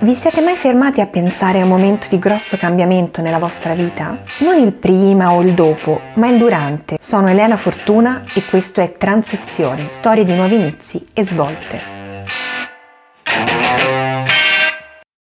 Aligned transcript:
Vi 0.00 0.14
siete 0.14 0.40
mai 0.42 0.56
fermati 0.56 1.00
a 1.00 1.06
pensare 1.06 1.60
a 1.60 1.62
un 1.62 1.68
momento 1.70 2.08
di 2.10 2.18
grosso 2.18 2.56
cambiamento 2.56 3.22
nella 3.22 3.38
vostra 3.38 3.74
vita? 3.74 4.22
Non 4.40 4.58
il 4.58 4.72
prima 4.74 5.32
o 5.32 5.40
il 5.40 5.54
dopo, 5.54 6.00
ma 6.16 6.28
il 6.28 6.38
durante. 6.38 6.98
Sono 7.00 7.28
Elena 7.28 7.56
Fortuna 7.56 8.24
e 8.34 8.44
questo 8.44 8.80
è 8.82 8.96
Transizione, 8.96 9.88
storie 9.88 10.24
di 10.24 10.34
nuovi 10.34 10.56
inizi 10.56 11.06
e 11.14 11.24
svolte. 11.24 11.80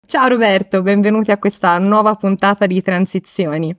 Ciao 0.06 0.28
Roberto, 0.28 0.82
benvenuti 0.82 1.30
a 1.30 1.38
questa 1.38 1.78
nuova 1.78 2.14
puntata 2.16 2.66
di 2.66 2.82
Transizioni. 2.82 3.74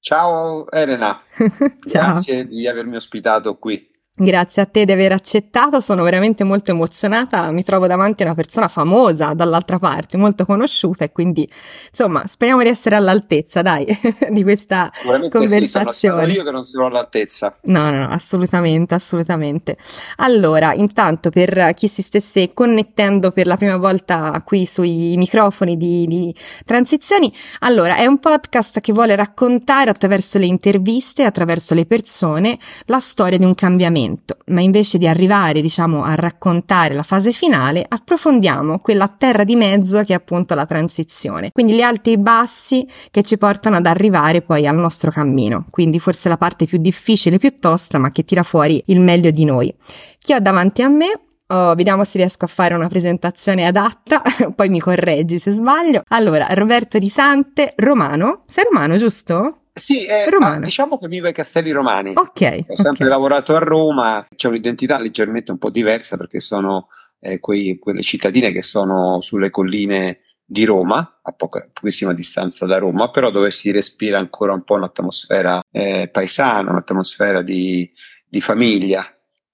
Ciao 0.00 0.70
Elena, 0.70 1.20
Ciao. 1.86 2.12
grazie 2.12 2.46
di 2.46 2.66
avermi 2.68 2.96
ospitato 2.96 3.56
qui. 3.56 3.88
Grazie 4.18 4.62
a 4.62 4.64
te 4.64 4.86
di 4.86 4.92
aver 4.92 5.12
accettato, 5.12 5.82
sono 5.82 6.02
veramente 6.02 6.42
molto 6.42 6.70
emozionata, 6.70 7.50
mi 7.50 7.62
trovo 7.62 7.86
davanti 7.86 8.22
a 8.22 8.24
una 8.24 8.34
persona 8.34 8.66
famosa 8.66 9.34
dall'altra 9.34 9.78
parte, 9.78 10.16
molto 10.16 10.46
conosciuta 10.46 11.04
e 11.04 11.12
quindi 11.12 11.46
insomma 11.90 12.26
speriamo 12.26 12.62
di 12.62 12.68
essere 12.68 12.96
all'altezza, 12.96 13.60
dai, 13.60 13.84
di 14.32 14.42
questa 14.42 14.90
conversazione. 15.30 15.92
Sì, 15.92 16.06
sono 16.06 16.26
io 16.28 16.44
che 16.44 16.50
non 16.50 16.64
sono 16.64 16.86
all'altezza. 16.86 17.58
No, 17.64 17.90
no, 17.90 17.98
no, 17.98 18.08
assolutamente, 18.08 18.94
assolutamente. 18.94 19.76
Allora, 20.16 20.72
intanto 20.72 21.28
per 21.28 21.72
chi 21.74 21.86
si 21.86 22.00
stesse 22.00 22.54
connettendo 22.54 23.32
per 23.32 23.46
la 23.46 23.58
prima 23.58 23.76
volta 23.76 24.42
qui 24.46 24.64
sui 24.64 25.14
microfoni 25.18 25.76
di, 25.76 26.06
di 26.06 26.34
Transizioni, 26.64 27.30
allora 27.58 27.96
è 27.96 28.06
un 28.06 28.18
podcast 28.18 28.80
che 28.80 28.94
vuole 28.94 29.14
raccontare 29.14 29.90
attraverso 29.90 30.38
le 30.38 30.46
interviste, 30.46 31.24
attraverso 31.24 31.74
le 31.74 31.84
persone, 31.84 32.58
la 32.86 33.00
storia 33.00 33.36
di 33.36 33.44
un 33.44 33.52
cambiamento 33.52 34.04
momento, 34.06 34.36
ma 34.46 34.60
invece 34.60 34.98
di 34.98 35.06
arrivare, 35.08 35.60
diciamo, 35.60 36.02
a 36.02 36.14
raccontare 36.14 36.94
la 36.94 37.02
fase 37.02 37.32
finale, 37.32 37.84
approfondiamo 37.86 38.78
quella 38.78 39.08
terra 39.08 39.44
di 39.44 39.56
mezzo 39.56 40.00
che 40.02 40.12
è 40.12 40.16
appunto 40.16 40.54
la 40.54 40.66
transizione. 40.66 41.50
Quindi 41.52 41.74
gli 41.74 41.82
alti 41.82 42.10
e 42.10 42.12
i 42.14 42.18
bassi 42.18 42.86
che 43.10 43.22
ci 43.22 43.36
portano 43.36 43.76
ad 43.76 43.86
arrivare 43.86 44.42
poi 44.42 44.66
al 44.66 44.76
nostro 44.76 45.10
cammino. 45.10 45.66
Quindi 45.70 45.98
forse 45.98 46.28
la 46.28 46.36
parte 46.36 46.66
più 46.66 46.78
difficile, 46.78 47.38
più 47.38 47.56
tosta, 47.58 47.98
ma 47.98 48.10
che 48.10 48.24
tira 48.24 48.42
fuori 48.42 48.82
il 48.86 49.00
meglio 49.00 49.30
di 49.30 49.44
noi. 49.44 49.74
Chi 50.18 50.32
ho 50.32 50.40
davanti 50.40 50.82
a 50.82 50.88
me 50.88 51.20
Oh, 51.48 51.76
vediamo 51.76 52.02
se 52.02 52.18
riesco 52.18 52.44
a 52.44 52.48
fare 52.48 52.74
una 52.74 52.88
presentazione 52.88 53.68
adatta, 53.68 54.20
poi 54.56 54.68
mi 54.68 54.80
correggi 54.80 55.38
se 55.38 55.52
sbaglio. 55.52 56.02
Allora, 56.08 56.48
Roberto 56.50 56.98
Risante, 56.98 57.72
romano. 57.76 58.42
Sei 58.48 58.64
romano, 58.64 58.96
giusto? 58.96 59.65
Sì, 59.78 60.06
eh, 60.06 60.24
ah, 60.40 60.58
diciamo 60.58 60.96
che 60.98 61.06
vivo 61.06 61.26
ai 61.26 61.34
Castelli 61.34 61.70
Romani. 61.70 62.12
Ok. 62.14 62.64
Ho 62.66 62.76
sempre 62.76 63.04
okay. 63.04 63.08
lavorato 63.08 63.54
a 63.54 63.58
Roma, 63.58 64.26
c'è 64.34 64.48
un'identità 64.48 64.98
leggermente 64.98 65.50
un 65.50 65.58
po' 65.58 65.68
diversa 65.68 66.16
perché 66.16 66.40
sono 66.40 66.88
eh, 67.20 67.40
quei, 67.40 67.78
quelle 67.78 68.00
cittadine 68.00 68.52
che 68.52 68.62
sono 68.62 69.20
sulle 69.20 69.50
colline 69.50 70.20
di 70.42 70.64
Roma, 70.64 71.18
a 71.22 71.32
poca, 71.32 71.68
pochissima 71.70 72.14
distanza 72.14 72.64
da 72.64 72.78
Roma, 72.78 73.10
però 73.10 73.30
dove 73.30 73.50
si 73.50 73.70
respira 73.70 74.18
ancora 74.18 74.54
un 74.54 74.64
po' 74.64 74.76
un'atmosfera 74.76 75.62
eh, 75.70 76.08
paesana, 76.10 76.70
un'atmosfera 76.70 77.42
di, 77.42 77.92
di 78.26 78.40
famiglia, 78.40 79.04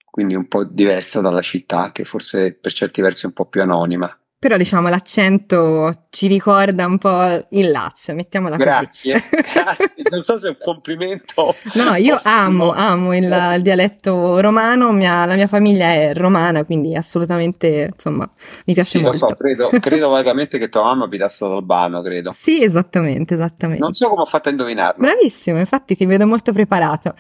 quindi 0.09 0.37
un 0.37 0.47
po' 0.47 0.63
diversa 0.63 1.21
dalla 1.21 1.43
città, 1.43 1.91
che 1.91 2.05
forse 2.05 2.55
per 2.55 2.73
certi 2.73 3.01
versi 3.01 3.25
è 3.25 3.27
un 3.27 3.35
po' 3.35 3.47
più 3.47 3.61
anonima 3.61 4.17
però 4.43 4.57
diciamo 4.57 4.89
l'accento 4.89 6.07
ci 6.11 6.27
ricorda 6.27 6.85
un 6.85 6.99
po' 6.99 7.47
il 7.51 7.71
Lazio, 7.71 8.13
mettiamola 8.13 8.57
grazie, 8.57 9.13
così. 9.13 9.29
Grazie, 9.31 9.63
grazie. 9.63 10.03
Non 10.11 10.25
so 10.25 10.37
se 10.37 10.49
è 10.49 10.51
un 10.51 10.57
complimento. 10.59 11.55
No, 11.75 11.95
io 11.95 12.19
amo, 12.21 12.73
amo 12.73 13.15
il, 13.15 13.23
il 13.23 13.63
dialetto 13.63 14.41
romano, 14.41 14.91
mia, 14.91 15.25
la 15.27 15.37
mia 15.37 15.47
famiglia 15.47 15.93
è 15.93 16.13
romana, 16.13 16.65
quindi 16.65 16.97
assolutamente, 16.97 17.91
insomma, 17.95 18.29
mi 18.65 18.75
piace 18.75 18.99
sì, 18.99 19.01
molto. 19.01 19.17
Sì, 19.17 19.23
lo 19.23 19.29
so, 19.29 19.37
credo, 19.37 19.71
credo 19.79 20.09
vagamente 20.09 20.59
che 20.59 20.69
tua 20.69 20.83
mamma 20.83 21.05
abitasse 21.05 21.45
ad 21.45 21.53
Albano, 21.53 22.03
credo. 22.03 22.33
Sì, 22.35 22.65
esattamente, 22.65 23.35
esattamente. 23.35 23.81
Non 23.81 23.93
so 23.93 24.09
come 24.09 24.23
ho 24.23 24.27
fatto 24.27 24.49
a 24.49 24.51
indovinarlo. 24.51 25.07
Bravissimo, 25.07 25.57
infatti 25.61 25.95
ti 25.95 26.05
vedo 26.05 26.27
molto 26.27 26.53
preparato. 26.53 27.15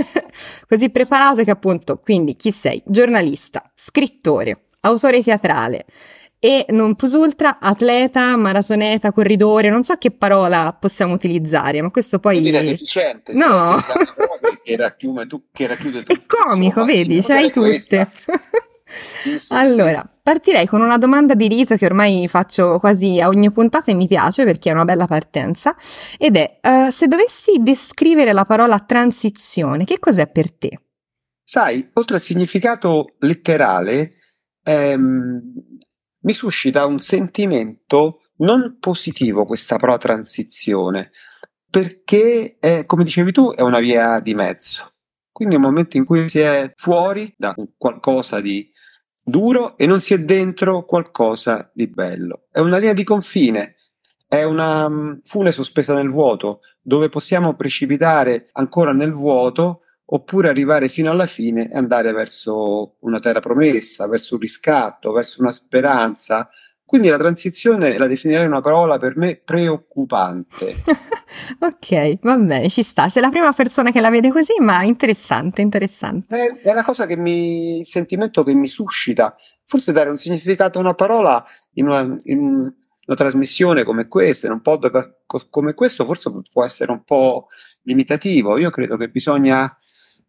Così 0.66 0.88
preparato 0.88 1.44
che 1.44 1.50
appunto, 1.50 1.98
quindi 1.98 2.36
chi 2.36 2.52
sei? 2.52 2.82
Giornalista, 2.86 3.62
scrittore, 3.74 4.62
autore 4.80 5.22
teatrale 5.22 5.84
e 6.44 6.66
non 6.72 6.94
plus 6.94 7.12
ultra, 7.14 7.58
atleta, 7.58 8.36
maratoneta, 8.36 9.12
corridore, 9.12 9.70
non 9.70 9.82
so 9.82 9.94
che 9.96 10.10
parola 10.10 10.76
possiamo 10.78 11.14
utilizzare, 11.14 11.80
ma 11.80 11.88
questo 11.88 12.18
poi... 12.18 12.42
Direi 12.42 12.66
deficiente. 12.66 13.32
No! 13.32 13.82
Che 14.62 14.76
racchiude, 14.76 15.26
tu, 15.26 15.44
che 15.50 15.66
racchiude 15.66 16.02
tutto. 16.02 16.12
È 16.12 16.20
comico, 16.26 16.80
insomma, 16.80 16.84
vedi, 16.84 17.22
ce 17.22 17.32
l'hai 17.32 17.50
tutte. 17.50 18.10
sì, 19.22 19.38
sì, 19.38 19.52
allora, 19.54 20.06
sì. 20.06 20.20
partirei 20.22 20.66
con 20.66 20.82
una 20.82 20.98
domanda 20.98 21.32
di 21.32 21.48
rito 21.48 21.76
che 21.76 21.86
ormai 21.86 22.28
faccio 22.28 22.78
quasi 22.78 23.20
a 23.22 23.28
ogni 23.28 23.50
puntata 23.50 23.90
e 23.90 23.94
mi 23.94 24.06
piace 24.06 24.44
perché 24.44 24.68
è 24.68 24.74
una 24.74 24.84
bella 24.84 25.06
partenza, 25.06 25.74
ed 26.18 26.36
è, 26.36 26.60
uh, 26.60 26.90
se 26.90 27.06
dovessi 27.06 27.52
descrivere 27.60 28.34
la 28.34 28.44
parola 28.44 28.80
transizione, 28.80 29.86
che 29.86 29.98
cos'è 29.98 30.26
per 30.26 30.52
te? 30.52 30.78
Sai, 31.42 31.88
oltre 31.94 32.16
al 32.16 32.22
significato 32.22 33.14
letterale, 33.20 34.16
ehm, 34.62 35.73
mi 36.24 36.32
suscita 36.32 36.86
un 36.86 36.98
sentimento 36.98 38.20
non 38.38 38.78
positivo 38.80 39.44
questa 39.46 39.76
pro 39.76 39.96
transizione, 39.98 41.12
perché 41.70 42.56
è, 42.58 42.84
come 42.86 43.04
dicevi 43.04 43.32
tu, 43.32 43.52
è 43.52 43.62
una 43.62 43.80
via 43.80 44.20
di 44.20 44.34
mezzo. 44.34 44.92
Quindi 45.30 45.54
è 45.54 45.58
un 45.58 45.64
momento 45.64 45.96
in 45.96 46.04
cui 46.04 46.28
si 46.28 46.38
è 46.38 46.72
fuori 46.76 47.32
da 47.36 47.54
qualcosa 47.76 48.40
di 48.40 48.70
duro 49.20 49.76
e 49.76 49.86
non 49.86 50.00
si 50.00 50.14
è 50.14 50.18
dentro 50.20 50.84
qualcosa 50.84 51.70
di 51.74 51.88
bello. 51.88 52.46
È 52.50 52.60
una 52.60 52.78
linea 52.78 52.94
di 52.94 53.04
confine, 53.04 53.76
è 54.26 54.44
una 54.44 55.18
fune 55.22 55.52
sospesa 55.52 55.94
nel 55.94 56.10
vuoto, 56.10 56.60
dove 56.80 57.08
possiamo 57.08 57.54
precipitare 57.54 58.48
ancora 58.52 58.92
nel 58.92 59.12
vuoto 59.12 59.80
oppure 60.06 60.48
arrivare 60.48 60.88
fino 60.88 61.10
alla 61.10 61.26
fine 61.26 61.70
e 61.70 61.76
andare 61.76 62.12
verso 62.12 62.96
una 63.00 63.20
terra 63.20 63.40
promessa, 63.40 64.06
verso 64.06 64.34
un 64.34 64.40
riscatto, 64.40 65.12
verso 65.12 65.40
una 65.42 65.52
speranza. 65.52 66.48
Quindi 66.84 67.08
la 67.08 67.16
transizione 67.16 67.96
la 67.96 68.06
definirei 68.06 68.46
una 68.46 68.60
parola 68.60 68.98
per 68.98 69.16
me 69.16 69.36
preoccupante. 69.42 70.82
ok, 71.58 72.18
va 72.20 72.36
bene, 72.36 72.68
ci 72.68 72.82
sta. 72.82 73.08
Sei 73.08 73.22
la 73.22 73.30
prima 73.30 73.52
persona 73.52 73.90
che 73.90 74.00
la 74.00 74.10
vede 74.10 74.30
così, 74.30 74.52
ma 74.60 74.82
interessante, 74.82 75.62
interessante. 75.62 76.60
È, 76.60 76.68
è 76.68 76.72
la 76.74 76.84
cosa 76.84 77.06
che 77.06 77.16
mi, 77.16 77.78
il 77.78 77.88
sentimento 77.88 78.42
che 78.42 78.54
mi 78.54 78.68
suscita. 78.68 79.34
Forse 79.64 79.92
dare 79.92 80.10
un 80.10 80.18
significato 80.18 80.78
a 80.78 80.82
una 80.82 80.94
parola 80.94 81.42
in 81.72 81.88
una, 81.88 82.18
in 82.24 82.72
una 83.06 83.16
trasmissione 83.16 83.82
come 83.82 84.06
questa, 84.06 84.46
in 84.46 84.52
un 84.52 84.60
podcast 84.60 85.48
come 85.48 85.72
questo, 85.72 86.04
forse 86.04 86.30
può 86.52 86.64
essere 86.64 86.92
un 86.92 87.02
po' 87.02 87.46
limitativo. 87.82 88.58
Io 88.58 88.70
credo 88.70 88.98
che 88.98 89.08
bisogna 89.08 89.74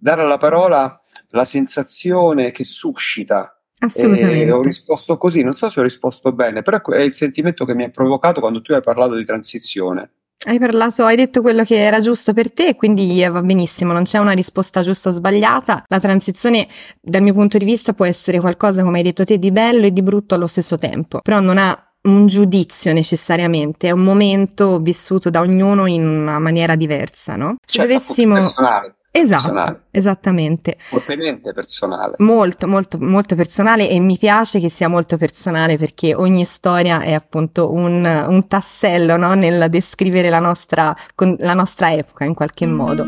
dare 0.06 0.22
alla 0.22 0.38
parola 0.38 1.02
la 1.30 1.46
sensazione 1.46 2.52
che 2.52 2.64
suscita. 2.64 3.60
Assolutamente. 3.80 4.46
E 4.46 4.52
ho 4.52 4.62
risposto 4.62 5.18
così, 5.18 5.42
non 5.42 5.56
so 5.56 5.68
se 5.70 5.80
ho 5.80 5.84
risposto 5.84 6.32
bene, 6.32 6.62
però 6.62 6.80
è 6.80 7.02
il 7.02 7.16
sentimento 7.16 7.66
che 7.66 7.74
mi 7.74 7.84
ha 7.84 7.90
provocato 7.90 8.40
quando 8.40 8.62
tu 8.62 8.72
hai 8.74 8.84
parlato 8.84 9.16
di 9.16 9.26
transizione. 9.26 10.12
Hai 10.46 10.60
parlato, 10.60 11.06
hai 11.06 11.16
detto 11.16 11.42
quello 11.42 11.64
che 11.64 11.78
era 11.78 12.02
giusto 12.02 12.34
per 12.34 12.54
te, 12.54 12.76
quindi 12.76 13.26
va 13.28 13.42
benissimo, 13.42 13.94
non 13.94 14.04
c'è 14.04 14.20
una 14.20 14.34
risposta 14.34 14.84
giusta 14.84 15.10
o 15.10 15.12
sbagliata. 15.12 15.86
La 15.88 16.00
transizione, 16.00 16.68
dal 17.02 17.24
mio 17.24 17.34
punto 17.34 17.58
di 17.58 17.66
vista, 17.66 17.94
può 17.94 18.06
essere 18.06 18.40
qualcosa, 18.40 18.84
come 18.84 19.00
hai 19.00 19.04
detto 19.04 19.26
te, 19.26 19.40
di 19.40 19.50
bello 19.50 19.88
e 19.88 19.92
di 19.92 20.04
brutto 20.04 20.36
allo 20.36 20.48
stesso 20.48 20.78
tempo, 20.78 21.20
però 21.24 21.40
non 21.40 21.58
ha 21.58 21.76
un 22.04 22.28
giudizio 22.28 22.94
necessariamente, 22.94 23.88
è 23.88 23.92
un 23.92 24.04
momento 24.04 24.80
vissuto 24.80 25.32
da 25.32 25.40
ognuno 25.40 25.88
in 25.88 26.06
una 26.06 26.38
maniera 26.38 26.76
diversa, 26.76 27.36
no? 27.36 27.56
Se 27.66 27.80
certo, 27.80 27.92
dovessimo 27.92 28.36
personale. 28.36 28.95
Esatto, 29.18 29.44
personale. 29.44 29.82
esattamente. 29.92 30.78
Fortemente 30.90 31.54
personale. 31.54 32.16
Molto, 32.18 32.68
molto, 32.68 32.98
molto 33.00 33.36
personale 33.36 33.90
e 33.90 34.00
mi 34.00 34.18
piace 34.18 34.60
che 34.60 34.70
sia 34.70 34.90
molto 34.90 35.16
personale 35.16 35.78
perché 35.78 36.14
ogni 36.14 36.44
storia 36.44 37.02
è 37.02 37.14
appunto 37.14 37.72
un, 37.72 38.04
un 38.28 38.48
tassello 38.48 39.16
no? 39.16 39.34
nel 39.34 39.70
descrivere 39.70 40.30
la 40.30 40.40
nostra, 40.40 40.96
la 41.38 41.54
nostra 41.54 41.94
epoca 41.94 42.26
in 42.26 42.34
qualche 42.34 42.66
modo. 42.66 43.06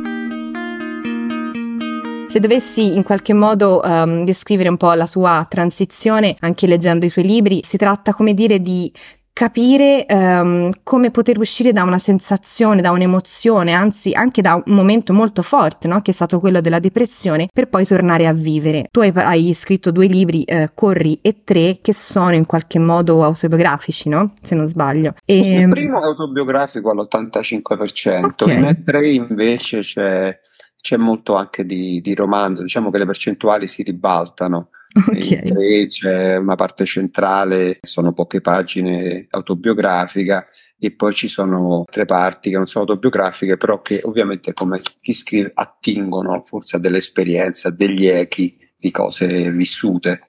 Se 2.29 2.41
dovessi 2.41 2.95
in 2.95 3.03
qualche 3.03 3.33
modo 3.33 3.81
um, 3.83 4.25
descrivere 4.25 4.67
un 4.67 4.75
po' 4.75 4.91
la 4.93 5.05
sua 5.05 5.45
transizione, 5.47 6.35
anche 6.39 6.67
leggendo 6.67 7.05
i 7.05 7.09
tuoi 7.09 7.25
libri, 7.25 7.61
si 7.63 7.77
tratta 7.77 8.13
come 8.13 8.33
dire 8.33 8.57
di 8.59 8.91
capire 9.37 10.07
um, 10.09 10.71
come 10.81 11.11
poter 11.11 11.37
uscire 11.37 11.71
da 11.71 11.83
una 11.83 11.99
sensazione, 11.99 12.81
da 12.81 12.89
un'emozione, 12.89 13.71
anzi 13.71 14.11
anche 14.13 14.41
da 14.41 14.55
un 14.55 14.73
momento 14.73 15.13
molto 15.13 15.43
forte, 15.43 15.87
no? 15.87 16.01
che 16.01 16.09
è 16.09 16.13
stato 16.15 16.39
quello 16.39 16.59
della 16.59 16.79
depressione, 16.79 17.47
per 17.53 17.69
poi 17.69 17.85
tornare 17.85 18.25
a 18.25 18.33
vivere. 18.33 18.87
Tu 18.89 19.01
hai, 19.01 19.11
hai 19.13 19.53
scritto 19.53 19.91
due 19.91 20.07
libri, 20.07 20.41
eh, 20.41 20.71
Corri 20.73 21.19
e 21.21 21.43
Tre, 21.43 21.77
che 21.83 21.93
sono 21.93 22.33
in 22.33 22.47
qualche 22.47 22.79
modo 22.79 23.23
autobiografici, 23.23 24.09
no? 24.09 24.33
Se 24.41 24.55
non 24.55 24.65
sbaglio. 24.65 25.13
E, 25.23 25.37
Il 25.37 25.61
ehm, 25.61 25.69
primo 25.69 26.01
è 26.01 26.05
autobiografico 26.05 26.89
all'85%, 26.89 28.25
okay. 28.41 28.59
nel 28.59 28.83
tre 28.83 29.07
invece 29.07 29.81
c'è, 29.81 30.35
c'è 30.81 30.97
molto 30.97 31.35
anche 31.35 31.63
di, 31.63 32.01
di 32.01 32.15
romanzo, 32.15 32.63
diciamo 32.63 32.89
che 32.89 32.97
le 32.97 33.05
percentuali 33.05 33.67
si 33.67 33.83
ribaltano. 33.83 34.69
Okay. 34.97 35.79
In 35.81 35.87
c'è 35.87 36.37
una 36.37 36.55
parte 36.55 36.85
centrale, 36.85 37.77
sono 37.81 38.13
poche 38.13 38.41
pagine 38.41 39.27
autobiografica 39.29 40.47
e 40.79 40.91
poi 40.91 41.13
ci 41.13 41.27
sono 41.27 41.83
tre 41.89 42.05
parti 42.05 42.49
che 42.49 42.57
non 42.57 42.67
sono 42.67 42.85
autobiografiche, 42.85 43.57
però 43.57 43.81
che 43.81 44.01
ovviamente 44.03 44.53
come 44.53 44.81
chi 45.01 45.13
scrive 45.13 45.51
attingono 45.53 46.43
forse 46.45 46.77
a 46.77 46.79
delle 46.79 46.97
esperienze, 46.97 47.67
a 47.67 47.71
degli 47.71 48.07
echi 48.07 48.57
di 48.77 48.91
cose 48.91 49.51
vissute. 49.51 50.21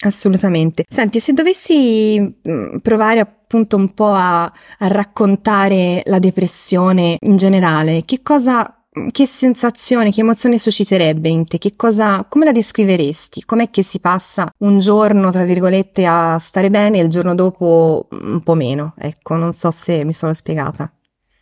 Assolutamente. 0.00 0.84
Senti, 0.88 1.18
se 1.20 1.32
dovessi 1.32 2.20
mm, 2.20 2.76
provare 2.78 3.20
appunto 3.20 3.76
un 3.76 3.92
po' 3.94 4.12
a, 4.12 4.44
a 4.44 4.86
raccontare 4.86 6.02
la 6.04 6.18
depressione 6.18 7.16
in 7.18 7.36
generale, 7.36 8.02
che 8.04 8.22
cosa 8.22 8.77
che 9.10 9.26
sensazione, 9.26 10.10
che 10.10 10.20
emozione 10.20 10.58
susciterebbe 10.58 11.28
in 11.28 11.46
te? 11.46 11.58
Che 11.58 11.76
cosa, 11.76 12.24
come 12.28 12.44
la 12.44 12.52
descriveresti? 12.52 13.44
Com'è 13.44 13.70
che 13.70 13.82
si 13.82 14.00
passa 14.00 14.52
un 14.58 14.78
giorno, 14.78 15.30
tra 15.30 15.44
virgolette, 15.44 16.06
a 16.06 16.38
stare 16.38 16.70
bene 16.70 16.98
e 16.98 17.02
il 17.02 17.08
giorno 17.08 17.34
dopo 17.34 18.08
un 18.10 18.40
po' 18.42 18.54
meno? 18.54 18.94
Ecco, 18.98 19.34
non 19.34 19.52
so 19.52 19.70
se 19.70 20.04
mi 20.04 20.12
sono 20.12 20.34
spiegata. 20.34 20.92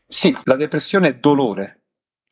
Sì, 0.06 0.37
la 0.44 0.56
depressione 0.56 1.08
è 1.08 1.17
dolore, 1.17 1.82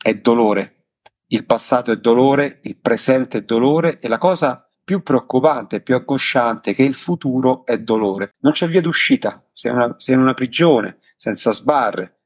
è 0.01 0.15
dolore. 0.15 0.87
Il 1.27 1.45
passato 1.47 1.91
è 1.91 1.97
dolore, 1.97 2.61
il 2.63 2.77
presente 2.77 3.39
è 3.39 3.43
dolore 3.43 3.99
e 3.99 4.09
la 4.09 4.19
cosa 4.19 4.69
più 4.85 5.03
preoccupante, 5.03 5.81
più 5.81 5.95
angosciante 5.95 6.75
che 6.75 6.83
il 6.83 6.95
futuro 6.95 7.65
è 7.65 7.79
dolore. 7.81 8.35
Non 8.41 8.53
c'è 8.53 8.69
via 8.69 8.83
d'uscita, 8.83 9.43
sei, 9.51 9.73
una, 9.73 9.95
sei 9.99 10.15
in 10.15 10.21
una 10.21 10.35
prigione, 10.35 10.99
senza 11.17 11.53
sbarre, 11.53 12.21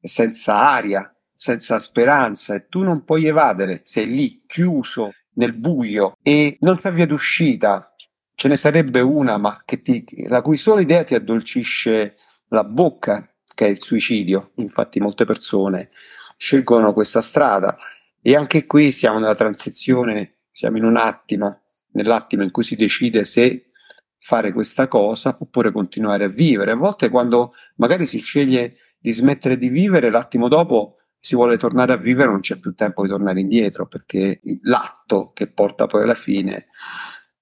senza 0.00 0.58
aria, 0.58 1.11
senza 1.42 1.80
speranza 1.80 2.54
e 2.54 2.68
tu 2.68 2.82
non 2.82 3.02
puoi 3.02 3.26
evadere, 3.26 3.80
sei 3.82 4.06
lì 4.06 4.44
chiuso 4.46 5.12
nel 5.34 5.54
buio 5.54 6.16
e 6.22 6.56
non 6.60 6.78
c'è 6.78 6.92
via 6.92 7.04
d'uscita. 7.04 7.96
Ce 8.32 8.46
ne 8.46 8.54
sarebbe 8.54 9.00
una, 9.00 9.38
ma 9.38 9.60
ti, 9.64 10.04
la 10.28 10.40
cui 10.40 10.56
sola 10.56 10.80
idea 10.80 11.02
ti 11.02 11.16
addolcisce 11.16 12.16
la 12.46 12.62
bocca, 12.62 13.28
che 13.56 13.66
è 13.66 13.70
il 13.70 13.82
suicidio. 13.82 14.52
Infatti 14.58 15.00
molte 15.00 15.24
persone 15.24 15.90
scelgono 16.36 16.92
questa 16.92 17.20
strada 17.20 17.76
e 18.20 18.36
anche 18.36 18.64
qui 18.64 18.92
siamo 18.92 19.18
nella 19.18 19.34
transizione, 19.34 20.42
siamo 20.52 20.76
in 20.76 20.84
un 20.84 20.96
attimo, 20.96 21.62
nell'attimo 21.94 22.44
in 22.44 22.52
cui 22.52 22.62
si 22.62 22.76
decide 22.76 23.24
se 23.24 23.72
fare 24.20 24.52
questa 24.52 24.86
cosa 24.86 25.36
oppure 25.40 25.72
continuare 25.72 26.22
a 26.22 26.28
vivere. 26.28 26.70
A 26.70 26.76
volte 26.76 27.08
quando 27.08 27.54
magari 27.78 28.06
si 28.06 28.20
sceglie 28.20 28.76
di 28.96 29.10
smettere 29.10 29.58
di 29.58 29.70
vivere, 29.70 30.08
l'attimo 30.08 30.46
dopo 30.46 30.98
si 31.24 31.36
vuole 31.36 31.56
tornare 31.56 31.92
a 31.92 31.96
vivere 31.96 32.30
non 32.30 32.40
c'è 32.40 32.58
più 32.58 32.74
tempo 32.74 33.02
di 33.02 33.08
tornare 33.08 33.38
indietro 33.38 33.86
perché 33.86 34.40
l'atto 34.62 35.30
che 35.32 35.46
porta 35.46 35.86
poi 35.86 36.02
alla 36.02 36.16
fine 36.16 36.66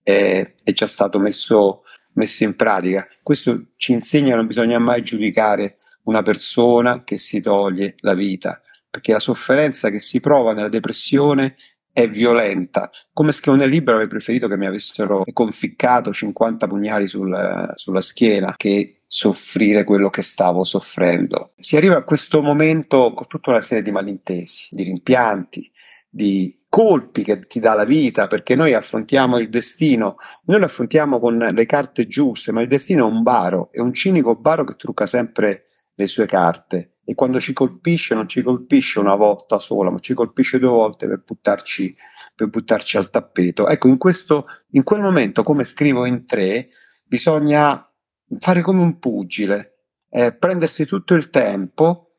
è, 0.02 0.54
è 0.62 0.72
già 0.72 0.86
stato 0.86 1.18
messo, 1.18 1.84
messo 2.12 2.44
in 2.44 2.56
pratica. 2.56 3.08
Questo 3.22 3.68
ci 3.76 3.92
insegna 3.92 4.32
che 4.32 4.36
non 4.36 4.46
bisogna 4.46 4.78
mai 4.78 5.02
giudicare 5.02 5.78
una 6.02 6.22
persona 6.22 7.04
che 7.04 7.16
si 7.16 7.40
toglie 7.40 7.94
la 8.00 8.12
vita, 8.12 8.60
perché 8.90 9.12
la 9.12 9.18
sofferenza 9.18 9.88
che 9.88 9.98
si 9.98 10.20
prova 10.20 10.52
nella 10.52 10.68
depressione 10.68 11.56
è 11.90 12.06
violenta. 12.06 12.90
Come 13.14 13.32
scrivo 13.32 13.56
nel 13.56 13.70
libro 13.70 13.94
avrei 13.94 14.08
preferito 14.08 14.46
che 14.46 14.58
mi 14.58 14.66
avessero 14.66 15.24
conficcato 15.32 16.12
50 16.12 16.66
pugnali 16.66 17.08
sul, 17.08 17.72
sulla 17.76 18.02
schiena 18.02 18.52
che 18.58 18.99
soffrire 19.12 19.82
quello 19.82 20.08
che 20.08 20.22
stavo 20.22 20.62
soffrendo. 20.62 21.50
Si 21.56 21.76
arriva 21.76 21.96
a 21.96 22.04
questo 22.04 22.42
momento 22.42 23.12
con 23.12 23.26
tutta 23.26 23.50
una 23.50 23.60
serie 23.60 23.82
di 23.82 23.90
malintesi, 23.90 24.68
di 24.70 24.84
rimpianti, 24.84 25.68
di 26.08 26.60
colpi 26.68 27.24
che 27.24 27.44
ti 27.48 27.58
dà 27.58 27.74
la 27.74 27.82
vita, 27.82 28.28
perché 28.28 28.54
noi 28.54 28.72
affrontiamo 28.72 29.38
il 29.38 29.48
destino, 29.50 30.14
noi 30.44 30.60
lo 30.60 30.66
affrontiamo 30.66 31.18
con 31.18 31.36
le 31.38 31.66
carte 31.66 32.06
giuste, 32.06 32.52
ma 32.52 32.62
il 32.62 32.68
destino 32.68 33.08
è 33.08 33.10
un 33.10 33.24
baro, 33.24 33.70
è 33.72 33.80
un 33.80 33.92
cinico 33.92 34.36
baro 34.36 34.62
che 34.62 34.76
trucca 34.76 35.08
sempre 35.08 35.64
le 35.92 36.06
sue 36.06 36.26
carte 36.26 36.98
e 37.04 37.14
quando 37.14 37.40
ci 37.40 37.52
colpisce 37.52 38.14
non 38.14 38.28
ci 38.28 38.42
colpisce 38.42 39.00
una 39.00 39.16
volta 39.16 39.58
sola, 39.58 39.90
ma 39.90 39.98
ci 39.98 40.14
colpisce 40.14 40.60
due 40.60 40.68
volte 40.68 41.08
per 41.08 41.24
buttarci, 41.26 41.96
per 42.36 42.46
buttarci 42.46 42.96
al 42.96 43.10
tappeto. 43.10 43.66
Ecco, 43.66 43.88
in, 43.88 43.98
questo, 43.98 44.46
in 44.70 44.84
quel 44.84 45.00
momento, 45.00 45.42
come 45.42 45.64
scrivo 45.64 46.06
in 46.06 46.26
tre, 46.26 46.68
bisogna 47.04 47.89
fare 48.38 48.62
come 48.62 48.80
un 48.80 48.98
pugile, 48.98 49.86
eh, 50.10 50.34
prendersi 50.34 50.86
tutto 50.86 51.14
il 51.14 51.30
tempo 51.30 52.10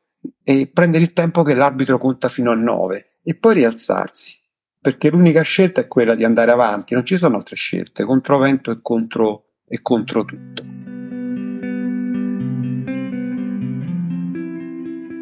e 0.42 0.70
prendere 0.72 1.04
il 1.04 1.12
tempo 1.12 1.42
che 1.42 1.54
l'arbitro 1.54 1.98
conta 1.98 2.28
fino 2.28 2.50
a 2.50 2.54
9 2.54 3.18
e 3.22 3.34
poi 3.34 3.54
rialzarsi, 3.54 4.38
perché 4.80 5.10
l'unica 5.10 5.42
scelta 5.42 5.80
è 5.80 5.88
quella 5.88 6.14
di 6.14 6.24
andare 6.24 6.50
avanti, 6.50 6.94
non 6.94 7.04
ci 7.04 7.16
sono 7.16 7.36
altre 7.36 7.56
scelte, 7.56 8.04
contro 8.04 8.38
vento 8.38 8.70
e 8.70 8.80
contro, 8.82 9.44
e 9.66 9.80
contro 9.80 10.24
tutto. 10.24 10.64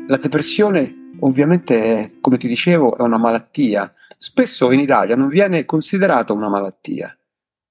La 0.06 0.16
depressione 0.16 1.12
ovviamente, 1.20 1.82
è, 1.82 2.10
come 2.20 2.36
ti 2.36 2.48
dicevo, 2.48 2.96
è 2.96 3.02
una 3.02 3.18
malattia. 3.18 3.92
Spesso 4.18 4.70
in 4.72 4.80
Italia 4.80 5.16
non 5.16 5.28
viene 5.28 5.64
considerata 5.64 6.32
una 6.32 6.48
malattia, 6.48 7.16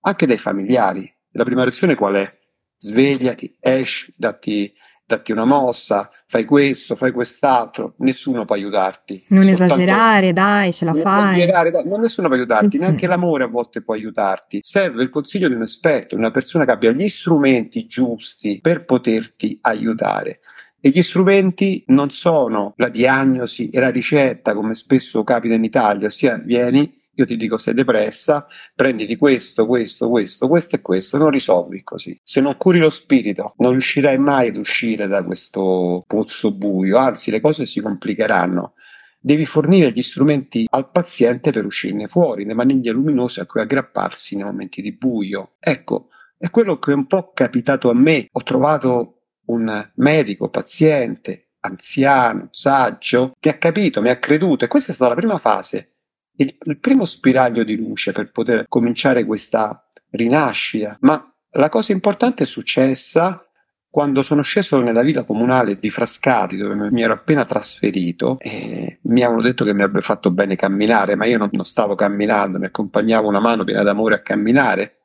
anche 0.01 0.25
dai 0.25 0.37
familiari. 0.37 1.11
La 1.33 1.43
prima 1.43 1.63
reazione 1.63 1.95
qual 1.95 2.15
è? 2.15 2.38
Svegliati, 2.79 3.55
esci, 3.59 4.13
datti, 4.15 4.73
datti 5.05 5.31
una 5.31 5.45
mossa, 5.45 6.09
fai 6.25 6.45
questo, 6.45 6.95
fai 6.95 7.11
quest'altro, 7.11 7.95
nessuno 7.97 8.45
può 8.45 8.55
aiutarti. 8.55 9.25
Non 9.29 9.43
Soltanto... 9.43 9.73
esagerare, 9.73 10.33
dai, 10.33 10.73
ce 10.73 10.85
la 10.85 10.91
non 10.91 11.01
fai. 11.01 11.37
Esagerare, 11.37 11.71
dai, 11.71 11.87
non 11.87 11.99
nessuno 11.99 12.27
può 12.27 12.37
aiutarti, 12.37 12.69
sì. 12.69 12.79
neanche 12.79 13.07
l'amore 13.07 13.43
a 13.43 13.47
volte 13.47 13.81
può 13.81 13.93
aiutarti. 13.93 14.59
Serve 14.63 15.03
il 15.03 15.09
consiglio 15.09 15.47
di 15.47 15.55
un 15.55 15.61
esperto, 15.61 16.15
di 16.15 16.21
una 16.21 16.31
persona 16.31 16.65
che 16.65 16.71
abbia 16.71 16.91
gli 16.91 17.09
strumenti 17.09 17.85
giusti 17.85 18.59
per 18.61 18.85
poterti 18.85 19.57
aiutare. 19.61 20.39
E 20.81 20.89
gli 20.89 21.01
strumenti 21.01 21.83
non 21.87 22.09
sono 22.09 22.73
la 22.77 22.87
diagnosi 22.87 23.69
e 23.69 23.81
la 23.81 23.89
ricetta, 23.89 24.53
come 24.53 24.73
spesso 24.75 25.25
capita 25.25 25.53
in 25.53 25.65
Italia, 25.65 26.07
ossia 26.07 26.37
vieni, 26.37 26.98
io 27.19 27.25
ti 27.25 27.35
dico 27.35 27.57
sei 27.57 27.73
depressa, 27.73 28.47
prendi 28.73 29.05
di 29.05 29.17
questo, 29.17 29.65
questo, 29.65 30.09
questo, 30.09 30.47
questo 30.47 30.75
e 30.77 30.81
questo, 30.81 31.17
non 31.17 31.29
risolvi 31.29 31.83
così. 31.83 32.17
Se 32.23 32.39
non 32.39 32.55
curi 32.55 32.79
lo 32.79 32.89
spirito, 32.89 33.55
non 33.57 33.71
riuscirai 33.71 34.17
mai 34.17 34.49
ad 34.49 34.55
uscire 34.55 35.07
da 35.07 35.21
questo 35.23 36.03
pozzo 36.07 36.53
buio, 36.53 36.97
anzi 36.97 37.29
le 37.29 37.41
cose 37.41 37.65
si 37.65 37.81
complicheranno. 37.81 38.73
Devi 39.19 39.45
fornire 39.45 39.91
gli 39.91 40.01
strumenti 40.01 40.65
al 40.69 40.89
paziente 40.91 41.51
per 41.51 41.65
uscirne 41.65 42.07
fuori, 42.07 42.45
le 42.45 42.53
maniglie 42.53 42.91
luminose 42.91 43.41
a 43.41 43.45
cui 43.45 43.59
aggrapparsi 43.59 44.35
nei 44.37 44.45
momenti 44.45 44.81
di 44.81 44.93
buio. 44.93 45.55
Ecco, 45.59 46.07
è 46.37 46.49
quello 46.49 46.79
che 46.79 46.91
è 46.91 46.95
un 46.95 47.05
po' 47.05 47.31
capitato 47.33 47.89
a 47.89 47.93
me. 47.93 48.27
Ho 48.31 48.43
trovato 48.43 49.23
un 49.47 49.91
medico, 49.95 50.49
paziente, 50.49 51.49
anziano, 51.59 52.47
saggio, 52.51 53.33
che 53.37 53.49
ha 53.49 53.57
capito, 53.57 53.99
mi 53.99 54.07
ha 54.07 54.17
creduto 54.19 54.63
e 54.63 54.69
questa 54.69 54.93
è 54.93 54.95
stata 54.95 55.13
la 55.13 55.19
prima 55.19 55.37
fase 55.37 55.95
il, 56.39 56.57
il 56.63 56.79
primo 56.79 57.05
spiraglio 57.05 57.63
di 57.63 57.75
luce 57.77 58.11
per 58.11 58.31
poter 58.31 58.65
cominciare 58.67 59.25
questa 59.25 59.85
rinascita. 60.11 60.97
Ma 61.01 61.23
la 61.51 61.69
cosa 61.69 61.91
importante 61.91 62.43
è 62.43 62.45
successa 62.45 63.43
quando 63.91 64.21
sono 64.21 64.43
sceso 64.43 64.79
nella 64.81 65.01
villa 65.01 65.23
comunale 65.23 65.79
di 65.79 65.89
Frascati, 65.89 66.57
dove 66.57 66.91
mi 66.91 67.01
ero 67.01 67.13
appena 67.13 67.43
trasferito, 67.43 68.37
mi 68.43 69.21
avevano 69.23 69.41
detto 69.41 69.65
che 69.65 69.73
mi 69.73 69.81
avrebbe 69.81 70.01
fatto 70.01 70.29
bene 70.29 70.55
camminare, 70.55 71.15
ma 71.15 71.25
io 71.25 71.39
non, 71.39 71.49
non 71.51 71.65
stavo 71.65 71.95
camminando, 71.95 72.59
mi 72.59 72.65
accompagnavo 72.65 73.27
una 73.27 73.39
mano 73.39 73.63
piena 73.63 73.81
d'amore 73.81 74.15
a 74.15 74.21
camminare. 74.21 74.98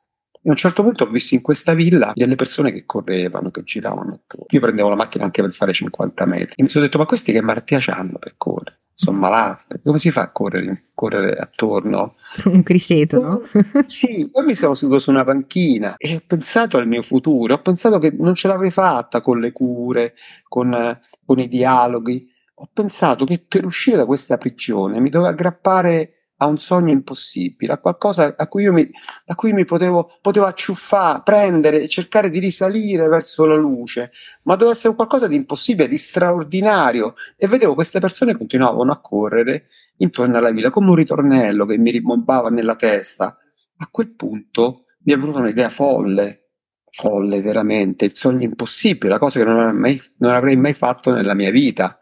E 0.45 0.49
a 0.49 0.51
un 0.51 0.57
certo 0.57 0.83
punto 0.83 1.05
ho 1.05 1.07
visto 1.07 1.33
in 1.33 1.41
questa 1.41 1.73
villa 1.73 2.11
delle 2.13 2.35
persone 2.35 2.71
che 2.71 2.85
correvano, 2.85 3.49
che 3.49 3.63
giravano. 3.63 4.21
Io 4.49 4.59
prendevo 4.59 4.89
la 4.89 4.95
macchina 4.95 5.23
anche 5.23 5.41
per 5.41 5.51
fare 5.55 5.73
50 5.73 6.25
metri. 6.27 6.53
E 6.55 6.61
mi 6.61 6.69
sono 6.69 6.85
detto, 6.85 6.99
ma 6.99 7.07
questi 7.07 7.31
che 7.31 7.41
malattia 7.41 7.79
hanno 7.87 8.19
per 8.19 8.35
correre? 8.37 8.81
sono 8.93 9.17
malate. 9.17 9.81
Come 9.83 9.97
si 9.97 10.11
fa 10.11 10.21
a 10.21 10.31
correre, 10.31 10.85
correre 10.93 11.35
attorno? 11.35 12.15
Un 12.45 12.61
criceto, 12.61 13.21
no? 13.21 13.41
sì, 13.87 14.29
poi 14.31 14.45
mi 14.45 14.53
sono 14.53 14.75
seduto 14.75 14.99
su 14.99 15.09
una 15.09 15.23
panchina 15.23 15.95
e 15.97 16.15
ho 16.15 16.21
pensato 16.25 16.77
al 16.77 16.87
mio 16.87 17.01
futuro, 17.01 17.55
ho 17.55 17.61
pensato 17.61 17.97
che 17.97 18.15
non 18.17 18.35
ce 18.35 18.47
l'avrei 18.47 18.69
fatta 18.71 19.21
con 19.21 19.39
le 19.39 19.51
cure, 19.51 20.13
con, 20.47 20.99
con 21.25 21.39
i 21.39 21.47
dialoghi. 21.47 22.31
Ho 22.59 22.69
pensato 22.71 23.25
che 23.25 23.43
per 23.45 23.65
uscire 23.65 23.97
da 23.97 24.05
questa 24.05 24.37
prigione 24.37 25.01
mi 25.01 25.09
dovevo 25.09 25.29
aggrappare 25.31 26.14
a 26.37 26.47
un 26.47 26.57
sogno 26.57 26.91
impossibile, 26.91 27.73
a 27.73 27.77
qualcosa 27.77 28.35
a 28.37 28.47
cui 28.47 28.63
io 28.63 28.73
mi, 28.73 28.89
cui 29.35 29.53
mi 29.53 29.63
potevo, 29.63 30.17
potevo 30.21 30.45
acciuffare, 30.45 31.21
prendere 31.23 31.81
e 31.81 31.87
cercare 31.87 32.29
di 32.29 32.39
risalire 32.39 33.07
verso 33.07 33.45
la 33.45 33.55
luce, 33.55 34.11
ma 34.43 34.55
doveva 34.55 34.75
essere 34.75 34.95
qualcosa 34.95 35.27
di 35.27 35.35
impossibile, 35.35 35.87
di 35.87 35.97
straordinario. 35.97 37.15
E 37.37 37.47
vedevo 37.47 37.73
queste 37.73 37.99
persone 37.99 38.35
continuavano 38.35 38.91
a 38.91 38.99
correre 38.99 39.67
intorno 39.97 40.37
alla 40.37 40.51
villa 40.51 40.71
come 40.71 40.89
un 40.89 40.95
ritornello 40.95 41.65
che 41.65 41.77
mi 41.77 41.91
rimbombava 41.91 42.49
nella 42.49 42.75
testa. 42.75 43.37
A 43.77 43.87
quel 43.89 44.13
punto 44.13 44.85
mi 45.03 45.13
è 45.13 45.17
venuta 45.17 45.39
un'idea 45.39 45.69
folle, 45.69 46.49
folle 46.89 47.41
veramente, 47.41 48.05
il 48.05 48.15
sogno 48.15 48.43
impossibile, 48.43 49.13
la 49.13 49.19
cosa 49.19 49.39
che 49.39 49.45
non 49.45 49.75
mai, 49.75 50.01
non 50.17 50.33
avrei 50.33 50.57
mai 50.57 50.73
fatto 50.73 51.11
nella 51.11 51.33
mia 51.33 51.51
vita. 51.51 51.99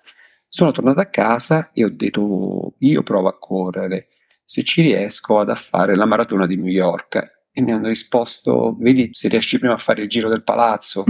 Sono 0.47 0.71
tornato 0.71 0.99
a 0.99 1.05
casa 1.05 1.71
e 1.71 1.83
ho 1.83 1.89
detto 1.91 2.75
io 2.79 3.03
provo 3.03 3.27
a 3.27 3.37
correre 3.37 4.07
se 4.45 4.63
ci 4.63 4.81
riesco 4.81 5.39
ad 5.39 5.55
fare 5.55 5.95
la 5.95 6.05
maratona 6.05 6.45
di 6.45 6.55
New 6.55 6.71
York. 6.71 7.31
e 7.55 7.61
mi 7.61 7.71
hanno 7.71 7.87
risposto, 7.87 8.75
vedi 8.79 9.09
se 9.11 9.27
riesci 9.27 9.59
prima 9.59 9.75
a 9.75 9.77
fare 9.77 10.01
il 10.01 10.09
giro 10.09 10.27
del 10.27 10.43
palazzo, 10.43 11.03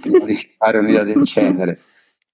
prima 0.00 0.24
di 0.24 0.34
fare 0.56 0.78
un'idea 0.78 1.04
del 1.04 1.22
genere. 1.24 1.78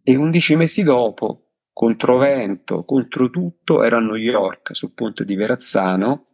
E 0.04 0.14
undici 0.14 0.54
mesi 0.54 0.84
dopo, 0.84 1.46
contro 1.72 2.16
vento, 2.16 2.84
contro 2.84 3.28
tutto, 3.28 3.82
ero 3.82 3.96
a 3.96 4.00
New 4.00 4.14
York, 4.14 4.74
sul 4.74 4.92
ponte 4.92 5.24
di 5.24 5.34
Verrazzano, 5.34 6.26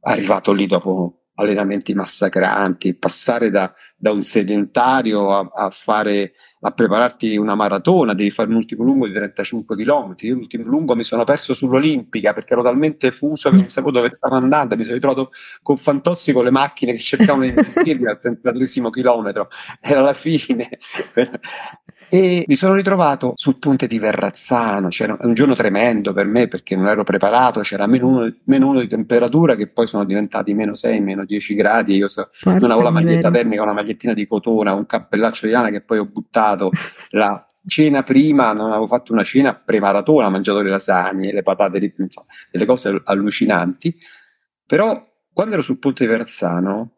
arrivato 0.00 0.52
lì 0.52 0.66
dopo 0.66 1.26
allenamenti 1.34 1.92
massacranti, 1.94 2.94
passare 2.94 3.50
da, 3.50 3.72
da 4.00 4.12
un 4.12 4.22
sedentario 4.22 5.36
a, 5.36 5.50
a, 5.52 5.70
fare, 5.70 6.34
a 6.60 6.70
prepararti 6.70 7.36
una 7.36 7.56
maratona, 7.56 8.14
devi 8.14 8.30
fare 8.30 8.48
un 8.48 8.54
ultimo 8.54 8.84
lungo 8.84 9.08
di 9.08 9.12
35 9.12 9.74
km. 9.74 10.14
Io 10.18 10.34
l'ultimo 10.34 10.64
lungo 10.64 10.94
mi 10.94 11.02
sono 11.02 11.24
perso 11.24 11.52
sull'Olimpica 11.52 12.32
perché 12.32 12.52
ero 12.52 12.62
talmente 12.62 13.10
fuso 13.10 13.50
che 13.50 13.56
non 13.56 13.68
sapevo 13.68 13.90
dove 13.90 14.12
stavo 14.12 14.36
andando, 14.36 14.76
mi 14.76 14.84
sono 14.84 14.94
ritrovato 14.94 15.32
con 15.62 15.76
Fantozzi 15.76 16.32
con 16.32 16.44
le 16.44 16.52
macchine 16.52 16.92
che 16.92 16.98
cercavano 16.98 17.42
di 17.42 17.48
investirmi 17.48 18.06
al 18.06 18.18
33 18.20 18.90
chilometro, 18.90 19.48
era 19.80 20.00
la 20.00 20.14
fine. 20.14 20.78
E 22.10 22.44
mi 22.46 22.54
sono 22.54 22.74
ritrovato 22.74 23.32
sul 23.34 23.58
ponte 23.58 23.88
di 23.88 23.98
Verrazzano, 23.98 24.88
c'era 24.88 25.16
un 25.20 25.34
giorno 25.34 25.54
tremendo 25.54 26.12
per 26.12 26.26
me 26.26 26.46
perché 26.46 26.76
non 26.76 26.86
ero 26.86 27.02
preparato, 27.02 27.60
c'era 27.60 27.86
meno 27.86 28.06
uno, 28.06 28.34
meno 28.44 28.68
uno 28.68 28.80
di 28.80 28.86
temperatura 28.86 29.56
che 29.56 29.66
poi 29.66 29.88
sono 29.88 30.04
diventati 30.04 30.54
meno 30.54 30.74
6, 30.74 31.00
meno 31.00 31.24
10 31.24 31.54
gradi, 31.54 31.96
io 31.96 32.08
so, 32.08 32.30
non 32.44 32.70
avevo 32.70 32.82
la 32.82 32.90
maglietta 32.90 33.30
termica, 33.30 33.62
una 33.62 33.72
magliettina 33.88 34.12
di 34.12 34.26
cotona, 34.26 34.74
un 34.74 34.86
cappellaccio 34.86 35.46
di 35.46 35.52
lana 35.52 35.70
che 35.70 35.82
poi 35.82 35.98
ho 35.98 36.06
buttato, 36.06 36.70
la 37.10 37.44
cena 37.66 38.02
prima, 38.02 38.52
non 38.52 38.70
avevo 38.70 38.86
fatto 38.86 39.12
una 39.12 39.24
cena 39.24 39.54
pre-maratona, 39.54 40.26
ho 40.26 40.30
mangiato 40.30 40.60
le 40.60 40.70
lasagne, 40.70 41.32
le 41.32 41.42
patate, 41.42 41.94
insomma, 41.96 42.26
delle 42.50 42.66
cose 42.66 43.00
allucinanti, 43.04 43.96
però 44.66 45.06
quando 45.32 45.54
ero 45.54 45.62
sul 45.62 45.78
ponte 45.78 46.04
di 46.04 46.10
Verrazzano 46.10 46.92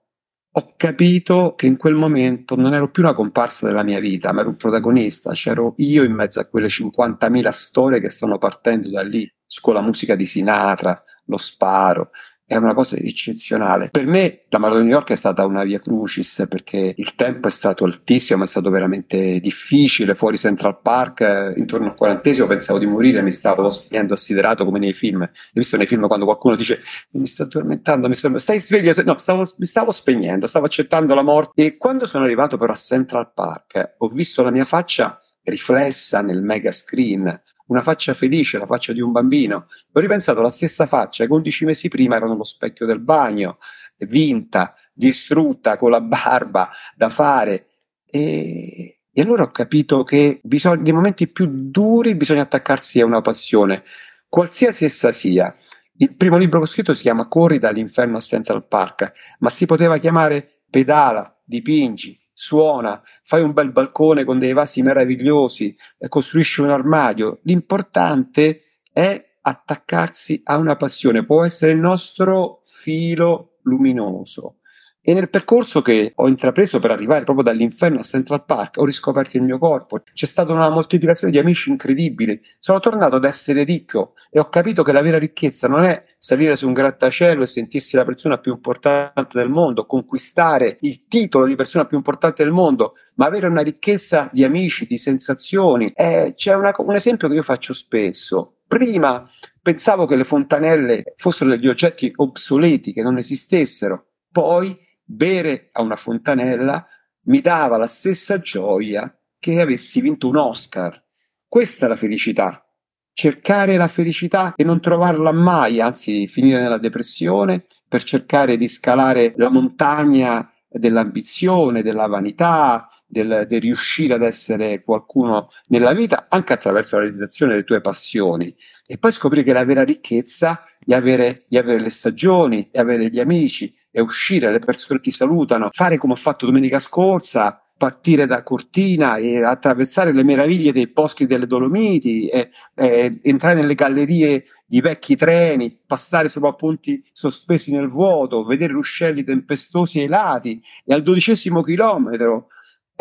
ho 0.53 0.75
capito 0.77 1.55
che 1.57 1.67
in 1.67 1.77
quel 1.77 1.95
momento 1.95 2.57
non 2.57 2.75
ero 2.75 2.91
più 2.91 3.05
una 3.05 3.15
comparsa 3.15 3.67
della 3.67 3.85
mia 3.85 4.01
vita, 4.01 4.33
ma 4.33 4.41
ero 4.41 4.51
un 4.51 4.57
protagonista, 4.57 5.31
c'ero 5.33 5.75
io 5.77 6.03
in 6.03 6.13
mezzo 6.13 6.41
a 6.41 6.47
quelle 6.47 6.67
50.000 6.67 7.49
storie 7.51 8.01
che 8.01 8.11
stanno 8.11 8.39
partendo 8.39 8.91
da 8.91 9.03
lì, 9.03 9.31
scuola 9.47 9.81
musica 9.81 10.17
di 10.17 10.27
Sinatra, 10.27 11.01
lo 11.27 11.37
sparo, 11.37 12.11
è 12.51 12.57
una 12.57 12.75
cosa 12.75 12.97
eccezionale. 12.97 13.91
Per 13.93 14.05
me 14.07 14.41
la 14.49 14.59
Maratona 14.59 14.83
di 14.83 14.89
New 14.89 14.97
York 14.97 15.13
è 15.13 15.15
stata 15.15 15.47
una 15.47 15.63
via 15.63 15.79
crucis 15.79 16.47
perché 16.49 16.93
il 16.97 17.15
tempo 17.15 17.47
è 17.47 17.51
stato 17.53 17.85
altissimo, 17.85 18.43
è 18.43 18.47
stato 18.49 18.71
veramente 18.71 19.39
difficile. 19.39 20.17
Fuori 20.17 20.37
Central 20.37 20.81
Park, 20.83 21.21
eh, 21.21 21.55
intorno 21.57 21.87
al 21.87 21.95
quarantesimo, 21.95 22.49
pensavo 22.49 22.81
di 22.81 22.87
morire, 22.87 23.23
mi 23.23 23.31
stavo 23.31 23.71
spegnendo 23.71 24.15
assiderato 24.15 24.65
come 24.65 24.81
nei 24.81 24.95
film. 24.95 25.21
Hai 25.23 25.31
visto 25.53 25.77
nei 25.77 25.87
film 25.87 26.09
quando 26.09 26.25
qualcuno 26.25 26.57
dice 26.57 26.81
mi 27.13 27.29
sto 27.29 27.45
addormentando, 27.45 28.09
mi 28.09 28.17
sto... 28.17 28.37
stai 28.41 28.59
sveglio? 28.59 29.01
No, 29.05 29.17
stavo, 29.19 29.47
mi 29.57 29.67
stavo 29.67 29.93
spegnendo, 29.93 30.49
stavo 30.49 30.67
accettando 30.67 31.15
la 31.15 31.23
morte. 31.23 31.67
E 31.67 31.77
quando 31.77 32.05
sono 32.05 32.25
arrivato 32.25 32.57
però 32.57 32.73
a 32.73 32.77
Central 32.77 33.31
Park, 33.33 33.95
ho 33.99 34.09
visto 34.09 34.43
la 34.43 34.51
mia 34.51 34.65
faccia 34.65 35.21
riflessa 35.45 36.21
nel 36.21 36.43
mega 36.43 36.73
screen 36.73 37.43
una 37.71 37.83
faccia 37.83 38.15
felice, 38.15 38.59
la 38.59 38.67
faccia 38.67 38.93
di 38.93 39.01
un 39.01 39.13
bambino. 39.13 39.69
Ho 39.93 40.01
ripensato 40.01 40.41
alla 40.41 40.51
stessa 40.51 40.87
faccia 40.87 41.25
che 41.25 41.33
11 41.33 41.65
mesi 41.65 41.89
prima 41.89 42.17
era 42.17 42.27
nello 42.27 42.45
specchio 42.45 42.85
del 42.85 43.01
bagno, 43.01 43.59
vinta, 43.99 44.75
distrutta, 44.93 45.77
con 45.77 45.91
la 45.91 46.01
barba 46.01 46.71
da 46.97 47.11
fare. 47.11 47.67
E, 48.07 49.03
e 49.13 49.23
allora 49.23 49.45
ho 49.45 49.51
capito 49.51 50.03
che 50.03 50.41
bisogna, 50.43 50.83
nei 50.83 50.93
momenti 50.93 51.29
più 51.29 51.47
duri 51.49 52.17
bisogna 52.17 52.43
attaccarsi 52.43 53.01
a 53.01 53.07
una 53.07 53.21
passione, 53.21 53.85
qualsiasi 54.29 54.85
essa 54.85 55.13
sia. 55.13 55.55
Il 55.97 56.17
primo 56.17 56.39
libro 56.39 56.59
che 56.59 56.65
ho 56.65 56.69
scritto 56.69 56.93
si 56.93 57.03
chiama 57.03 57.29
Corri 57.29 57.61
dall'inferno 57.61 58.17
a 58.17 58.21
Central 58.21 58.67
Park, 58.67 59.13
ma 59.39 59.49
si 59.49 59.67
poteva 59.67 59.99
chiamare 59.99 60.63
Pedala, 60.69 61.41
dipingi, 61.45 62.19
suona, 62.41 63.03
fai 63.23 63.43
un 63.43 63.53
bel 63.53 63.71
balcone 63.71 64.25
con 64.25 64.39
dei 64.39 64.55
vasi 64.55 64.81
meravigliosi, 64.81 65.77
eh, 65.99 66.09
costruisci 66.09 66.63
un 66.63 66.71
armadio. 66.71 67.41
L'importante 67.43 68.79
è 68.91 69.37
attaccarsi 69.43 70.41
a 70.45 70.57
una 70.57 70.75
passione, 70.77 71.27
può 71.27 71.45
essere 71.45 71.73
il 71.73 71.79
nostro 71.79 72.63
filo 72.65 73.59
luminoso. 73.65 74.60
E 75.03 75.15
nel 75.15 75.31
percorso 75.31 75.81
che 75.81 76.13
ho 76.15 76.29
intrapreso 76.29 76.79
per 76.79 76.91
arrivare 76.91 77.25
proprio 77.25 77.43
dall'inferno 77.43 78.01
a 78.01 78.03
Central 78.03 78.45
Park, 78.45 78.77
ho 78.77 78.85
riscoperto 78.85 79.39
il 79.39 79.43
mio 79.43 79.59
corpo. 79.59 80.03
C'è 80.13 80.27
stata 80.27 80.53
una 80.53 80.69
moltiplicazione 80.69 81.33
di 81.33 81.39
amici 81.39 81.71
incredibili. 81.71 82.39
Sono 82.59 82.81
tornato 82.81 83.17
ad 83.17 83.25
essere 83.25 83.65
ricco 83.65 84.13
e 84.31 84.39
ho 84.39 84.51
capito 84.51 84.83
che 84.83 84.93
la 84.93 85.01
vera 85.01 85.19
ricchezza 85.19 85.69
non 85.69 85.85
è 85.85 86.05
salire 86.19 86.55
su 86.55 86.67
un 86.67 86.75
grattacielo 86.75 87.43
e 87.43 87.47
sentirsi 87.47 87.97
la 87.97 88.05
persona 88.05 88.37
più 88.37 88.53
importante 88.53 89.39
del 89.39 89.49
mondo, 89.49 89.87
conquistare 89.87 90.77
il 90.83 91.07
titolo 91.09 91.47
di 91.47 91.57
persona 91.57 91.87
più 91.87 91.97
importante 91.97 92.43
del 92.43 92.53
mondo, 92.53 92.97
ma 93.15 93.25
avere 93.25 93.47
una 93.47 93.63
ricchezza 93.63 94.29
di 94.31 94.45
amici, 94.45 94.87
di 94.87 94.99
sensazioni. 94.99 95.91
Eh, 95.95 96.35
c'è 96.37 96.55
una, 96.55 96.75
un 96.77 96.95
esempio 96.95 97.27
che 97.27 97.37
io 97.37 97.43
faccio 97.43 97.73
spesso. 97.73 98.59
Prima 98.67 99.27
pensavo 99.63 100.05
che 100.05 100.17
le 100.17 100.25
fontanelle 100.25 101.15
fossero 101.17 101.49
degli 101.49 101.69
oggetti 101.69 102.13
obsoleti, 102.15 102.93
che 102.93 103.03
non 103.03 103.17
esistessero. 103.17 104.09
Poi 104.31 104.89
bere 105.11 105.71
a 105.73 105.83
una 105.83 105.97
fontanella 105.97 106.87
mi 107.23 107.41
dava 107.41 107.77
la 107.77 107.87
stessa 107.87 108.39
gioia 108.39 109.13
che 109.39 109.61
avessi 109.61 110.01
vinto 110.01 110.29
un 110.29 110.37
Oscar. 110.37 111.03
Questa 111.47 111.87
è 111.87 111.89
la 111.89 111.97
felicità. 111.97 112.65
Cercare 113.13 113.77
la 113.77 113.89
felicità 113.89 114.55
e 114.55 114.63
non 114.63 114.81
trovarla 114.81 115.33
mai, 115.33 115.81
anzi 115.81 116.29
finire 116.29 116.61
nella 116.61 116.79
depressione 116.79 117.67
per 117.89 118.05
cercare 118.05 118.57
di 118.57 118.69
scalare 118.69 119.35
la 119.37 119.51
montagna 119.51 120.49
dell'ambizione, 120.69 121.83
della 121.83 122.07
vanità, 122.07 122.89
del, 123.11 123.45
del, 123.49 123.61
riuscire 123.61 124.15
ad 124.15 124.23
essere 124.23 124.83
qualcuno 124.83 125.51
nella 125.69 125.93
vita 125.93 126.27
anche 126.29 126.53
attraverso 126.53 126.97
la 126.97 127.03
realizzazione 127.03 127.53
delle 127.53 127.65
tue 127.65 127.81
passioni. 127.81 128.55
E 128.87 128.99
poi 128.99 129.13
scoprire 129.13 129.43
che 129.43 129.53
la 129.53 129.65
vera 129.65 129.83
ricchezza 129.83 130.65
è 130.85 130.95
avere, 130.95 131.45
è 131.49 131.59
avere 131.59 131.81
le 131.81 131.91
stagioni, 131.91 132.69
è 132.71 132.79
avere 132.79 133.11
gli 133.11 133.21
amici, 133.21 133.75
è 133.91 134.01
uscire, 134.01 134.51
le 134.53 134.61
persone 134.61 135.01
ti 135.01 135.11
salutano, 135.11 135.69
fare 135.73 135.99
come 135.99 136.13
ho 136.13 136.17
fatto 136.17 136.47
domenica 136.47 136.79
scorsa, 136.79 137.63
partire 137.81 138.27
da 138.27 138.43
Cortina 138.43 139.17
e 139.17 139.43
attraversare 139.43 140.13
le 140.13 140.23
meraviglie 140.23 140.71
dei 140.71 140.87
boschi 140.89 141.25
delle 141.25 141.47
Dolomiti, 141.47 142.29
e, 142.29 142.51
e 142.75 143.19
entrare 143.23 143.55
nelle 143.55 143.75
gallerie 143.75 144.45
di 144.67 144.83
vecchi 144.83 145.17
treni, 145.17 145.79
passare 145.87 146.29
sopra 146.29 146.53
ponti 146.53 147.03
sospesi 147.11 147.73
nel 147.73 147.89
vuoto, 147.89 148.45
vedere 148.45 148.75
ruscelli 148.75 149.25
tempestosi 149.25 149.99
ai 150.01 150.09
lati. 150.09 150.63
E 150.85 150.93
al 150.93 151.03
dodicesimo 151.03 151.63
chilometro 151.63 152.49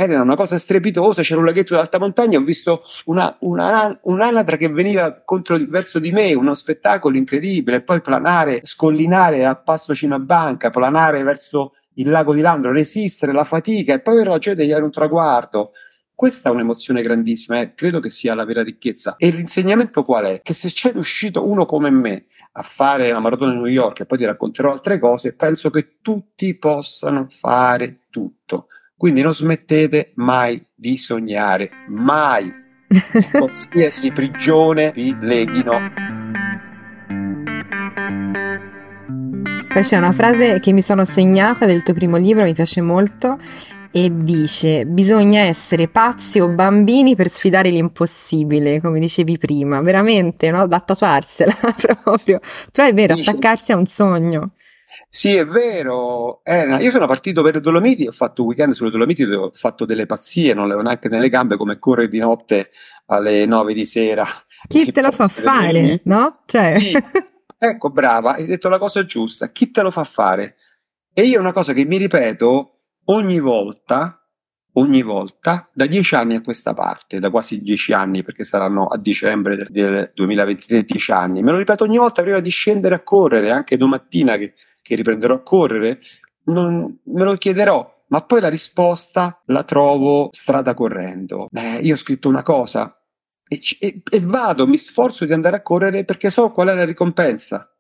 era 0.06 0.22
una 0.22 0.38
cosa 0.38 0.58
strepitosa, 0.58 1.24
c'era 1.24 1.42
un 1.42 1.46
laghetto 1.46 1.76
d'alta 1.76 2.00
montagna, 2.00 2.40
ho 2.40 2.42
visto 2.42 2.84
una, 3.06 3.36
una, 3.42 4.00
un'anatra 4.04 4.56
che 4.56 4.70
veniva 4.70 5.22
contro, 5.26 5.58
verso 5.68 6.00
di 6.00 6.12
me, 6.12 6.34
uno 6.34 6.56
spettacolo 6.56 7.18
incredibile, 7.18 7.82
poi 7.82 8.00
planare, 8.00 8.62
scollinare 8.64 9.44
a 9.44 9.56
passo 9.56 9.94
Cimabanca, 9.94 10.70
planare 10.70 11.22
verso 11.24 11.74
il 11.96 12.10
lago 12.10 12.34
di 12.34 12.40
Landro, 12.40 12.72
resistere 12.72 13.34
la 13.34 13.44
fatica 13.44 13.94
e 13.94 14.00
poi 14.00 14.24
gioia 14.40 14.56
di 14.56 14.72
un 14.72 14.90
traguardo. 14.90 15.72
Questa 16.16 16.48
è 16.48 16.52
un'emozione 16.54 17.02
grandissima, 17.02 17.60
eh? 17.60 17.74
credo 17.74 18.00
che 18.00 18.10
sia 18.10 18.34
la 18.36 18.46
vera 18.46 18.64
ricchezza. 18.64 19.16
E 19.18 19.30
l'insegnamento 19.32 20.06
qual 20.06 20.26
è? 20.28 20.42
Che 20.42 20.54
se 20.54 20.70
c'è 20.70 20.94
riuscito 20.94 21.46
uno 21.46 21.66
come 21.66 21.90
me 21.90 22.26
a 22.54 22.62
fare 22.62 23.12
la 23.12 23.20
maratona 23.20 23.52
di 23.52 23.58
New 23.58 23.66
York 23.66 24.00
e 24.00 24.06
poi 24.06 24.18
ti 24.18 24.26
racconterò 24.26 24.72
altre 24.72 24.98
cose, 24.98 25.36
penso 25.36 25.70
che 25.70 25.98
tutti 26.02 26.58
possano 26.58 27.28
fare 27.30 28.06
tutto. 28.10 28.68
Quindi 29.00 29.22
non 29.22 29.34
smettete 29.34 30.12
mai 30.16 30.62
di 30.76 30.98
sognare, 30.98 31.70
mai. 31.88 32.52
Qualsiasi 33.32 34.12
prigione 34.12 34.92
vi 34.94 35.16
leghino. 35.18 35.80
Poi 39.72 39.84
c'è 39.84 39.96
una 39.96 40.12
frase 40.12 40.60
che 40.60 40.74
mi 40.74 40.82
sono 40.82 41.06
segnata 41.06 41.66
del 41.66 41.82
tuo 41.84 41.94
primo 41.94 42.18
libro, 42.18 42.44
mi 42.44 42.54
piace 42.54 42.82
molto, 42.82 43.40
e 43.90 44.12
dice 44.14 44.86
bisogna 44.86 45.44
essere 45.44 45.88
pazzi 45.88 46.42
o 46.42 46.50
bambini 46.50 47.16
per 47.16 47.30
sfidare 47.30 47.70
l'impossibile, 47.70 48.82
come 48.82 49.00
dicevi 49.00 49.38
prima, 49.38 49.80
veramente, 49.80 50.52
no? 50.52 50.68
Da 50.68 50.82
tatuarsela 50.82 51.56
proprio. 52.04 52.42
Però 52.70 52.86
è 52.86 52.94
vero, 52.94 53.14
attaccarsi 53.14 53.72
a 53.72 53.78
un 53.78 53.86
sogno. 53.86 54.52
Sì, 55.12 55.36
è 55.36 55.46
vero. 55.46 56.44
Eh, 56.44 56.84
io 56.84 56.92
sono 56.92 57.08
partito 57.08 57.42
per 57.42 57.56
le 57.56 57.62
Dolomiti, 57.62 58.06
ho 58.06 58.12
fatto 58.12 58.44
un 58.44 58.50
weekend 58.50 58.74
sulle 58.74 58.92
Dolomiti 58.92 59.26
dove 59.26 59.46
ho 59.48 59.52
fatto 59.52 59.86
delle 59.86 60.06
pazzie, 60.06 60.54
non 60.54 60.68
le 60.68 60.76
ho 60.76 60.82
neanche 60.82 61.10
nelle 61.10 61.30
gambe 61.30 61.58
come 61.58 61.80
correre 61.80 62.10
di 62.10 62.20
notte 62.20 62.70
alle 63.08 63.46
9 63.48 63.74
di 63.74 63.86
sera. 63.86 64.26
Chi 64.68 64.92
te 64.92 65.02
lo 65.02 65.12
fa 65.12 65.28
fare, 65.28 66.02
no? 66.04 66.42
Cioè... 66.46 66.78
Sì. 66.80 66.98
Ecco, 67.62 67.90
brava, 67.90 68.36
hai 68.36 68.46
detto 68.46 68.70
la 68.70 68.78
cosa 68.78 69.04
giusta. 69.04 69.52
Chi 69.52 69.70
te 69.70 69.82
lo 69.82 69.92
fa 69.92 70.06
fare? 70.06 70.56
E 71.12 71.24
io 71.24 71.42
una 71.42 71.52
cosa 71.52 71.74
che 71.74 71.84
mi 71.84 71.98
ripeto 71.98 72.78
ogni 73.06 73.40
volta, 73.40 74.26
ogni 74.74 75.02
volta, 75.02 75.70
da 75.74 75.86
dieci 75.86 76.16
anni 76.16 76.36
a 76.36 76.42
questa 76.42 76.74
parte, 76.74 77.20
da 77.20 77.30
quasi 77.30 77.62
dieci 77.62 77.92
anni, 77.92 78.24
perché 78.24 78.46
saranno 78.46 78.86
a 78.86 78.98
dicembre 78.98 79.58
del, 79.58 79.68
del 79.72 80.12
2023 80.14 80.84
dieci 80.86 81.12
anni, 81.12 81.42
me 81.42 81.52
lo 81.52 81.58
ripeto 81.58 81.84
ogni 81.84 81.98
volta 81.98 82.22
prima 82.22 82.40
di 82.40 82.50
scendere 82.50 82.96
a 82.96 83.04
correre, 83.04 83.52
anche 83.52 83.76
domattina 83.76 84.38
che 84.38 84.54
che 84.82 84.96
riprenderò 84.96 85.36
a 85.36 85.42
correre, 85.42 86.00
non 86.46 87.00
me 87.04 87.24
lo 87.24 87.36
chiederò, 87.36 88.04
ma 88.08 88.22
poi 88.22 88.42
la 88.42 88.50
risposta 88.50 89.42
la 89.46 89.64
trovo 89.64 90.30
strada 90.32 90.74
correndo. 90.74 91.48
Eh, 91.52 91.80
io 91.82 91.94
ho 91.94 91.98
scritto 91.98 92.28
una 92.28 92.44
cosa 92.44 93.00
e, 93.48 93.60
e, 93.80 94.02
e, 94.10 94.20
vado, 94.22 94.68
mi 94.68 94.78
sforzo 94.78 95.26
di 95.26 95.34
andare 95.34 95.58
a 95.58 95.62
correre 95.62 96.06
perché 96.06 96.30
so 96.30 96.52
qual 96.52 96.70
è 96.70 96.76
la 96.76 96.86
ricompensa. 96.86 97.72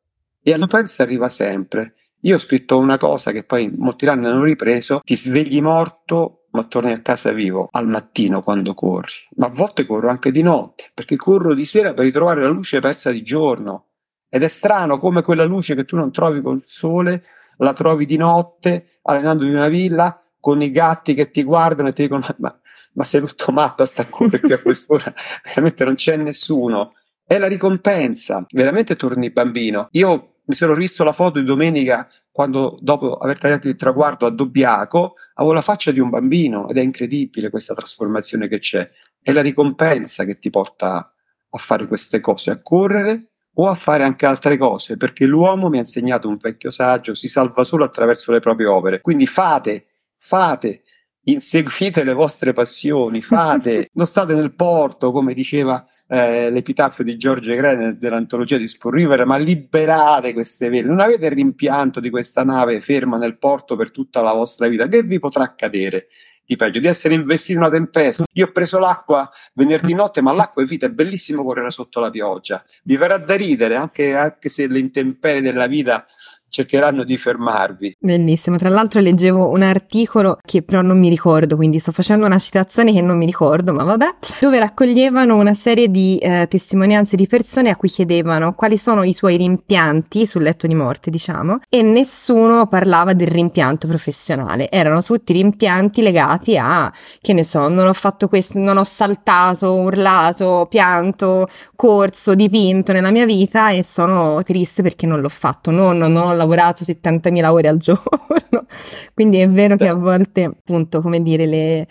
E 0.41 0.49
la 0.49 0.55
ricompensa 0.55 1.03
arriva 1.03 1.29
sempre. 1.29 1.95
Io 2.21 2.35
ho 2.35 2.39
scritto 2.39 2.77
una 2.77 2.97
cosa 2.97 3.31
che 3.31 3.43
poi 3.43 3.71
molti 3.75 4.05
anni 4.07 4.25
hanno 4.25 4.43
ripreso, 4.43 5.01
ti 5.03 5.15
svegli 5.15 5.61
morto 5.61 6.39
ma 6.51 6.63
torni 6.63 6.91
a 6.91 7.01
casa 7.01 7.31
vivo 7.31 7.67
al 7.71 7.87
mattino 7.87 8.41
quando 8.41 8.73
corri, 8.73 9.13
ma 9.35 9.45
a 9.45 9.51
volte 9.51 9.85
corro 9.85 10.09
anche 10.09 10.31
di 10.31 10.41
notte, 10.41 10.89
perché 10.93 11.15
corro 11.15 11.53
di 11.53 11.65
sera 11.65 11.93
per 11.93 12.05
ritrovare 12.05 12.41
la 12.41 12.49
luce 12.49 12.79
persa 12.79 13.11
di 13.11 13.21
giorno. 13.21 13.88
Ed 14.29 14.43
è 14.43 14.47
strano 14.47 14.99
come 14.99 15.23
quella 15.23 15.43
luce 15.43 15.73
che 15.73 15.85
tu 15.85 15.95
non 15.95 16.11
trovi 16.11 16.41
col 16.41 16.63
sole, 16.65 17.23
la 17.57 17.73
trovi 17.73 18.05
di 18.05 18.15
notte, 18.15 18.99
allenando 19.01 19.43
in 19.43 19.55
una 19.55 19.67
villa, 19.67 20.23
con 20.39 20.61
i 20.61 20.71
gatti 20.71 21.13
che 21.15 21.31
ti 21.31 21.43
guardano 21.43 21.89
e 21.89 21.93
ti 21.93 22.03
dicono 22.03 22.25
ma, 22.37 22.57
ma 22.93 23.03
sei 23.03 23.21
tutto 23.21 23.51
matto 23.51 23.83
a 23.83 23.85
sta 23.85 24.05
correre 24.05 24.39
qui 24.39 24.53
a 24.53 24.61
quest'ora, 24.61 25.13
veramente 25.43 25.83
non 25.83 25.95
c'è 25.95 26.15
nessuno. 26.15 26.93
È 27.25 27.37
la 27.37 27.47
ricompensa, 27.47 28.45
veramente 28.49 28.95
torni 28.95 29.31
bambino. 29.31 29.87
Io 29.91 30.35
mi 30.45 30.55
sono 30.55 30.73
visto 30.73 31.03
la 31.03 31.13
foto 31.13 31.39
di 31.39 31.45
domenica 31.45 32.09
quando 32.31 32.77
dopo 32.81 33.17
aver 33.17 33.37
tagliato 33.37 33.67
il 33.67 33.75
traguardo 33.75 34.25
a 34.25 34.29
Dobbiaco 34.29 35.15
avevo 35.35 35.53
la 35.53 35.61
faccia 35.61 35.91
di 35.91 35.99
un 35.99 36.09
bambino 36.09 36.67
ed 36.69 36.77
è 36.77 36.81
incredibile 36.81 37.49
questa 37.49 37.73
trasformazione 37.73 38.47
che 38.47 38.59
c'è. 38.59 38.89
È 39.21 39.31
la 39.31 39.41
ricompensa 39.41 40.23
che 40.23 40.39
ti 40.39 40.49
porta 40.49 41.13
a 41.51 41.57
fare 41.57 41.87
queste 41.87 42.19
cose, 42.19 42.51
a 42.51 42.61
correre 42.61 43.29
o 43.61 43.67
a 43.67 43.75
fare 43.75 44.03
anche 44.03 44.25
altre 44.25 44.57
cose, 44.57 44.95
perché 44.95 45.25
l'uomo 45.25 45.67
mi 45.67 45.77
ha 45.77 45.81
insegnato 45.81 46.29
un 46.29 46.37
vecchio 46.37 46.71
saggio, 46.71 47.13
si 47.13 47.27
salva 47.27 47.65
solo 47.65 47.83
attraverso 47.83 48.31
le 48.31 48.39
proprie 48.39 48.67
opere. 48.67 49.01
Quindi 49.01 49.27
fate, 49.27 49.87
fate, 50.17 50.83
inseguite 51.23 52.05
le 52.05 52.13
vostre 52.13 52.53
passioni, 52.53 53.21
fate, 53.21 53.89
non 53.93 54.05
state 54.05 54.33
nel 54.33 54.53
porto, 54.53 55.11
come 55.11 55.33
diceva 55.33 55.85
eh, 56.07 56.49
l'epitafio 56.49 57.03
di 57.03 57.17
Giorgio 57.17 57.53
Grene 57.53 57.97
dell'antologia 57.97 58.57
di 58.57 58.65
Spur 58.65 58.93
River, 58.93 59.25
ma 59.25 59.35
liberate 59.35 60.31
queste 60.31 60.69
vele, 60.69 60.87
non 60.87 61.01
avete 61.01 61.25
il 61.25 61.33
rimpianto 61.33 61.99
di 61.99 62.09
questa 62.09 62.45
nave 62.45 62.79
ferma 62.79 63.17
nel 63.17 63.37
porto 63.37 63.75
per 63.75 63.91
tutta 63.91 64.21
la 64.21 64.31
vostra 64.31 64.69
vita, 64.69 64.87
che 64.87 65.03
vi 65.03 65.19
potrà 65.19 65.43
accadere? 65.43 66.07
Di 66.49 66.55
peggio, 66.55 66.79
di 66.79 66.87
essere 66.87 67.13
investiti 67.13 67.51
in 67.51 67.59
una 67.59 67.69
tempesta. 67.69 68.23
Io 68.33 68.47
ho 68.47 68.51
preso 68.51 68.79
l'acqua 68.79 69.29
venerdì 69.53 69.93
notte, 69.93 70.19
ma 70.19 70.33
l'acqua 70.33 70.63
è 70.63 70.65
vita, 70.65 70.87
è 70.87 70.89
bellissimo 70.89 71.43
correre 71.43 71.69
sotto 71.69 71.99
la 71.99 72.09
pioggia. 72.09 72.65
Vi 72.81 72.97
verrà 72.97 73.19
da 73.19 73.35
ridere, 73.35 73.75
anche, 73.75 74.15
anche 74.15 74.49
se 74.49 74.65
le 74.65 74.79
intemperie 74.79 75.43
della 75.43 75.67
vita 75.67 76.07
cercheranno 76.49 77.03
di 77.03 77.17
fermarvi. 77.17 77.95
Bellissimo, 77.99 78.57
tra 78.57 78.69
l'altro 78.69 78.99
leggevo 78.99 79.49
un 79.49 79.61
articolo 79.61 80.37
che 80.45 80.61
però 80.61 80.81
non 80.81 80.99
mi 80.99 81.09
ricordo, 81.09 81.55
quindi 81.55 81.79
sto 81.79 81.91
facendo 81.91 82.25
una 82.25 82.39
citazione 82.39 82.93
che 82.93 83.01
non 83.01 83.17
mi 83.17 83.25
ricordo, 83.25 83.73
ma 83.73 83.83
vabbè, 83.83 84.15
dove 84.41 84.59
raccoglievano 84.59 85.35
una 85.35 85.53
serie 85.53 85.89
di 85.89 86.17
eh, 86.17 86.47
testimonianze 86.49 87.15
di 87.15 87.27
persone 87.27 87.69
a 87.69 87.75
cui 87.75 87.89
chiedevano 87.89 88.53
quali 88.53 88.77
sono 88.77 89.03
i 89.03 89.13
tuoi 89.13 89.37
rimpianti 89.37 90.25
sul 90.25 90.43
letto 90.43 90.67
di 90.67 90.75
morte, 90.75 91.09
diciamo, 91.09 91.59
e 91.69 91.81
nessuno 91.81 92.67
parlava 92.67 93.13
del 93.13 93.27
rimpianto 93.27 93.87
professionale, 93.87 94.69
erano 94.69 95.01
tutti 95.01 95.33
rimpianti 95.33 96.01
legati 96.01 96.57
a, 96.57 96.91
che 97.21 97.33
ne 97.33 97.43
so, 97.43 97.67
non 97.67 97.87
ho 97.87 97.93
fatto 97.93 98.27
questo, 98.27 98.57
non 98.57 98.77
ho 98.77 98.83
saltato, 98.83 99.73
urlato, 99.73 100.67
pianto, 100.69 101.47
corso, 101.75 102.35
dipinto 102.35 102.91
nella 102.91 103.11
mia 103.11 103.25
vita 103.25 103.69
e 103.69 103.83
sono 103.83 104.41
triste 104.43 104.81
perché 104.81 105.05
non 105.05 105.21
l'ho 105.21 105.29
fatto, 105.29 105.71
non, 105.71 105.97
non 105.97 106.15
ho 106.15 106.33
lavorato 106.39 106.83
70.000 106.83 107.45
ore 107.45 107.67
al 107.67 107.77
giorno. 107.79 108.65
Quindi 109.13 109.37
è 109.37 109.49
vero 109.49 109.77
che 109.77 109.87
a 109.87 109.93
volte, 109.93 110.43
appunto, 110.43 111.01
come 111.01 111.21
dire, 111.21 111.45
le, 111.45 111.87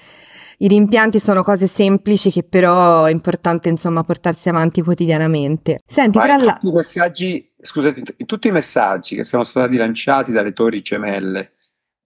i 0.58 0.68
rimpianti 0.68 1.20
sono 1.20 1.42
cose 1.42 1.66
semplici 1.66 2.30
che 2.30 2.42
però 2.42 3.04
è 3.04 3.10
importante, 3.10 3.68
insomma, 3.68 4.02
portarsi 4.02 4.48
avanti 4.48 4.82
quotidianamente. 4.82 5.78
Senti, 5.86 6.18
tra 6.18 6.36
l'altro... 6.36 6.68
I 6.68 6.72
messaggi, 6.72 7.52
scusate, 7.60 8.02
in 8.16 8.26
tutti 8.26 8.48
i 8.48 8.52
messaggi 8.52 9.14
che 9.14 9.24
sono 9.24 9.44
stati 9.44 9.76
lanciati 9.76 10.32
dalle 10.32 10.52
torri 10.52 10.82
gemelle 10.82 11.52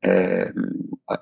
eh, 0.00 0.52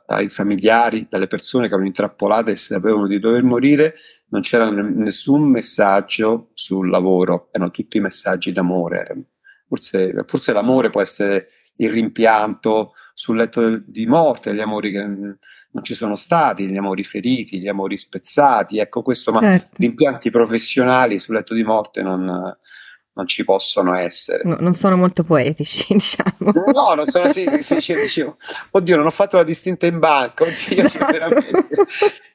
ai 0.07 0.29
familiari, 0.29 1.07
dalle 1.09 1.27
persone 1.27 1.67
che 1.69 1.75
erano 1.75 1.87
intrappolate 1.87 2.53
e 2.53 2.57
sapevano 2.57 3.07
di 3.07 3.19
dover 3.19 3.43
morire, 3.43 3.95
non 4.31 4.41
c'era 4.43 4.71
nessun 4.71 5.43
messaggio 5.49 6.51
sul 6.55 6.89
lavoro, 6.89 7.49
erano 7.53 7.71
tutti 7.71 8.01
messaggi 8.01 8.53
d'amore, 8.53 9.25
Forse, 9.71 10.25
forse 10.27 10.53
l'amore 10.53 10.91
può 10.91 11.01
essere 11.01 11.51
il 11.77 11.91
rimpianto 11.91 12.95
sul 13.15 13.37
letto 13.37 13.81
di 13.87 14.05
morte, 14.05 14.53
gli 14.53 14.61
amori 14.61 14.91
che 14.91 15.01
non 15.03 15.85
ci 15.85 15.95
sono 15.95 16.17
stati, 16.17 16.69
gli 16.69 16.77
amori 16.77 17.05
feriti, 17.05 17.61
gli 17.61 17.69
amori 17.69 17.97
spezzati, 17.97 18.81
ecco 18.81 19.03
questo, 19.03 19.31
ma 19.31 19.39
certo. 19.39 19.77
rimpianti 19.79 20.31
professionali 20.31 21.21
sul 21.21 21.37
letto 21.37 21.55
di 21.55 21.63
morte 21.63 22.03
non, 22.03 22.59
non 23.21 23.27
ci 23.27 23.45
possono 23.45 23.95
essere. 23.95 24.43
No, 24.45 24.57
non 24.61 24.73
sono 24.73 24.97
molto 24.97 25.23
poetici, 25.23 25.85
diciamo. 25.95 26.53
No, 26.73 26.95
non 26.95 27.07
sono 27.07 27.31
sì, 27.33 27.49
dicevo, 27.49 28.01
dicevo, 28.01 28.37
oddio, 28.71 28.97
non 28.97 29.07
ho 29.07 29.11
fatto 29.11 29.37
la 29.37 29.45
distinta 29.45 29.87
in 29.87 29.99
banca, 29.99 30.45
oddio, 30.45 30.85
esatto. 30.85 31.13
veramente, 31.13 31.67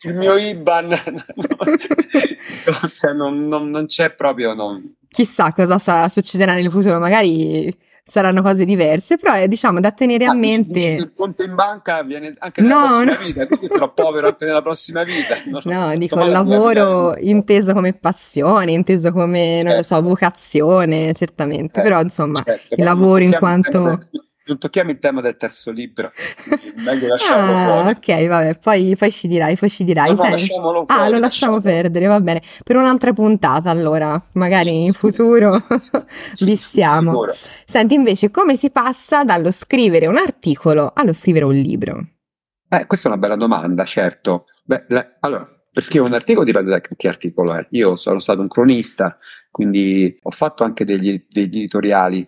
il 0.02 0.14
mio 0.14 0.38
IBAN 0.38 1.24
non, 3.16 3.48
non, 3.48 3.70
non 3.70 3.86
c'è 3.88 4.14
proprio... 4.14 4.54
Non, 4.54 4.96
chissà 5.10 5.52
cosa 5.54 5.80
sa, 5.80 6.08
succederà 6.10 6.54
nel 6.54 6.70
futuro, 6.70 7.00
magari 7.00 7.76
saranno 8.08 8.44
cose 8.44 8.66
diverse, 8.66 9.18
però 9.18 9.34
è 9.34 9.48
diciamo 9.48 9.80
da 9.80 9.92
tenere 9.92 10.26
ah, 10.26 10.32
a 10.32 10.36
mente. 10.36 10.80
il 10.80 11.12
conto 11.16 11.42
in 11.42 11.56
banca 11.56 12.04
viene 12.04 12.36
anche 12.38 12.62
nella 12.62 12.76
no, 12.76 12.88
prossima 12.88 13.12
no. 13.12 13.26
vita, 13.26 13.48
quindi 13.48 13.68
sarò 13.68 13.94
povero 13.94 14.28
anche 14.28 14.46
nella 14.46 14.62
prossima 14.62 15.04
vita. 15.04 15.36
Non 15.46 15.62
no, 15.66 15.96
dico 15.98 16.24
il 16.24 16.32
lavoro 16.32 17.16
inteso 17.18 17.74
come 17.74 17.94
passione, 17.94 18.72
inteso 18.72 19.12
come, 19.12 19.62
non 19.64 19.74
eh. 19.74 19.76
lo 19.78 19.84
so, 19.84 19.96
certo. 19.96 20.10
vocazione, 20.10 21.14
certamente, 21.14 21.80
eh. 21.80 21.84
però 21.84 22.02
insomma, 22.02 22.42
certo, 22.44 22.76
il 22.76 22.84
lavoro 22.84 23.24
in 23.24 23.36
quanto 23.38 24.00
non 24.48 24.60
tocchiamo 24.60 24.92
il 24.92 25.00
tema 25.00 25.22
del 25.22 25.38
terzo 25.38 25.72
libro, 25.72 26.12
meglio 26.84 27.08
lasciarlo 27.08 27.56
ah, 27.56 27.66
fuori. 27.66 27.90
Ok, 27.96 28.28
vabbè, 28.28 28.56
poi, 28.56 28.96
poi, 28.96 29.12
ci 29.12 29.28
dirai, 29.28 29.56
poi 29.56 29.70
ci 29.70 29.84
dirai. 29.84 30.14
No, 30.14 30.24
no, 30.24 30.30
lasciamolo 30.30 30.86
ah, 30.88 31.10
lo 31.10 31.18
lasciamo 31.18 31.60
perdere, 31.60 32.06
va 32.06 32.20
bene. 32.20 32.42
Per 32.64 32.76
un'altra 32.76 33.12
puntata, 33.14 33.72
allora, 33.72 34.22
magari 34.34 34.84
in 34.84 34.94
futuro 34.94 35.66
sì, 35.80 36.46
vissiamo. 36.46 37.26
Senti, 37.66 37.96
invece, 37.96 38.30
come 38.30 38.56
si 38.56 38.70
passa 38.70 39.24
dallo 39.24 39.50
scrivere 39.50 40.06
un 40.06 40.18
articolo 40.18 40.92
allo 40.94 41.14
scrivere 41.14 41.46
un 41.46 41.56
libro? 41.56 42.08
Eh, 42.70 42.86
questa 42.86 43.10
è 43.10 43.12
una 43.12 43.20
bella 43.20 43.36
domanda, 43.36 43.84
certo. 43.84 44.46
Beh, 44.64 44.86
la, 44.90 45.18
allora, 45.22 45.48
per 45.72 45.82
scrivere 45.82 46.10
un 46.12 46.16
articolo 46.16 46.46
dipende 46.46 46.70
da 46.70 46.82
che 46.82 47.08
articolo 47.08 47.54
è. 47.56 47.66
Io 47.72 47.96
sono 47.96 48.20
stato 48.20 48.42
un 48.42 48.48
cronista, 48.48 49.18
quindi 49.50 50.18
ho 50.22 50.32
fatto 50.32 50.64
anche 50.64 50.86
degli, 50.86 51.26
degli 51.28 51.58
editoriali 51.58 52.28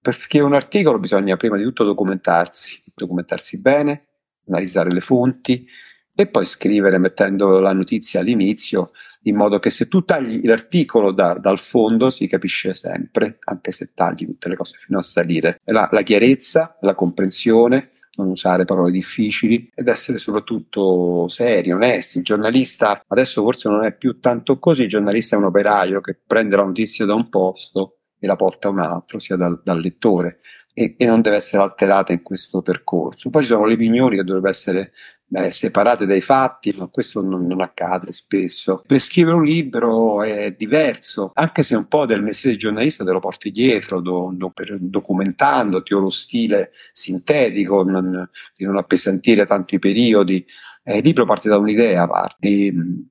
per 0.00 0.14
scrivere 0.14 0.50
un 0.50 0.56
articolo 0.56 0.98
bisogna 0.98 1.36
prima 1.36 1.56
di 1.56 1.62
tutto 1.62 1.84
documentarsi, 1.84 2.82
documentarsi 2.94 3.60
bene, 3.60 4.06
analizzare 4.48 4.92
le 4.92 5.00
fonti 5.00 5.66
e 6.14 6.26
poi 6.26 6.46
scrivere 6.46 6.98
mettendo 6.98 7.60
la 7.60 7.72
notizia 7.72 8.20
all'inizio 8.20 8.92
in 9.24 9.36
modo 9.36 9.58
che 9.58 9.70
se 9.70 9.88
tu 9.88 10.04
tagli 10.04 10.46
l'articolo 10.46 11.12
da, 11.12 11.34
dal 11.34 11.58
fondo 11.58 12.10
si 12.10 12.26
capisce 12.26 12.74
sempre, 12.74 13.38
anche 13.44 13.70
se 13.70 13.90
tagli 13.94 14.24
tutte 14.24 14.48
le 14.48 14.56
cose 14.56 14.78
fino 14.78 14.98
a 14.98 15.02
salire. 15.02 15.60
La, 15.64 15.88
la 15.92 16.02
chiarezza, 16.02 16.78
la 16.80 16.94
comprensione, 16.94 17.90
non 18.14 18.28
usare 18.28 18.64
parole 18.64 18.90
difficili 18.90 19.70
ed 19.74 19.88
essere 19.88 20.18
soprattutto 20.18 21.28
seri, 21.28 21.70
onesti. 21.70 22.18
Il 22.18 22.24
giornalista 22.24 23.02
adesso 23.06 23.42
forse 23.42 23.68
non 23.68 23.84
è 23.84 23.94
più 23.94 24.20
tanto 24.20 24.58
così, 24.58 24.84
il 24.84 24.88
giornalista 24.88 25.36
è 25.36 25.38
un 25.38 25.44
operaio 25.44 26.00
che 26.00 26.16
prende 26.26 26.56
la 26.56 26.64
notizia 26.64 27.04
da 27.04 27.14
un 27.14 27.28
posto 27.28 27.99
e 28.20 28.26
la 28.26 28.36
porta 28.36 28.68
un 28.68 28.78
altro, 28.78 29.18
sia 29.18 29.36
dal, 29.36 29.60
dal 29.64 29.80
lettore, 29.80 30.40
e, 30.72 30.94
e, 30.96 31.06
non 31.06 31.20
deve 31.20 31.36
essere 31.36 31.62
alterata 31.62 32.12
in 32.12 32.22
questo 32.22 32.62
percorso. 32.62 33.30
Poi 33.30 33.42
ci 33.42 33.48
sono 33.48 33.64
le 33.64 33.74
opinioni 33.74 34.16
che 34.16 34.22
dovrebbero 34.22 34.52
essere 34.52 34.92
eh, 35.32 35.50
separate 35.52 36.06
dai 36.06 36.20
fatti, 36.20 36.74
ma 36.76 36.86
questo 36.86 37.22
non, 37.22 37.46
non, 37.46 37.60
accade 37.60 38.12
spesso. 38.12 38.82
Per 38.86 38.98
scrivere 38.98 39.36
un 39.36 39.44
libro 39.44 40.22
è 40.22 40.52
diverso, 40.52 41.30
anche 41.34 41.62
se 41.62 41.76
un 41.76 41.86
po' 41.86 42.06
del 42.06 42.22
mestiere 42.22 42.56
di 42.56 42.62
giornalista 42.62 43.04
te 43.04 43.12
lo 43.12 43.20
porti 43.20 43.50
dietro, 43.50 44.00
do, 44.00 44.30
do, 44.34 44.50
per, 44.50 44.76
documentandoti 44.78 45.94
o 45.94 46.00
lo 46.00 46.10
stile 46.10 46.72
sintetico, 46.92 47.82
non, 47.82 48.28
di 48.56 48.64
non 48.64 48.76
appesantire 48.76 49.46
tanto 49.46 49.74
i 49.74 49.78
periodi. 49.78 50.44
Eh, 50.82 50.98
il 50.98 51.04
libro 51.04 51.26
parte 51.26 51.48
da 51.48 51.58
un'idea, 51.58 52.06
parti 52.06 53.08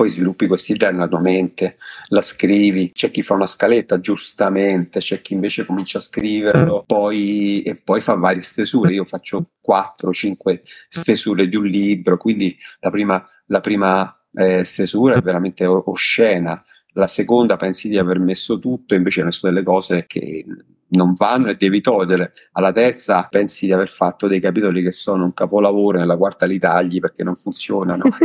poi 0.00 0.08
sviluppi 0.08 0.46
questa 0.46 0.72
idea 0.72 0.90
nella 0.90 1.08
tua 1.08 1.20
mente, 1.20 1.76
la 2.08 2.22
scrivi, 2.22 2.90
c'è 2.90 3.10
chi 3.10 3.22
fa 3.22 3.34
una 3.34 3.44
scaletta 3.44 4.00
giustamente, 4.00 5.00
c'è 5.00 5.20
chi 5.20 5.34
invece 5.34 5.66
comincia 5.66 5.98
a 5.98 6.00
scriverlo 6.00 6.84
poi, 6.86 7.60
e 7.60 7.74
poi 7.74 8.00
fa 8.00 8.14
varie 8.14 8.40
stesure. 8.40 8.94
Io 8.94 9.04
faccio 9.04 9.50
4-5 9.62 10.60
stesure 10.88 11.48
di 11.48 11.56
un 11.56 11.66
libro, 11.66 12.16
quindi 12.16 12.56
la 12.78 12.88
prima, 12.88 13.28
la 13.48 13.60
prima 13.60 14.18
eh, 14.32 14.64
stesura 14.64 15.16
è 15.16 15.20
veramente 15.20 15.66
oscena, 15.66 16.64
la 16.92 17.06
seconda 17.06 17.56
pensi 17.56 17.88
di 17.88 17.98
aver 17.98 18.18
messo 18.18 18.58
tutto, 18.58 18.94
invece 18.94 19.20
hai 19.20 19.26
messo 19.26 19.46
delle 19.46 19.62
cose 19.62 20.06
che 20.06 20.44
non 20.90 21.12
vanno 21.14 21.48
e 21.50 21.56
devi 21.56 21.80
togliere. 21.80 22.32
Alla 22.52 22.72
terza 22.72 23.26
pensi 23.30 23.66
di 23.66 23.72
aver 23.72 23.88
fatto 23.88 24.26
dei 24.26 24.40
capitoli 24.40 24.82
che 24.82 24.92
sono 24.92 25.24
un 25.24 25.34
capolavoro, 25.34 25.98
nella 25.98 26.16
quarta 26.16 26.46
li 26.46 26.58
tagli 26.58 27.00
perché 27.00 27.24
non 27.24 27.36
funzionano. 27.36 28.04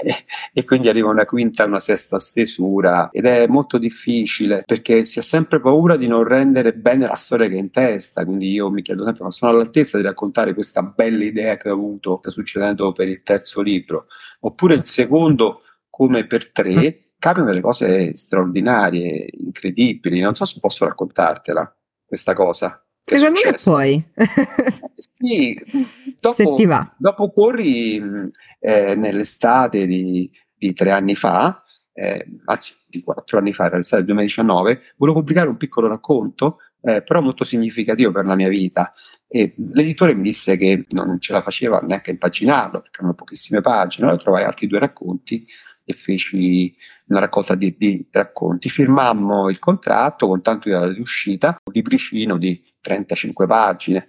E, 0.00 0.14
e, 0.52 0.64
quindi 0.64 0.88
arriva 0.88 1.08
una 1.08 1.24
quinta, 1.24 1.64
una 1.64 1.80
sesta 1.80 2.20
stesura 2.20 3.10
ed 3.10 3.24
è 3.24 3.48
molto 3.48 3.78
difficile 3.78 4.62
perché 4.64 5.04
si 5.04 5.18
ha 5.18 5.22
sempre 5.22 5.60
paura 5.60 5.96
di 5.96 6.06
non 6.06 6.22
rendere 6.22 6.72
bene 6.72 7.08
la 7.08 7.16
storia 7.16 7.48
che 7.48 7.56
è 7.56 7.58
in 7.58 7.70
testa, 7.70 8.24
quindi 8.24 8.52
io 8.52 8.70
mi 8.70 8.82
chiedo 8.82 9.02
sempre 9.02 9.24
ma 9.24 9.32
sono 9.32 9.50
all'altezza 9.50 9.96
di 9.96 10.04
raccontare 10.04 10.54
questa 10.54 10.82
bella 10.82 11.24
idea 11.24 11.56
che 11.56 11.68
ho 11.68 11.72
avuto, 11.72 12.18
sta 12.20 12.30
succedendo 12.30 12.92
per 12.92 13.08
il 13.08 13.22
terzo 13.24 13.60
libro, 13.60 14.06
oppure 14.40 14.74
il 14.74 14.84
secondo 14.84 15.62
come 15.90 16.24
per 16.26 16.52
tre 16.52 17.07
capitano 17.18 17.48
delle 17.48 17.60
cose 17.60 18.16
straordinarie, 18.16 19.28
incredibili. 19.32 20.20
Non 20.20 20.34
so 20.34 20.44
se 20.44 20.58
posso 20.60 20.84
raccontartela 20.84 21.74
questa 22.06 22.32
cosa. 22.32 22.82
Secondo 23.02 23.40
me 23.42 23.54
puoi. 23.62 24.04
sì, 25.18 25.58
dopo, 26.20 26.34
se 26.36 26.54
ti 26.56 26.66
va. 26.66 26.94
dopo 26.98 27.30
Corri, 27.32 27.96
eh, 28.60 28.94
nell'estate 28.94 29.86
di, 29.86 30.30
di, 30.54 30.74
tre 30.74 30.90
anni 30.90 31.14
fa, 31.14 31.62
eh, 31.94 32.26
anzi 32.44 32.74
di 32.86 33.02
quattro 33.02 33.38
anni 33.38 33.54
fa, 33.54 33.66
era 33.66 33.76
l'estate 33.76 34.04
del 34.04 34.14
2019, 34.14 34.94
volevo 34.96 35.20
pubblicare 35.20 35.48
un 35.48 35.56
piccolo 35.56 35.88
racconto, 35.88 36.58
eh, 36.82 37.02
però 37.02 37.22
molto 37.22 37.44
significativo 37.44 38.10
per 38.12 38.26
la 38.26 38.34
mia 38.34 38.48
vita. 38.48 38.92
E 39.26 39.54
l'editore 39.72 40.14
mi 40.14 40.22
disse 40.22 40.56
che 40.56 40.86
non 40.90 41.18
ce 41.20 41.32
la 41.32 41.42
faceva 41.42 41.80
neanche 41.80 42.10
impaginarlo 42.10 42.80
perché 42.80 42.98
erano 42.98 43.14
pochissime 43.14 43.60
pagine. 43.60 44.06
Allora 44.06 44.22
trovai 44.22 44.44
altri 44.44 44.66
due 44.66 44.78
racconti 44.78 45.46
e 45.84 45.92
feci 45.94 46.74
una 47.08 47.20
raccolta 47.20 47.54
di, 47.54 47.74
di 47.78 48.06
racconti. 48.10 48.68
Firmammo 48.68 49.48
il 49.50 49.58
contratto 49.58 50.26
con 50.26 50.42
tanto 50.42 50.68
di 50.88 51.00
uscita, 51.00 51.58
un 51.64 51.72
libricino 51.72 52.38
di 52.38 52.62
35 52.80 53.46
pagine. 53.46 54.08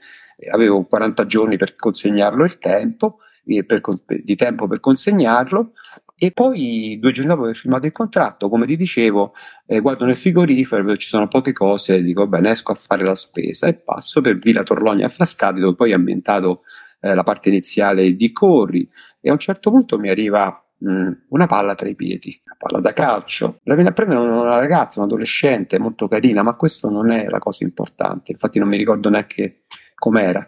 Avevo 0.52 0.86
40 0.86 1.26
giorni 1.26 1.58
per 1.58 1.76
consegnarlo 1.76 2.46
il 2.46 2.58
tempo, 2.58 3.20
per, 3.66 3.82
di 4.24 4.36
tempo 4.36 4.68
per 4.68 4.80
consegnarlo 4.80 5.74
e 6.16 6.32
poi 6.32 6.98
due 7.00 7.12
giorni 7.12 7.30
dopo 7.30 7.44
aver 7.44 7.56
firmato 7.56 7.88
il 7.88 7.94
contratto, 7.94 8.50
come 8.50 8.66
ti 8.66 8.76
dicevo, 8.76 9.34
eh, 9.66 9.80
guardo 9.80 10.06
nel 10.06 10.18
frigorifero 10.18 10.98
ci 10.98 11.08
sono 11.08 11.30
poche 11.30 11.54
cose 11.54 12.02
dico 12.04 12.28
bene 12.28 12.52
esco 12.52 12.74
a 12.74 12.76
fare 12.76 13.04
la 13.04 13.16
spesa 13.16 13.68
e 13.68 13.76
passo 13.76 14.20
per 14.20 14.38
Villa 14.38 14.64
Torlogna 14.64 15.06
a 15.06 15.10
Frascati 15.10 15.62
dove 15.62 15.76
poi 15.76 15.92
è 15.92 15.96
ambientato 15.96 16.64
eh, 17.00 17.16
la 17.16 17.24
parte 17.24 17.50
iniziale 17.50 18.14
di 18.16 18.32
Corri 18.34 18.88
e 19.22 19.30
a 19.30 19.32
un 19.32 19.40
certo 19.40 19.72
punto 19.72 19.98
mi 19.98 20.10
arriva 20.10 20.62
Mm, 20.86 21.12
una 21.30 21.46
palla 21.46 21.76
tra 21.76 21.90
i 21.90 21.96
piedi, 21.96 22.42
palla 22.60 22.82
da 22.82 22.92
calcio. 22.92 23.60
La 23.64 23.74
viene 23.74 23.90
a 23.90 23.94
prendere 23.94 24.20
una 24.20 24.58
ragazza, 24.58 25.00
un'adolescente 25.00 25.80
molto 25.80 26.10
carina, 26.10 26.44
ma 26.44 26.56
questo 26.56 26.90
non 26.90 27.10
è 27.10 27.28
la 27.30 27.40
cosa 27.40 27.64
importante. 27.64 28.34
Infatti, 28.34 28.60
non 28.60 28.68
mi 28.68 28.78
ricordo 28.78 29.10
neanche 29.10 29.62
com'era. 29.96 30.48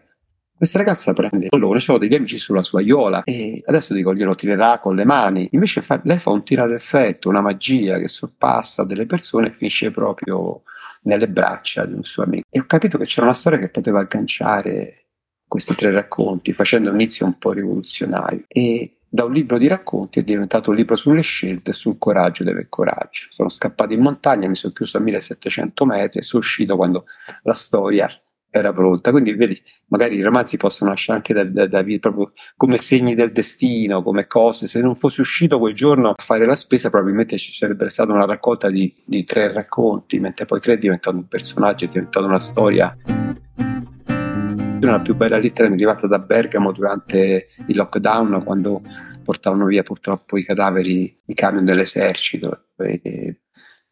Questa 0.61 0.77
ragazza 0.77 1.13
prende 1.13 1.45
il 1.45 1.49
pallone, 1.49 1.79
c'ho 1.79 1.97
degli 1.97 2.13
amici 2.13 2.37
sulla 2.37 2.61
sua 2.61 2.81
iola 2.81 3.23
e 3.23 3.63
adesso 3.65 3.95
dico 3.95 4.13
glielo 4.13 4.35
tirerà 4.35 4.77
con 4.77 4.93
le 4.93 5.05
mani. 5.05 5.47
Invece 5.53 5.81
fa, 5.81 5.99
lei 6.03 6.19
fa 6.19 6.29
un 6.29 6.43
tiro 6.43 6.67
d'effetto, 6.67 7.29
una 7.29 7.41
magia 7.41 7.97
che 7.97 8.07
sorpassa 8.07 8.83
delle 8.83 9.07
persone 9.07 9.47
e 9.47 9.51
finisce 9.51 9.89
proprio 9.89 10.61
nelle 11.03 11.27
braccia 11.27 11.85
di 11.85 11.93
un 11.93 12.03
suo 12.03 12.25
amico. 12.25 12.45
E 12.51 12.59
ho 12.59 12.65
capito 12.67 12.99
che 12.99 13.05
c'era 13.05 13.25
una 13.25 13.33
storia 13.33 13.57
che 13.57 13.69
poteva 13.69 14.01
agganciare 14.01 15.07
questi 15.47 15.73
tre 15.73 15.89
racconti, 15.89 16.53
facendo 16.53 16.89
un 16.89 16.95
inizio 16.99 17.25
un 17.25 17.39
po' 17.39 17.53
rivoluzionario. 17.53 18.43
E 18.47 18.99
da 19.13 19.25
un 19.25 19.33
libro 19.33 19.57
di 19.57 19.67
racconti 19.67 20.19
è 20.19 20.23
diventato 20.23 20.69
un 20.69 20.77
libro 20.77 20.95
sulle 20.95 21.19
scelte 21.19 21.71
e 21.71 21.73
sul 21.73 21.97
coraggio 21.97 22.45
deve 22.45 22.67
coraggio. 22.69 23.27
Sono 23.29 23.49
scappato 23.49 23.91
in 23.91 23.99
montagna, 23.99 24.47
mi 24.47 24.55
sono 24.55 24.71
chiuso 24.71 24.97
a 24.97 25.01
1700 25.01 25.85
metri 25.85 26.19
e 26.19 26.23
sono 26.23 26.41
uscito 26.41 26.77
quando 26.77 27.03
la 27.43 27.51
storia 27.51 28.09
era 28.49 28.71
pronta. 28.71 29.11
Quindi, 29.11 29.33
vedi, 29.33 29.61
magari 29.87 30.15
i 30.15 30.21
romanzi 30.21 30.55
possono 30.55 30.91
nascere 30.91 31.17
anche 31.17 31.33
da, 31.33 31.43
da, 31.43 31.67
da, 31.67 31.83
proprio 31.99 32.31
come 32.55 32.77
segni 32.77 33.13
del 33.13 33.33
destino, 33.33 34.01
come 34.01 34.27
cose. 34.27 34.67
Se 34.67 34.79
non 34.79 34.95
fossi 34.95 35.19
uscito 35.19 35.59
quel 35.59 35.73
giorno 35.73 36.11
a 36.11 36.15
fare 36.17 36.45
la 36.45 36.55
spesa, 36.55 36.89
probabilmente 36.89 37.37
ci 37.37 37.53
sarebbe 37.53 37.89
stata 37.89 38.13
una 38.13 38.25
raccolta 38.25 38.69
di, 38.69 38.95
di 39.03 39.25
tre 39.25 39.51
racconti, 39.51 40.19
mentre 40.19 40.45
poi 40.45 40.61
tre 40.61 40.75
è 40.75 40.77
diventato 40.77 41.17
un 41.17 41.27
personaggio, 41.27 41.83
è 41.83 41.89
diventata 41.89 42.25
una 42.25 42.39
storia 42.39 42.95
la 44.89 44.99
più 44.99 45.15
bella 45.15 45.37
lettera 45.37 45.67
mi 45.67 45.75
è 45.75 45.77
arrivata 45.77 46.07
da 46.07 46.19
Bergamo 46.19 46.71
durante 46.71 47.49
il 47.67 47.75
lockdown 47.75 48.43
quando 48.43 48.81
portavano 49.23 49.65
via 49.65 49.83
purtroppo 49.83 50.37
i 50.37 50.43
cadaveri, 50.43 51.21
i 51.25 51.33
camion 51.33 51.65
dell'esercito. 51.65 52.65
E 52.77 53.41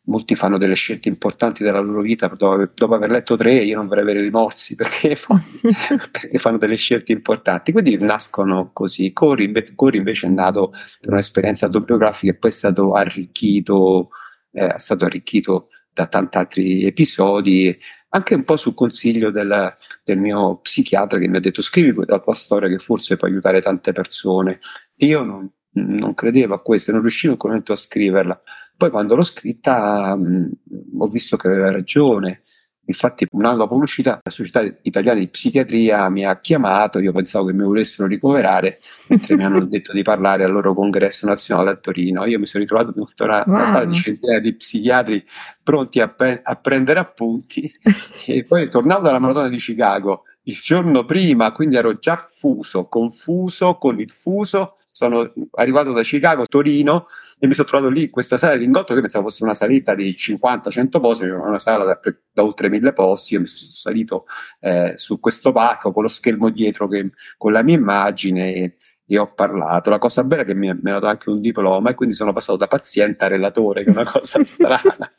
molti 0.10 0.36
fanno 0.36 0.58
delle 0.58 0.76
scelte 0.76 1.08
importanti 1.08 1.64
della 1.64 1.80
loro 1.80 2.02
vita 2.02 2.28
dopo, 2.28 2.70
dopo 2.74 2.96
aver 2.96 3.12
letto 3.12 3.38
tre 3.38 3.54
io 3.54 3.76
non 3.78 3.88
vorrei 3.88 4.04
avere 4.04 4.22
rimorsi 4.22 4.76
perché, 4.76 5.16
perché, 6.12 6.40
fanno 6.40 6.58
delle 6.58 6.76
scelte 6.76 7.12
importanti 7.12 7.72
quindi 7.72 7.96
nascono 8.04 8.72
così 8.74 9.14
Cori, 9.14 9.52
Cori 9.76 9.98
invece 9.98 10.28
è 10.28 10.30
nato 10.32 10.72
per 11.00 11.12
un'esperienza 11.12 11.68
autobiografica 11.68 12.32
e 12.32 12.36
poi 12.36 12.50
è 12.50 12.54
stato 12.54 12.94
arricchito 12.94 14.10
eh, 14.52 14.74
è 14.74 14.80
stato 14.80 15.06
arricchito 15.06 15.68
da 15.94 16.08
tanti 16.08 16.38
altri 16.38 16.86
episodi 16.86 17.78
anche 18.10 18.36
un 18.36 18.44
po' 18.44 18.58
sul 18.58 18.74
consiglio 18.74 19.32
del, 19.32 19.76
del, 20.04 20.18
mio 20.18 20.58
psichiatra 20.58 21.20
che 21.20 21.28
mi 21.28 21.38
ha 21.38 21.40
detto 21.42 21.62
scrivi 21.62 22.04
la 22.06 22.20
tua 22.20 22.34
storia 22.34 22.68
che 22.68 22.80
forse 22.80 23.18
può 23.18 23.28
aiutare 23.28 23.62
tante 23.62 23.92
persone. 23.92 24.60
Io 24.98 25.24
non, 25.24 25.52
non 25.72 26.14
credevo 26.14 26.56
a 26.56 26.62
questo, 26.62 26.92
non 26.92 27.02
riuscivo 27.02 27.34
in 27.34 27.40
quel 27.40 27.52
momento 27.52 27.74
a 27.74 27.78
scriverla. 27.78 28.42
Poi 28.76 28.90
quando 28.90 29.16
l'ho 29.16 29.24
scritta 29.24 30.16
mh, 30.16 30.52
ho 31.00 31.08
visto 31.08 31.38
che 31.38 31.48
aveva 31.48 31.72
ragione 31.72 32.44
Infatti, 32.90 33.28
un 33.32 33.46
anno 33.46 33.58
dopo 33.58 33.78
l'uscita, 33.78 34.20
la 34.22 34.32
Società 34.32 34.62
Italiana 34.82 35.20
di 35.20 35.28
Psichiatria 35.28 36.10
mi 36.10 36.26
ha 36.26 36.40
chiamato, 36.42 36.98
io 36.98 37.12
pensavo 37.12 37.46
che 37.46 37.54
mi 37.54 37.64
volessero 37.64 38.08
ricoverare, 38.08 38.80
mentre 39.10 39.36
mi 39.36 39.44
hanno 39.44 39.64
detto 39.66 39.94
di 39.94 40.02
parlare 40.02 40.44
al 40.44 40.52
loro 40.52 40.74
congresso 40.74 41.28
nazionale 41.28 41.70
a 41.70 41.76
Torino. 41.76 42.26
Io 42.26 42.40
mi 42.40 42.48
sono 42.48 42.64
ritrovato 42.64 42.92
tutta 42.92 43.26
una, 43.26 43.44
wow. 43.46 43.56
una 43.56 43.66
sala 43.66 43.86
di 43.86 43.94
centinaia 43.94 44.40
di 44.40 44.56
psichiatri 44.56 45.24
pronti 45.62 46.00
a, 46.00 46.10
pe- 46.10 46.42
a 46.44 46.56
prendere 46.56 47.00
appunti. 47.00 47.72
e 48.26 48.44
poi 48.48 48.70
tornavo 48.70 49.04
dalla 49.04 49.20
maratona 49.20 49.50
di 49.50 49.58
Chicago 49.58 50.24
il 50.44 50.58
giorno 50.60 51.06
prima, 51.06 51.52
quindi 51.52 51.76
ero 51.76 52.00
già 52.00 52.26
fuso, 52.28 52.88
confuso 52.88 53.76
con 53.76 54.00
il 54.00 54.12
fuso 54.12 54.78
sono 55.00 55.32
arrivato 55.52 55.94
da 55.94 56.02
Chicago, 56.02 56.46
Torino 56.46 57.08
e 57.40 57.48
mi 57.48 57.54
sono 57.54 57.70
trovato 57.70 57.90
lì 57.90 58.04
in 58.04 58.10
questa 58.10 58.38
sala 58.38 58.56
di 58.56 58.64
Lingotto 58.64 58.94
che 58.94 59.00
pensavo 59.00 59.30
fosse 59.30 59.44
una 59.46 59.54
saletta 59.54 59.96
di 59.96 60.14
50-100 60.20 61.00
posti, 61.00 61.26
una 61.26 61.58
sala 61.58 61.86
da, 61.86 62.00
da, 62.34 62.44
oltre 62.44 62.68
mille 62.68 62.92
posti, 62.92 63.36
io 63.36 63.40
mi 63.40 63.46
sono 63.46 63.72
salito 63.72 64.26
eh, 64.60 64.94
su 64.98 65.22
questo 65.22 65.54
palco 65.54 65.94
con 65.94 66.04
lo 66.04 66.10
schermo 66.10 66.50
dietro 66.50 66.90
che, 66.90 67.12
con 67.38 67.54
la 67.54 67.64
mia 67.64 67.78
immagine 67.78 68.54
e, 68.54 68.78
e 69.08 69.18
ho 69.18 69.34
parlato. 69.34 69.90
La 69.90 70.00
cosa 70.00 70.26
bella 70.26 70.42
è 70.42 70.46
che 70.46 70.54
mi, 70.54 70.68
mi 70.68 70.90
hanno 70.90 71.00
dato 71.00 71.08
anche 71.08 71.30
un 71.30 71.40
diploma 71.40 71.92
e 71.92 71.96
quindi 71.96 72.14
sono 72.14 72.34
passato 72.34 72.58
da 72.58 72.68
paziente 72.68 73.24
a 73.24 73.30
relatore, 73.30 73.86
che 73.86 73.92
è 73.92 73.94
una 73.94 74.04
cosa 74.04 74.44
strana. 74.44 75.14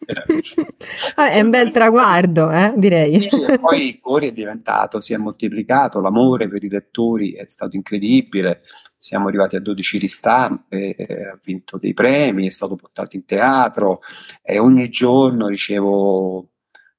ah, 1.14 1.30
è 1.30 1.40
un 1.40 1.48
bel 1.48 1.70
traguardo, 1.70 2.50
eh, 2.50 2.74
direi. 2.76 3.18
Sì, 3.18 3.30
poi 3.58 3.88
il 3.88 3.98
cuore 3.98 4.26
è 4.26 4.32
diventato, 4.32 5.00
si 5.00 5.14
è 5.14 5.16
moltiplicato, 5.16 6.02
l'amore 6.02 6.48
per 6.48 6.62
i 6.62 6.68
lettori 6.68 7.32
è 7.32 7.44
stato 7.46 7.76
incredibile 7.76 8.60
siamo 9.02 9.28
arrivati 9.28 9.56
a 9.56 9.60
12 9.60 9.96
ristampe, 9.96 10.94
eh, 10.94 11.24
ha 11.24 11.38
vinto 11.42 11.78
dei 11.78 11.94
premi, 11.94 12.46
è 12.46 12.50
stato 12.50 12.76
portato 12.76 13.16
in 13.16 13.24
teatro 13.24 14.00
e 14.42 14.58
ogni 14.58 14.90
giorno 14.90 15.48
ricevo 15.48 16.50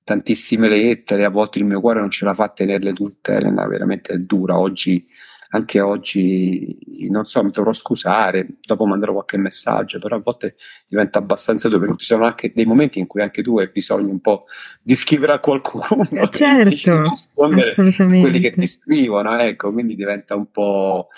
tantissime 0.04 0.68
lettere, 0.68 1.26
a 1.26 1.30
volte 1.30 1.60
il 1.60 1.66
mio 1.66 1.80
cuore 1.80 2.00
non 2.00 2.10
ce 2.10 2.26
la 2.26 2.34
fa 2.34 2.46
a 2.46 2.50
tenerle 2.50 2.94
tutte, 2.94 3.34
Elena, 3.34 3.68
veramente 3.68 4.14
è 4.14 4.18
dura. 4.18 4.58
Oggi, 4.58 5.08
anche 5.50 5.80
oggi, 5.80 7.08
non 7.12 7.26
so, 7.26 7.44
mi 7.44 7.52
dovrò 7.52 7.72
scusare, 7.72 8.48
dopo 8.66 8.88
manderò 8.88 9.14
qualche 9.14 9.38
messaggio, 9.38 10.00
però 10.00 10.16
a 10.16 10.22
volte 10.24 10.56
diventa 10.88 11.20
abbastanza 11.20 11.70
duro, 11.70 11.82
perché 11.82 11.98
ci 11.98 12.06
sono 12.06 12.26
anche 12.26 12.52
dei 12.52 12.66
momenti 12.66 12.98
in 12.98 13.06
cui 13.06 13.22
anche 13.22 13.44
tu 13.44 13.60
hai 13.60 13.70
bisogno 13.72 14.10
un 14.10 14.22
po' 14.22 14.46
di 14.82 14.96
scrivere 14.96 15.34
a 15.34 15.40
qualcuno, 15.40 16.10
eh 16.10 16.30
certo, 16.34 17.10
rispondere 17.10 17.74
quelli 17.94 18.40
che 18.40 18.50
ti 18.50 18.66
scrivono, 18.66 19.38
ecco, 19.38 19.72
quindi 19.72 19.94
diventa 19.94 20.34
un 20.36 20.50
po' 20.50 21.10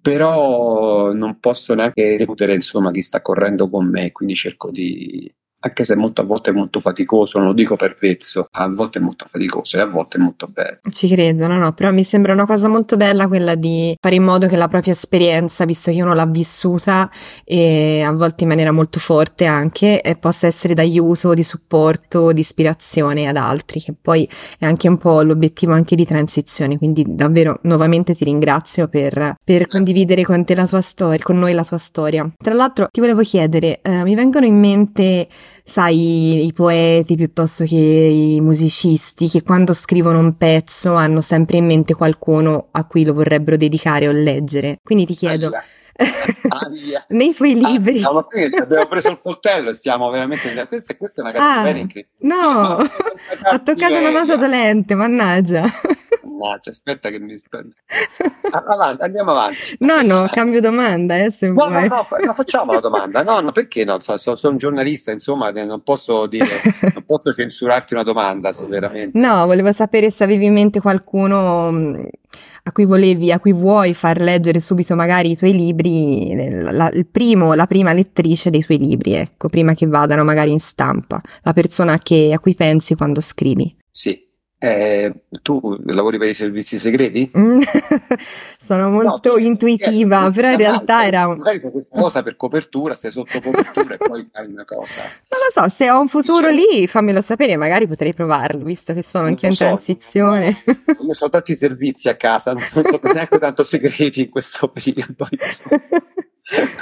però 0.00 1.12
non 1.12 1.38
posso 1.40 1.74
neanche 1.74 2.16
discutere 2.16 2.54
insomma 2.54 2.90
chi 2.90 3.02
sta 3.02 3.20
correndo 3.20 3.68
con 3.68 3.88
me, 3.88 4.12
quindi 4.12 4.34
cerco 4.34 4.70
di 4.70 5.30
anche 5.60 5.84
se 5.84 5.96
molto, 5.96 6.20
a 6.20 6.24
volte 6.24 6.50
è 6.50 6.52
molto 6.52 6.80
faticoso, 6.80 7.38
non 7.38 7.48
lo 7.48 7.52
dico 7.52 7.76
per 7.76 7.94
vezzo, 7.98 8.48
a 8.50 8.68
volte 8.68 8.98
è 8.98 9.02
molto 9.02 9.26
faticoso 9.28 9.76
e 9.76 9.80
a 9.80 9.86
volte 9.86 10.18
è 10.18 10.20
molto 10.20 10.46
bello. 10.46 10.78
Ci 10.90 11.08
credo, 11.08 11.46
no, 11.46 11.56
no, 11.56 11.72
però 11.72 11.92
mi 11.92 12.04
sembra 12.04 12.32
una 12.32 12.46
cosa 12.46 12.68
molto 12.68 12.96
bella 12.96 13.26
quella 13.26 13.54
di 13.54 13.96
fare 14.00 14.14
in 14.14 14.22
modo 14.22 14.46
che 14.46 14.56
la 14.56 14.68
propria 14.68 14.92
esperienza, 14.92 15.64
visto 15.64 15.90
che 15.90 15.96
io 15.96 16.04
non 16.04 16.16
l'ho 16.16 16.26
vissuta 16.26 17.10
e 17.44 18.02
a 18.02 18.12
volte 18.12 18.42
in 18.42 18.48
maniera 18.48 18.72
molto 18.72 19.00
forte 19.00 19.46
anche, 19.46 20.00
possa 20.20 20.46
essere 20.46 20.74
d'aiuto, 20.74 21.34
di 21.34 21.42
supporto, 21.42 22.32
di 22.32 22.40
ispirazione 22.40 23.26
ad 23.26 23.36
altri, 23.36 23.80
che 23.80 23.94
poi 24.00 24.28
è 24.58 24.64
anche 24.64 24.88
un 24.88 24.98
po' 24.98 25.22
l'obiettivo 25.22 25.72
anche 25.72 25.96
di 25.96 26.04
transizione, 26.04 26.78
quindi 26.78 27.04
davvero 27.06 27.58
nuovamente 27.62 28.14
ti 28.14 28.24
ringrazio 28.24 28.88
per, 28.88 29.34
per 29.42 29.66
condividere 29.66 30.22
con 30.22 30.44
te 30.44 30.54
la 30.54 30.66
tua 30.66 30.80
storia, 30.80 31.22
con 31.22 31.38
noi 31.38 31.52
la 31.52 31.64
tua 31.64 31.78
storia. 31.78 32.30
Tra 32.36 32.54
l'altro 32.54 32.88
ti 32.90 33.00
volevo 33.00 33.22
chiedere, 33.22 33.80
eh, 33.82 34.02
mi 34.04 34.14
vengono 34.14 34.46
in 34.46 34.58
mente 34.58 35.28
sai, 35.68 36.46
i 36.46 36.52
poeti 36.52 37.14
piuttosto 37.14 37.64
che 37.64 37.76
i 37.76 38.40
musicisti 38.40 39.28
che 39.28 39.42
quando 39.42 39.74
scrivono 39.74 40.18
un 40.18 40.36
pezzo 40.36 40.94
hanno 40.94 41.20
sempre 41.20 41.58
in 41.58 41.66
mente 41.66 41.94
qualcuno 41.94 42.68
a 42.70 42.86
cui 42.86 43.04
lo 43.04 43.12
vorrebbero 43.12 43.56
dedicare 43.56 44.08
o 44.08 44.12
leggere. 44.12 44.78
Quindi 44.82 45.06
ti 45.06 45.14
chiedo... 45.14 45.46
Allora. 45.46 45.64
Ah, 46.48 46.70
nei 47.08 47.34
tuoi 47.34 47.54
libri. 47.54 48.02
Ah, 48.02 48.24
abbiamo 48.62 48.86
preso 48.86 49.10
il 49.10 49.20
coltello 49.20 49.70
e 49.70 49.74
stiamo 49.74 50.08
veramente. 50.10 50.66
Questa, 50.66 50.96
questa 50.96 51.22
è 51.22 51.24
una 51.24 51.32
cattiveria 51.32 51.80
ah, 51.80 51.82
incredibile. 51.82 52.34
No, 52.34 52.78
ha 53.42 53.58
toccato 53.58 53.98
una 53.98 54.10
nota 54.10 54.36
dolente, 54.36 54.94
mannaggia. 54.94 55.64
Mannaggia, 56.38 56.70
aspetta 56.70 57.10
che 57.10 57.18
mi 57.18 57.32
rispendo. 57.32 57.74
Avanti, 58.50 59.02
andiamo 59.02 59.32
avanti. 59.32 59.76
No, 59.80 60.00
no, 60.02 60.28
cambio 60.30 60.60
domanda, 60.60 61.18
eh, 61.18 61.30
se 61.30 61.48
no, 61.48 61.54
vuoi. 61.54 61.70
No, 61.70 61.80
no, 61.80 62.06
no, 62.24 62.32
facciamo 62.32 62.72
la 62.72 62.80
domanda. 62.80 63.22
No, 63.22 63.40
no, 63.40 63.52
perché 63.52 63.84
no? 63.84 63.98
So, 64.00 64.16
so, 64.16 64.34
sono 64.36 64.52
un 64.52 64.58
giornalista, 64.58 65.10
insomma, 65.10 65.50
non 65.50 65.82
posso 65.82 66.26
dire, 66.26 66.46
non 66.94 67.04
posso 67.04 67.34
censurarti 67.34 67.94
una 67.94 68.04
domanda, 68.04 68.52
se 68.52 68.66
veramente. 68.66 69.18
No, 69.18 69.44
volevo 69.44 69.72
sapere 69.72 70.10
se 70.10 70.24
avevi 70.24 70.46
in 70.46 70.52
mente 70.52 70.80
qualcuno 70.80 71.70
mm, 71.72 72.04
a 72.62 72.72
cui 72.72 72.84
volevi, 72.84 73.32
a 73.32 73.40
cui 73.40 73.52
vuoi 73.52 73.94
far 73.94 74.20
leggere 74.20 74.60
subito 74.60 74.94
magari 74.94 75.32
i 75.32 75.36
tuoi 75.36 75.52
libri, 75.52 76.62
la, 76.62 76.88
il 76.92 77.06
primo, 77.06 77.54
la 77.54 77.66
prima 77.66 77.92
lettrice 77.92 78.50
dei 78.50 78.64
tuoi 78.64 78.78
libri, 78.78 79.14
ecco, 79.14 79.48
prima 79.48 79.74
che 79.74 79.86
vadano 79.86 80.24
magari 80.24 80.52
in 80.52 80.60
stampa, 80.60 81.20
la 81.42 81.52
persona 81.52 81.98
che, 81.98 82.30
a 82.32 82.38
cui 82.38 82.54
pensi 82.54 82.94
quando 82.94 83.20
scrivi. 83.20 83.74
Sì, 83.90 84.27
eh, 84.60 85.14
tu 85.40 85.76
lavori 85.84 86.18
per 86.18 86.28
i 86.28 86.34
servizi 86.34 86.78
segreti? 86.78 87.30
Sono 88.58 88.90
molto 88.90 89.32
no, 89.32 89.38
intuitiva, 89.38 90.26
eh, 90.26 90.30
però 90.32 90.50
in 90.50 90.56
realtà 90.56 91.06
era 91.06 91.28
un... 91.28 91.38
Magari 91.38 91.60
cosa 91.88 92.24
per 92.24 92.36
copertura, 92.36 92.96
sei 92.96 93.12
sotto 93.12 93.40
copertura 93.40 93.94
e 93.94 93.98
poi 93.98 94.28
fai 94.32 94.46
una 94.46 94.64
cosa. 94.64 95.02
Non 95.28 95.40
lo 95.44 95.50
so, 95.52 95.68
se 95.68 95.88
ho 95.88 96.00
un 96.00 96.08
futuro 96.08 96.48
lì 96.50 96.88
fammelo 96.88 97.20
sapere, 97.20 97.56
magari 97.56 97.86
potrei 97.86 98.12
provarlo, 98.12 98.64
visto 98.64 98.92
che 98.92 99.04
sono 99.04 99.26
anche 99.26 99.46
in 99.46 99.54
so, 99.54 99.64
transizione. 99.64 100.56
Io 100.66 101.12
ho 101.18 101.30
tanti 101.30 101.54
servizi 101.54 102.08
a 102.08 102.16
casa, 102.16 102.52
non 102.52 102.62
so 102.62 103.00
neanche 103.02 103.38
tanto 103.38 103.62
segreti 103.64 104.22
in 104.22 104.30
questo 104.30 104.68
periodo. 104.68 105.28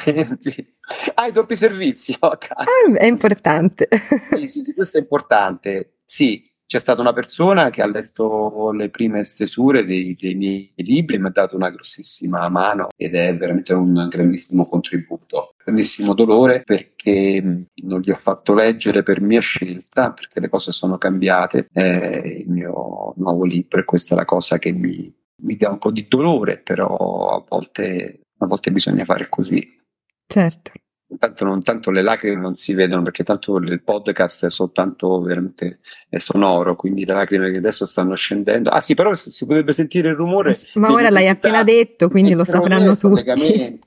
Quindi, 0.02 0.74
hai 1.14 1.32
doppi 1.32 1.56
servizi 1.56 2.16
oh, 2.20 2.28
a 2.28 2.38
casa. 2.38 2.62
Ah, 2.62 2.96
è 2.96 3.04
importante. 3.04 3.88
Sì, 4.34 4.48
sì, 4.48 4.72
questo 4.72 4.96
è 4.96 5.00
importante. 5.00 5.96
Sì, 6.04 6.45
c'è 6.66 6.81
stata 6.81 7.00
una 7.00 7.12
persona 7.12 7.70
che 7.70 7.81
ha 7.81 7.87
letto 7.87 8.72
le 8.72 8.90
prime 8.90 9.22
stesure 9.22 9.85
dei, 9.85 10.16
dei 10.18 10.35
miei 10.35 10.72
libri 10.76 11.14
e 11.14 11.18
mi 11.18 11.29
ha 11.29 11.31
dato 11.31 11.55
una 11.55 11.70
grossissima 11.70 12.48
mano 12.48 12.88
ed 12.96 13.14
è 13.14 13.37
veramente 13.37 13.72
un 13.72 14.09
grandissimo 14.09 14.68
contributo, 14.68 15.55
grandissimo 15.62 16.12
dolore 16.12 16.62
perché 16.64 17.40
non 17.40 18.00
gli 18.00 18.11
ho 18.11 18.16
fatto 18.16 18.52
leggere 18.52 19.05
per 19.05 19.20
mia 19.20 19.40
scelta, 19.40 20.12
perché 20.12 20.40
le 20.40 20.48
cose 20.48 20.72
sono 20.72 20.98
cambiate, 20.98 21.68
è 21.72 22.22
il 22.24 22.48
mio 22.48 23.14
nuovo 23.16 23.44
libro 23.44 23.79
e 23.79 23.85
questa 23.85 24.14
è 24.14 24.18
la 24.18 24.24
cosa 24.24 24.59
che 24.59 24.72
mi, 24.72 25.12
mi 25.42 25.57
dà 25.57 25.70
un 25.70 25.79
po' 25.79 25.92
di 25.92 26.07
dolore, 26.09 26.59
però 26.59 27.29
a 27.29 27.44
volte, 27.48 28.22
a 28.38 28.46
volte 28.46 28.72
bisogna 28.72 29.05
fare 29.05 29.29
così. 29.29 29.79
Certo. 30.26 30.72
Tanto, 31.19 31.45
non, 31.45 31.62
tanto 31.62 31.92
le 31.92 32.03
lacrime 32.03 32.40
non 32.40 32.57
si 32.57 32.75
vedono 32.75 33.03
perché 33.03 33.23
tanto 33.23 33.59
il 33.59 33.81
podcast 33.81 34.47
è 34.47 34.51
soltanto 34.51 35.21
veramente 35.21 35.79
è 36.09 36.19
sonoro, 36.19 36.75
quindi 36.75 37.05
le 37.05 37.14
lacrime 37.14 37.53
che 37.53 37.59
adesso 37.59 37.87
stanno 37.87 38.16
scendendo. 38.16 38.71
Ah 38.71 38.81
sì, 38.81 38.95
però 38.95 39.14
si 39.14 39.47
potrebbe 39.47 39.73
sentire 39.73 40.09
il 40.09 40.16
rumore. 40.16 40.59
Ma 40.75 40.90
ora 40.90 41.09
l'hai 41.11 41.29
appena 41.29 41.62
detto, 41.62 42.09
quindi 42.09 42.35
lo 42.35 42.42
sapranno 42.42 42.97
tutti. 42.97 43.25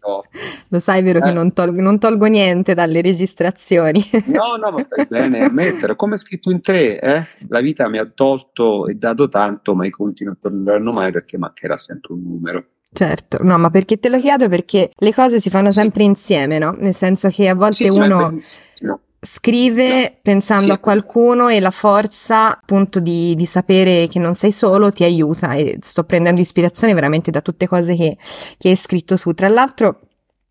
lo 0.70 0.80
sai, 0.80 1.04
vero 1.04 1.20
eh. 1.20 1.22
che 1.22 1.34
non 1.34 1.52
tolgo, 1.52 1.82
non 1.82 2.00
tolgo, 2.00 2.26
niente 2.28 2.74
dalle 2.74 3.02
registrazioni. 3.02 4.02
no, 4.28 4.56
no, 4.56 4.72
ma 4.72 4.88
bene 5.08 5.44
ammettere, 5.44 5.98
come 5.98 6.16
è 6.16 6.18
scritto 6.18 6.52
in 6.52 6.62
tre, 6.62 7.02
eh? 7.02 7.26
la 7.50 7.60
vita 7.60 7.90
mi 7.90 7.98
ha 7.98 8.06
tolto 8.06 8.88
e 8.88 8.96
dato 8.96 9.28
tanto, 9.28 9.76
ma 9.76 9.86
i 9.86 9.90
conti 9.90 10.24
non 10.24 10.40
torneranno 10.40 10.94
mai 10.94 11.12
perché 11.12 11.38
mancherà 11.38 11.78
sempre 11.78 12.14
un 12.14 12.22
numero. 12.22 12.66
Certo, 12.91 13.38
no, 13.41 13.58
ma 13.58 13.69
perché 13.69 13.99
te 13.99 14.10
lo 14.10 14.19
chiedo? 14.19 14.49
Perché 14.49 14.91
le 14.95 15.13
cose 15.13 15.39
si 15.39 15.49
fanno 15.49 15.71
sempre 15.71 16.02
sì. 16.02 16.08
insieme, 16.08 16.58
no? 16.58 16.75
Nel 16.78 16.95
senso 16.95 17.30
che 17.30 17.47
a 17.47 17.54
volte 17.54 17.89
sì, 17.89 17.97
uno 17.97 18.34
no. 18.82 18.99
scrive 19.21 20.02
no. 20.02 20.12
pensando 20.23 20.73
a 20.73 20.80
qualcuno 20.80 21.49
e 21.49 21.60
la 21.60 21.69
forza 21.69 22.52
appunto 22.52 22.99
di, 22.99 23.36
di, 23.36 23.45
sapere 23.45 24.08
che 24.08 24.17
non 24.17 24.34
sei 24.34 24.52
solo 24.52 24.91
ti 24.91 25.04
aiuta 25.04 25.54
e 25.54 25.78
sto 25.82 26.04
prendendo 26.04 26.41
ispirazione 26.41 26.95
veramente 26.95 27.30
da 27.30 27.41
tutte 27.41 27.67
cose 27.67 27.95
che, 27.95 28.17
che 28.58 28.69
hai 28.69 28.75
scritto 28.75 29.17
tu. 29.17 29.34
Tra 29.34 29.49
l'altro 29.49 29.99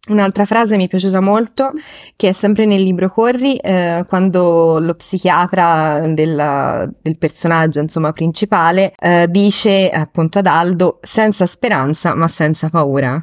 Un'altra 0.08 0.44
frase 0.44 0.76
mi 0.76 0.86
è 0.86 0.88
piaciuta 0.88 1.20
molto, 1.20 1.72
che 2.16 2.30
è 2.30 2.32
sempre 2.32 2.64
nel 2.64 2.82
libro 2.82 3.10
Corri, 3.10 3.56
eh, 3.56 4.04
quando 4.06 4.78
lo 4.78 4.94
psichiatra 4.94 6.00
del, 6.08 6.94
del 7.00 7.18
personaggio, 7.18 7.80
insomma, 7.80 8.12
principale, 8.12 8.92
eh, 8.98 9.26
dice 9.28 9.90
appunto 9.90 10.38
ad 10.38 10.46
Aldo, 10.46 10.98
senza 11.02 11.46
speranza 11.46 12.14
ma 12.14 12.28
senza 12.28 12.68
paura. 12.68 13.22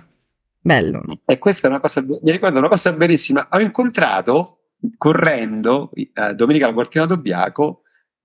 Bello. 0.59 1.03
E 1.25 1.37
questa 1.37 1.67
è 1.67 1.69
una 1.69 1.79
cosa, 1.79 2.01
mi 2.01 2.31
ricordo 2.31 2.57
una 2.57 2.69
cosa 2.69 2.91
bellissima. 2.93 3.47
Ho 3.51 3.59
incontrato, 3.59 4.59
correndo, 4.97 5.91
eh, 5.93 6.33
domenica 6.33 6.65
alla 6.65 6.73
Cortina 6.73 7.05
d'Obbiaco, 7.05 7.81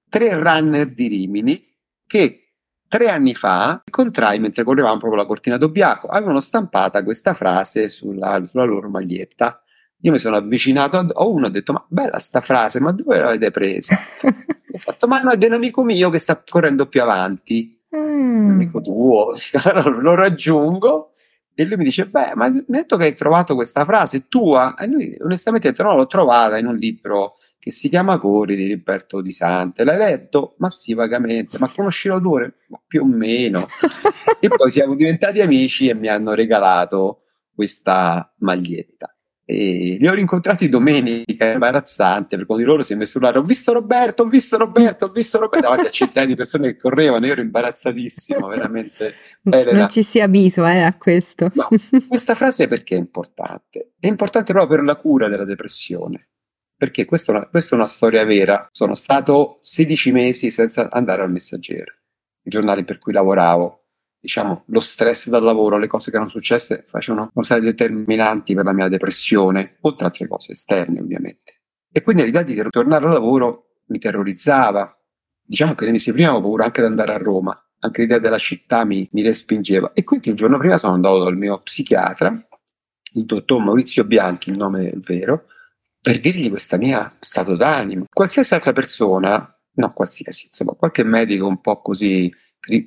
tre 0.08 0.34
runner 0.34 0.92
di 0.92 1.06
Rimini 1.08 1.66
che 2.06 2.49
Tre 2.90 3.08
anni 3.08 3.36
fa 3.36 3.82
incontrai 3.84 4.40
mentre 4.40 4.64
correvamo 4.64 4.98
proprio 4.98 5.20
la 5.20 5.26
cortina 5.28 5.56
d'Obbiaco, 5.56 6.08
avevano 6.08 6.40
stampata 6.40 7.04
questa 7.04 7.34
frase 7.34 7.88
sulla, 7.88 8.44
sulla 8.44 8.64
loro 8.64 8.88
maglietta. 8.88 9.62
Io 10.00 10.10
mi 10.10 10.18
sono 10.18 10.34
avvicinato 10.34 10.96
a 10.96 11.24
uno 11.24 11.44
e 11.44 11.48
ho 11.50 11.52
detto: 11.52 11.72
Ma 11.72 11.84
bella 11.86 12.18
sta 12.18 12.40
frase, 12.40 12.80
ma 12.80 12.90
dove 12.90 13.20
l'avete 13.20 13.52
presa? 13.52 13.94
ho 14.26 14.78
fatto: 14.78 15.06
Ma 15.06 15.20
no, 15.20 15.30
è 15.30 15.36
dell'amico 15.36 15.84
mio 15.84 16.10
che 16.10 16.18
sta 16.18 16.42
correndo 16.44 16.88
più 16.88 17.00
avanti. 17.00 17.80
Mm. 17.94 18.46
Un 18.46 18.50
amico 18.50 18.80
tuo, 18.80 19.36
lo 20.00 20.14
raggiungo 20.16 21.12
e 21.54 21.64
lui 21.66 21.76
mi 21.76 21.84
dice: 21.84 22.08
Beh, 22.08 22.32
ma 22.34 22.48
mi 22.48 22.58
ha 22.58 22.64
detto 22.66 22.96
che 22.96 23.04
hai 23.04 23.14
trovato 23.14 23.54
questa 23.54 23.84
frase 23.84 24.26
tua? 24.26 24.74
E 24.76 24.88
lui 24.88 25.16
onestamente 25.20 25.68
ha 25.68 25.70
detto: 25.70 25.84
No, 25.84 25.94
l'ho 25.94 26.08
trovata 26.08 26.58
in 26.58 26.66
un 26.66 26.74
libro 26.74 27.36
che 27.60 27.70
si 27.70 27.90
chiama 27.90 28.18
Cori 28.18 28.56
di 28.56 28.72
Roberto 28.72 29.20
Di 29.20 29.32
Sante. 29.32 29.84
L'hai 29.84 29.98
letto? 29.98 30.54
Ma 30.58 30.70
sì, 30.70 30.94
vagamente. 30.94 31.58
Ma 31.58 31.68
conosci 31.68 32.08
l'autore? 32.08 32.54
Ma 32.68 32.80
più 32.84 33.02
o 33.02 33.06
meno. 33.06 33.66
e 34.40 34.48
poi 34.48 34.72
siamo 34.72 34.94
diventati 34.94 35.40
amici 35.42 35.86
e 35.86 35.94
mi 35.94 36.08
hanno 36.08 36.32
regalato 36.32 37.24
questa 37.54 38.32
maglietta. 38.38 39.14
E 39.44 39.98
li 40.00 40.08
ho 40.08 40.14
rincontrati 40.14 40.70
domenica, 40.70 41.50
è 41.50 41.52
imbarazzante, 41.54 42.36
perché 42.36 42.52
uno 42.52 42.60
di 42.60 42.66
loro 42.66 42.82
si 42.82 42.94
è 42.94 42.96
messo 42.96 43.18
là, 43.18 43.30
ho 43.30 43.42
visto 43.42 43.72
Roberto, 43.72 44.22
ho 44.22 44.26
visto 44.26 44.56
Roberto, 44.56 45.06
ho 45.06 45.10
visto 45.10 45.38
Roberto, 45.38 45.68
davanti 45.68 45.88
a 45.88 45.90
centinaia 45.90 46.28
di 46.28 46.36
persone 46.36 46.68
che 46.68 46.76
correvano, 46.78 47.26
io 47.26 47.32
ero 47.32 47.40
imbarazzatissimo, 47.42 48.46
veramente. 48.46 49.12
Elena. 49.42 49.80
Non 49.80 49.88
ci 49.88 50.02
si 50.02 50.20
abitua 50.20 50.72
eh, 50.72 50.82
a 50.82 50.96
questo. 50.96 51.50
No, 51.52 51.68
questa 52.08 52.34
frase 52.34 52.68
perché 52.68 52.94
è 52.94 52.98
importante? 52.98 53.94
È 53.98 54.06
importante 54.06 54.52
proprio 54.52 54.76
per 54.76 54.86
la 54.86 54.96
cura 54.96 55.28
della 55.28 55.44
depressione 55.44 56.29
perché 56.80 57.04
questa 57.04 57.32
è, 57.32 57.36
una, 57.36 57.46
questa 57.46 57.74
è 57.74 57.78
una 57.78 57.86
storia 57.86 58.24
vera. 58.24 58.66
Sono 58.72 58.94
stato 58.94 59.58
16 59.60 60.12
mesi 60.12 60.50
senza 60.50 60.88
andare 60.90 61.20
al 61.20 61.30
messaggero, 61.30 61.92
il 62.42 62.50
giornale 62.50 62.84
per 62.84 62.96
cui 62.96 63.12
lavoravo. 63.12 63.84
Diciamo, 64.18 64.64
lo 64.68 64.80
stress 64.80 65.28
dal 65.28 65.42
lavoro, 65.42 65.76
le 65.76 65.88
cose 65.88 66.08
che 66.08 66.16
erano 66.16 66.30
successe 66.30 66.86
facevano 66.88 67.30
state 67.40 67.60
determinanti 67.60 68.54
per 68.54 68.64
la 68.64 68.72
mia 68.72 68.88
depressione, 68.88 69.76
oltre 69.82 70.06
altre 70.06 70.26
cose 70.26 70.52
esterne 70.52 71.00
ovviamente. 71.00 71.60
E 71.92 72.00
quindi 72.00 72.24
l'idea 72.24 72.42
di 72.42 72.58
tornare 72.70 73.04
al 73.04 73.12
lavoro 73.12 73.72
mi 73.88 73.98
terrorizzava. 73.98 74.98
Diciamo 75.42 75.74
che 75.74 75.84
nei 75.84 75.92
mesi 75.92 76.12
prima 76.12 76.30
avevo 76.30 76.44
paura 76.44 76.64
anche 76.64 76.80
di 76.80 76.86
andare 76.86 77.12
a 77.12 77.18
Roma, 77.18 77.62
anche 77.80 78.00
l'idea 78.00 78.18
della 78.18 78.38
città 78.38 78.86
mi, 78.86 79.06
mi 79.12 79.20
respingeva. 79.20 79.92
E 79.92 80.02
quindi 80.02 80.30
il 80.30 80.34
giorno 80.34 80.56
prima 80.56 80.78
sono 80.78 80.94
andato 80.94 81.24
dal 81.24 81.36
mio 81.36 81.60
psichiatra, 81.60 82.42
il 83.12 83.24
dottor 83.26 83.62
Maurizio 83.62 84.04
Bianchi, 84.04 84.48
il 84.48 84.56
nome 84.56 84.88
è 84.88 84.96
vero, 84.96 85.44
per 86.00 86.20
dirgli 86.20 86.48
questa 86.48 86.76
mia 86.76 87.16
stato 87.20 87.56
d'animo. 87.56 88.04
Qualsiasi 88.12 88.54
altra 88.54 88.72
persona, 88.72 89.58
no 89.72 89.92
qualsiasi, 89.92 90.46
insomma, 90.48 90.72
qualche 90.72 91.04
medico 91.04 91.46
un 91.46 91.60
po' 91.60 91.80
così 91.80 92.32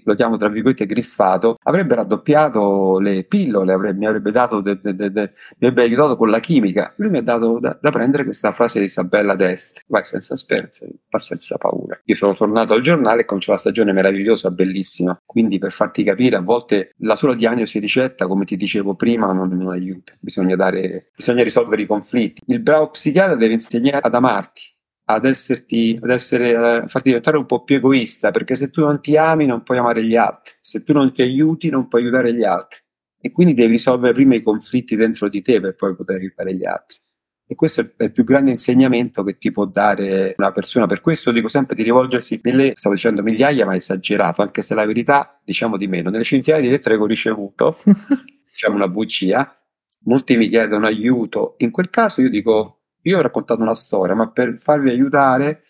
lo 0.03 0.15
chiamo 0.15 0.37
tra 0.37 0.49
virgolette 0.49 0.85
griffato, 0.85 1.57
avrebbe 1.63 1.95
raddoppiato 1.95 2.99
le 2.99 3.23
pillole, 3.23 3.73
avrebbe, 3.73 3.97
mi 3.97 4.05
avrebbe 4.05 4.31
dato 4.31 4.61
de, 4.61 4.79
de, 4.81 4.93
de, 4.95 5.11
mi 5.11 5.67
avrebbe 5.67 5.81
aiutato 5.83 6.15
con 6.15 6.29
la 6.29 6.39
chimica. 6.39 6.93
Lui 6.97 7.09
mi 7.09 7.17
ha 7.17 7.21
dato 7.23 7.59
da, 7.59 7.77
da 7.79 7.91
prendere 7.91 8.23
questa 8.23 8.51
frase 8.51 8.79
di 8.79 8.85
Isabella 8.85 9.35
d'Este: 9.35 9.81
vai 9.87 10.03
senza 10.05 10.35
speranza, 10.35 10.85
va 11.09 11.17
senza 11.17 11.57
paura. 11.57 11.99
Io 12.05 12.15
sono 12.15 12.35
tornato 12.35 12.73
al 12.73 12.81
giornale 12.81 13.21
e 13.21 13.25
cominciò 13.25 13.53
la 13.53 13.57
stagione 13.57 13.93
meravigliosa, 13.93 14.51
bellissima. 14.51 15.19
Quindi, 15.25 15.57
per 15.57 15.71
farti 15.71 16.03
capire, 16.03 16.35
a 16.35 16.41
volte 16.41 16.93
la 16.97 17.15
sola 17.15 17.35
diagnosi 17.35 17.79
ricetta, 17.79 18.27
come 18.27 18.45
ti 18.45 18.55
dicevo 18.57 18.95
prima, 18.95 19.31
non, 19.31 19.49
non 19.49 19.71
aiuta. 19.71 20.13
Bisogna, 20.19 20.55
dare, 20.55 21.11
bisogna 21.15 21.43
risolvere 21.43 21.81
i 21.81 21.87
conflitti. 21.87 22.41
Il 22.47 22.59
bravo 22.59 22.91
psichiatra 22.91 23.35
deve 23.35 23.53
insegnare 23.53 23.99
ad 24.01 24.13
amarti 24.13 24.72
ad, 25.05 25.25
esserti, 25.25 25.99
ad 26.01 26.09
essere, 26.09 26.55
a 26.55 26.87
farti 26.87 27.09
diventare 27.09 27.37
un 27.37 27.45
po' 27.45 27.63
più 27.63 27.75
egoista, 27.75 28.31
perché 28.31 28.55
se 28.55 28.69
tu 28.69 28.81
non 28.81 29.01
ti 29.01 29.17
ami 29.17 29.45
non 29.45 29.63
puoi 29.63 29.77
amare 29.77 30.03
gli 30.03 30.15
altri, 30.15 30.55
se 30.61 30.83
tu 30.83 30.93
non 30.93 31.11
ti 31.13 31.21
aiuti 31.21 31.69
non 31.69 31.87
puoi 31.87 32.03
aiutare 32.03 32.33
gli 32.33 32.43
altri. 32.43 32.79
E 33.19 33.31
quindi 33.31 33.53
devi 33.53 33.71
risolvere 33.71 34.13
prima 34.13 34.35
i 34.35 34.41
conflitti 34.41 34.95
dentro 34.95 35.29
di 35.29 35.41
te 35.41 35.59
per 35.59 35.75
poi 35.75 35.95
poter 35.95 36.17
aiutare 36.17 36.55
gli 36.55 36.65
altri. 36.65 36.97
E 37.45 37.55
questo 37.55 37.81
è 37.97 38.03
il 38.05 38.11
più 38.11 38.23
grande 38.23 38.51
insegnamento 38.51 39.21
che 39.23 39.37
ti 39.37 39.51
può 39.51 39.65
dare 39.65 40.33
una 40.37 40.51
persona. 40.51 40.87
Per 40.87 41.01
questo 41.01 41.31
dico 41.31 41.49
sempre 41.49 41.75
di 41.75 41.83
rivolgersi 41.83 42.39
nelle, 42.43 42.71
stavo 42.75 42.95
dicendo 42.95 43.21
migliaia, 43.21 43.65
ma 43.65 43.75
esagerato, 43.75 44.41
anche 44.41 44.61
se 44.61 44.73
la 44.73 44.85
verità 44.85 45.39
diciamo 45.43 45.77
di 45.77 45.87
meno. 45.87 46.09
Nelle 46.09 46.23
centinaia 46.23 46.61
di 46.61 46.69
lettere 46.69 46.95
che 46.95 47.01
ho 47.01 47.05
ricevuto, 47.05 47.77
diciamo 48.49 48.75
una 48.75 48.87
bugia, 48.87 49.57
molti 50.05 50.37
mi 50.37 50.47
chiedono 50.47 50.85
aiuto. 50.85 51.55
In 51.59 51.71
quel 51.71 51.89
caso 51.89 52.21
io 52.21 52.29
dico, 52.29 52.82
io 53.03 53.17
ho 53.17 53.21
raccontato 53.21 53.61
una 53.61 53.75
storia, 53.75 54.15
ma 54.15 54.29
per 54.29 54.57
farvi 54.59 54.89
aiutare 54.89 55.63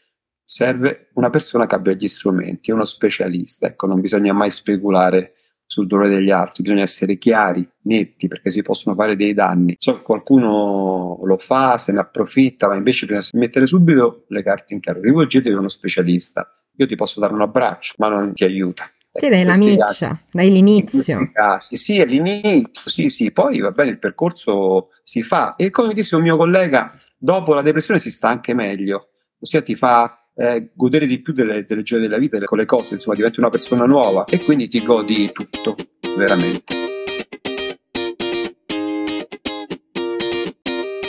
serve 0.46 1.10
una 1.14 1.30
persona 1.30 1.66
che 1.66 1.76
abbia 1.76 1.94
gli 1.94 2.08
strumenti, 2.08 2.72
uno 2.72 2.86
specialista. 2.86 3.68
Ecco, 3.68 3.88
non 3.88 4.02
bisogna 4.02 4.34
mai 4.34 4.52
speculare 4.52 5.34
sul 5.66 5.88
dolore 5.88 6.10
degli 6.10 6.30
altri, 6.30 6.62
bisogna 6.62 6.84
essere 6.84 7.18
chiari, 7.18 7.68
netti, 7.84 8.28
perché 8.28 8.52
si 8.52 8.62
possono 8.62 8.96
fare 8.96 9.16
dei 9.16 9.34
danni. 9.34 9.76
So 9.80 9.98
che 9.98 10.04
qualcuno 10.04 11.20
lo 11.24 11.38
fa, 11.38 11.78
se 11.78 11.92
ne 11.92 12.00
approfitta, 12.00 12.68
ma 12.68 12.76
invece 12.76 13.08
bisogna 13.08 13.42
mettere 13.42 13.66
subito 13.66 14.26
le 14.28 14.44
carte 14.44 14.74
in 14.74 14.80
chiaro. 14.80 15.02
Rivolgetevi 15.02 15.56
a 15.56 15.60
uno 15.60 15.70
specialista. 15.70 16.48
Io 16.76 16.86
ti 16.86 16.96
posso 16.96 17.20
dare 17.20 17.34
un 17.34 17.42
abbraccio, 17.42 17.94
ma 17.98 18.10
non 18.10 18.34
ti 18.34 18.44
aiuta. 18.44 18.90
Ti 19.12 19.30
dai 19.30 19.44
la 19.44 19.56
miccia, 19.58 20.20
dai 20.32 20.52
l'inizio. 20.52 21.30
Casi, 21.32 21.78
sì, 21.78 22.00
all'inizio, 22.00 22.90
sì, 22.90 23.10
sì, 23.10 23.32
poi 23.32 23.60
va 23.60 23.70
bene, 23.70 23.92
il 23.92 24.00
percorso 24.00 24.90
si 25.04 25.22
fa. 25.22 25.56
E 25.56 25.70
come 25.70 25.94
disse 25.94 26.16
un 26.16 26.24
mio 26.24 26.36
collega, 26.36 27.00
dopo 27.24 27.54
la 27.54 27.62
depressione 27.62 28.02
si 28.02 28.12
sta 28.12 28.28
anche 28.28 28.54
meglio, 28.54 29.12
ossia 29.40 29.62
ti 29.62 29.76
fa 29.76 30.28
eh, 30.36 30.72
godere 30.74 31.08
di 31.08 31.22
più 31.22 31.32
delle, 31.32 31.64
delle 31.64 31.82
gioie 31.82 32.02
della 32.02 32.18
vita, 32.18 32.38
con 32.44 32.58
le 32.58 32.66
cose, 32.66 32.96
insomma, 32.96 33.16
diventi 33.16 33.40
una 33.40 33.50
persona 33.50 33.86
nuova 33.86 34.26
e 34.26 34.44
quindi 34.44 34.68
ti 34.68 34.84
godi 34.84 35.32
tutto, 35.32 35.78
veramente. 36.18 36.76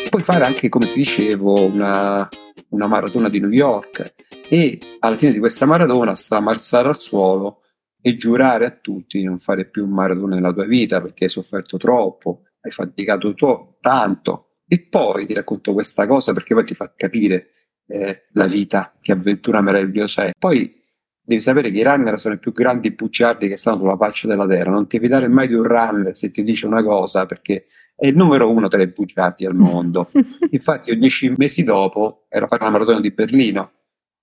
Puoi 0.09 0.23
fare 0.23 0.45
anche, 0.45 0.69
come 0.69 0.87
ti 0.87 0.95
dicevo, 0.95 1.65
una, 1.65 2.29
una 2.69 2.87
maratona 2.87 3.29
di 3.29 3.41
New 3.41 3.51
York 3.51 4.15
e 4.49 4.79
alla 5.01 5.17
fine 5.17 5.33
di 5.33 5.41
questa 5.41 5.67
maratona 5.67 6.15
stramazzare 6.15 6.87
al 6.87 7.01
suolo 7.01 7.63
e 8.01 8.15
giurare 8.15 8.67
a 8.67 8.71
tutti 8.71 9.19
di 9.19 9.25
non 9.25 9.41
fare 9.41 9.65
più 9.65 9.85
un 9.85 9.91
maratona 9.91 10.37
nella 10.37 10.53
tua 10.53 10.67
vita 10.67 11.01
perché 11.01 11.25
hai 11.25 11.31
sofferto 11.31 11.77
troppo, 11.77 12.43
hai 12.61 12.71
faticato 12.71 13.35
to- 13.35 13.79
tanto. 13.81 14.44
E 14.67 14.81
poi 14.81 15.27
ti 15.27 15.35
racconto 15.35 15.73
questa 15.73 16.07
cosa 16.07 16.33
perché 16.33 16.55
poi 16.55 16.65
ti 16.65 16.75
fa 16.75 16.93
capire 16.97 17.51
eh, 17.87 18.27
la 18.33 18.47
vita, 18.47 18.95
che 19.01 19.13
avventura 19.13 19.61
meravigliosa 19.61 20.25
è. 20.25 20.33
Poi 20.39 20.83
devi 21.21 21.41
sapere 21.41 21.71
che 21.71 21.79
i 21.79 21.83
runner 21.83 22.19
sono 22.19 22.35
i 22.35 22.39
più 22.39 22.53
grandi 22.53 22.93
bugiardi 22.93 23.49
che 23.49 23.57
stanno 23.57 23.79
sulla 23.79 23.97
faccia 23.97 24.27
della 24.27 24.47
terra. 24.47 24.71
Non 24.71 24.87
ti 24.87 24.99
fidare 24.99 25.29
mai 25.29 25.49
di 25.49 25.55
un 25.55 25.65
runner 25.65 26.17
se 26.17 26.31
ti 26.31 26.43
dice 26.43 26.67
una 26.67 26.83
cosa 26.83 27.27
perché 27.27 27.67
è 27.97 28.07
il 28.07 28.17
numero 28.17 28.51
uno 28.51 28.69
tra 28.69 28.83
i 28.83 28.89
bugiardi 28.89 29.47
al 29.47 29.55
mondo. 29.55 30.11
Infatti, 30.51 30.91
io 30.91 30.97
dieci 30.97 31.33
mesi 31.37 31.63
dopo 31.63 32.27
ero 32.29 32.47
a 32.47 32.49
fare 32.49 32.65
la 32.65 32.71
maratona 32.71 33.01
di 33.01 33.11
Berlino, 33.11 33.73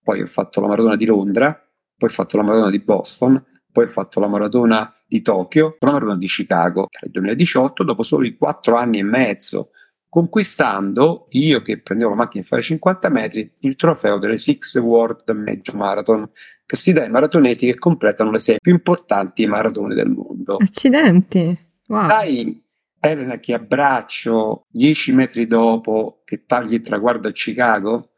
poi 0.03 0.21
ho 0.21 0.25
fatto 0.25 0.59
la 0.59 0.67
maratona 0.67 0.95
di 0.95 1.05
Londra, 1.05 1.67
poi 1.95 2.09
ho 2.09 2.11
fatto 2.11 2.37
la 2.37 2.43
maratona 2.43 2.71
di 2.71 2.79
Boston 2.79 3.45
poi 3.71 3.85
ho 3.85 3.87
fatto 3.87 4.19
la 4.19 4.27
maratona 4.27 4.93
di 5.07 5.21
Tokyo, 5.21 5.77
la 5.79 5.91
maratona 5.91 6.17
di 6.17 6.27
Chicago 6.27 6.87
nel 7.01 7.11
2018, 7.11 7.83
dopo 7.83 8.03
soli 8.03 8.35
quattro 8.35 8.75
anni 8.75 8.99
e 8.99 9.03
mezzo, 9.03 9.69
conquistando, 10.11 11.27
io 11.29 11.61
che 11.61 11.79
prendevo 11.79 12.09
la 12.09 12.17
macchina 12.17 12.43
a 12.43 12.45
fare 12.45 12.61
50 12.61 13.07
metri, 13.07 13.49
il 13.59 13.77
trofeo 13.77 14.17
delle 14.17 14.37
Six 14.37 14.77
World 14.77 15.23
Major 15.29 15.73
Marathon, 15.73 16.29
che 16.65 16.75
si 16.75 16.91
dà 16.91 17.03
ai 17.03 17.09
maratoneti 17.09 17.67
che 17.67 17.77
completano 17.77 18.29
le 18.29 18.39
sei 18.39 18.57
più 18.59 18.73
importanti 18.73 19.47
maratone 19.47 19.95
del 19.95 20.09
mondo. 20.09 20.57
Accidenti! 20.57 21.57
Wow. 21.87 22.09
Sai, 22.09 22.61
Elena, 22.99 23.39
che 23.39 23.53
abbraccio 23.53 24.65
dieci 24.67 25.13
metri 25.13 25.47
dopo 25.47 26.23
che 26.25 26.43
tagli 26.45 26.73
il 26.73 26.81
traguardo 26.81 27.29
a 27.29 27.31
Chicago? 27.31 28.09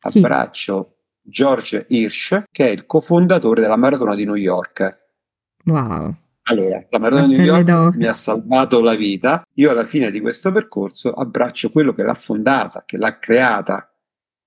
Abbraccio 0.00 0.96
George 1.22 1.86
Hirsch, 1.88 2.42
che 2.52 2.66
è 2.66 2.70
il 2.70 2.84
cofondatore 2.84 3.62
della 3.62 3.76
Maratona 3.76 4.14
di 4.14 4.26
New 4.26 4.34
York. 4.34 5.06
Wow. 5.64 6.14
Allora, 6.50 6.84
la 6.88 6.98
Maratona 6.98 7.26
di 7.26 7.36
New 7.36 7.44
York 7.44 7.96
mi 7.96 8.06
ha 8.06 8.14
salvato 8.14 8.80
la 8.80 8.94
vita. 8.94 9.46
Io 9.54 9.70
alla 9.70 9.84
fine 9.84 10.10
di 10.10 10.20
questo 10.20 10.50
percorso 10.50 11.12
abbraccio 11.12 11.70
quello 11.70 11.92
che 11.92 12.02
l'ha 12.02 12.14
fondata, 12.14 12.84
che 12.86 12.96
l'ha 12.96 13.18
creata. 13.18 13.92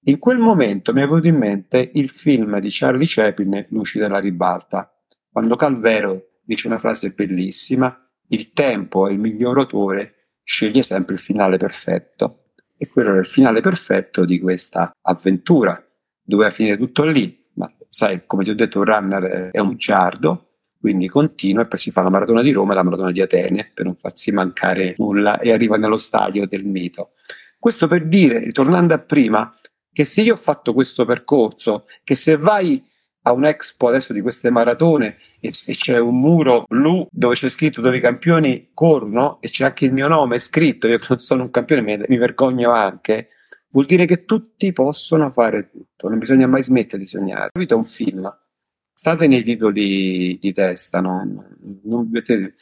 In 0.06 0.18
quel 0.18 0.40
momento 0.40 0.94
mi 0.94 1.02
è 1.02 1.08
venuto 1.08 1.28
in 1.28 1.38
mente 1.38 1.92
il 1.94 2.10
film 2.10 2.60
di 2.60 2.70
Charlie 2.72 3.06
Chaplin, 3.08 3.68
Luci 3.70 4.00
della 4.00 4.20
ribalta, 4.20 4.92
quando 5.32 5.56
Calvero 5.56 6.40
dice 6.44 6.66
una 6.66 6.80
frase 6.80 7.12
bellissima, 7.12 7.96
il 8.30 8.52
tempo 8.52 9.08
è 9.08 9.12
il 9.12 9.20
miglior 9.20 9.60
autore, 9.60 10.38
sceglie 10.44 10.82
sempre 10.82 11.14
il 11.14 11.20
finale 11.20 11.58
perfetto. 11.58 12.46
E 12.78 12.88
quello 12.88 13.10
era 13.10 13.20
il 13.20 13.28
finale 13.28 13.62
perfetto 13.62 14.26
di 14.26 14.40
questa 14.40 14.92
avventura 15.02 15.80
doveva 16.24 16.50
finire 16.50 16.78
tutto 16.78 17.06
lì, 17.06 17.46
ma 17.56 17.72
sai, 17.88 18.26
come 18.26 18.44
ti 18.44 18.50
ho 18.50 18.56
detto, 18.56 18.80
un 18.80 18.86
runner 18.86 19.52
è 19.52 19.60
un 19.60 19.76
giardo, 19.76 20.51
quindi 20.82 21.08
continua 21.08 21.62
e 21.62 21.68
poi 21.68 21.80
si 21.80 21.92
fa 21.92 22.02
la 22.02 22.10
maratona 22.10 22.42
di 22.42 22.52
Roma 22.52 22.74
e 22.74 22.76
la 22.76 22.84
maratona 22.84 23.12
di 23.12 23.22
Atene 23.22 23.72
per 23.74 23.86
non 23.86 23.96
farsi 23.96 24.32
mancare 24.32 24.96
nulla 24.98 25.40
e 25.40 25.54
arriva 25.54 25.78
nello 25.78 25.98
stadio 25.98 26.48
del 26.48 26.66
mito. 26.66 27.12
Questo 27.60 27.88
per 27.88 28.08
dire, 28.08 28.40
ritornando 28.40 28.96
a 28.96 29.00
prima, 29.00 29.56
che 29.94 30.06
se 30.06 30.24
io 30.24 30.34
ho 30.34 30.38
fatto 30.38 30.74
questo 30.74 31.06
percorso, 31.06 31.86
che 32.04 32.16
se 32.16 32.36
vai 32.36 32.84
a 33.24 33.34
un 33.34 33.46
expo 33.46 33.88
adesso 33.88 34.14
di 34.14 34.22
queste 34.22 34.50
maratone 34.50 35.18
e, 35.40 35.52
e 35.68 35.76
c'è 35.76 36.00
un 36.00 36.20
muro 36.20 36.66
blu 36.68 37.06
dove 37.12 37.36
c'è 37.36 37.50
scritto 37.50 37.80
dove 37.80 37.98
i 37.98 38.02
campioni 38.02 38.72
corrono 38.74 39.40
e 39.42 39.48
c'è 39.48 39.66
anche 39.66 39.86
il 39.86 39.94
mio 39.94 40.08
nome 40.08 40.40
scritto, 40.40 40.88
io 40.88 40.98
non 41.08 41.20
sono 41.20 41.44
un 41.44 41.52
campione, 41.52 41.82
mi, 41.84 42.04
mi 42.08 42.18
vergogno 42.18 42.72
anche, 42.72 43.30
vuol 43.70 43.86
dire 43.86 44.06
che 44.06 44.26
tutti 44.26 44.74
possono 44.74 45.30
fare 45.30 45.70
tutto, 45.70 46.10
non 46.10 46.18
bisogna 46.18 46.48
mai 46.48 46.64
smettere 46.64 47.04
di 47.04 47.08
sognare. 47.08 47.50
La 47.52 47.60
vita 47.60 47.76
è 47.76 47.78
un 47.78 47.86
film, 47.86 48.41
state 49.02 49.26
nei 49.26 49.42
titoli 49.42 50.38
di 50.40 50.54
testa, 50.54 51.02
no? 51.02 51.44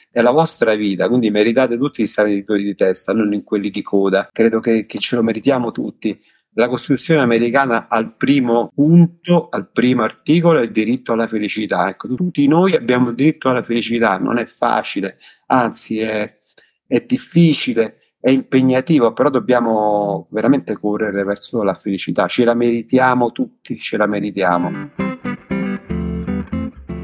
è 0.10 0.21
la 0.21 0.32
vostra 0.32 0.73
vita, 0.73 1.10
quindi 1.10 1.30
meritate 1.32 1.78
tutti 1.78 2.02
di 2.02 2.08
stare 2.08 2.30
nei 2.30 2.38
titoli 2.38 2.63
di 2.63 2.75
testa, 2.75 3.12
non 3.12 3.34
in 3.34 3.43
quelli 3.43 3.69
di 3.69 3.82
coda. 3.82 4.30
Credo 4.32 4.62
che, 4.62 4.86
che 4.86 4.99
ce 4.99 5.17
lo 5.17 5.21
meritiamo 5.21 5.73
tutti. 5.73 6.17
La 6.54 6.69
Costituzione 6.69 7.21
americana 7.21 7.89
al 7.89 8.15
primo 8.15 8.71
punto, 8.73 9.49
al 9.49 9.69
primo 9.69 10.04
articolo, 10.04 10.60
è 10.60 10.62
il 10.62 10.71
diritto 10.71 11.12
alla 11.12 11.28
felicità. 11.28 11.89
Ecco, 11.89 12.08
tutti 12.15 12.47
noi 12.47 12.73
abbiamo 12.73 13.10
il 13.10 13.15
diritto 13.15 13.49
alla 13.49 13.62
felicità, 13.62 14.17
non 14.17 14.38
è 14.38 14.45
facile, 14.45 15.17
anzi 15.47 15.99
è, 15.99 16.39
è 16.88 17.04
difficile 17.06 17.95
è 18.21 18.30
impegnativo, 18.30 19.12
però 19.12 19.30
dobbiamo 19.30 20.28
veramente 20.32 20.78
correre 20.78 21.23
verso 21.23 21.63
la 21.63 21.73
felicità. 21.73 22.28
Ce 22.28 22.45
la 22.45 22.54
meritiamo 22.54 23.34
tutti, 23.34 23.78
ce 23.78 23.97
la 23.97 24.08
meritiamo. 24.08 25.09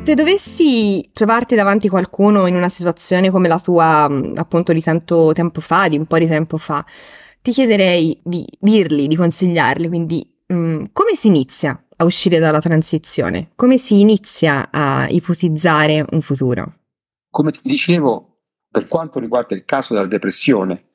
Se 0.06 0.14
dovessi 0.14 1.10
trovarti 1.14 1.56
davanti 1.56 1.90
qualcuno 1.90 2.46
in 2.46 2.56
una 2.56 2.70
situazione 2.70 3.32
come 3.32 3.48
la 3.48 3.60
tua, 3.60 4.04
appunto 4.36 4.72
di 4.72 4.80
tanto 4.80 5.32
tempo 5.34 5.62
fa, 5.62 5.88
di 5.88 5.98
un 5.98 6.06
po' 6.06 6.20
di 6.20 6.28
tempo 6.28 6.60
fa, 6.60 6.86
ti 7.42 7.50
chiederei 7.50 8.22
di 8.24 8.46
dirgli, 8.60 9.08
di 9.08 9.16
consigliarli, 9.16 9.88
quindi 9.88 10.24
mh, 10.46 10.84
come 10.94 11.16
si 11.16 11.26
inizia 11.26 11.84
a 11.96 12.04
uscire 12.04 12.38
dalla 12.38 12.60
transizione? 12.60 13.50
Come 13.56 13.80
si 13.80 14.00
inizia 14.00 14.70
a 14.70 15.08
ipotizzare 15.10 16.06
un 16.08 16.22
futuro? 16.22 16.82
Come 17.32 17.52
ti 17.52 17.62
dicevo, 17.64 18.42
per 18.70 18.88
quanto 18.88 19.18
riguarda 19.18 19.56
il 19.56 19.66
caso 19.66 19.96
della 19.96 20.06
depressione, 20.06 20.86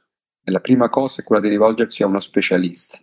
la 0.45 0.61
prima 0.61 0.89
cosa 0.89 1.21
è 1.21 1.25
quella 1.25 1.43
di 1.43 1.49
rivolgersi 1.49 2.05
a 2.05 2.07
uno 2.07 2.21
specialista 2.21 2.97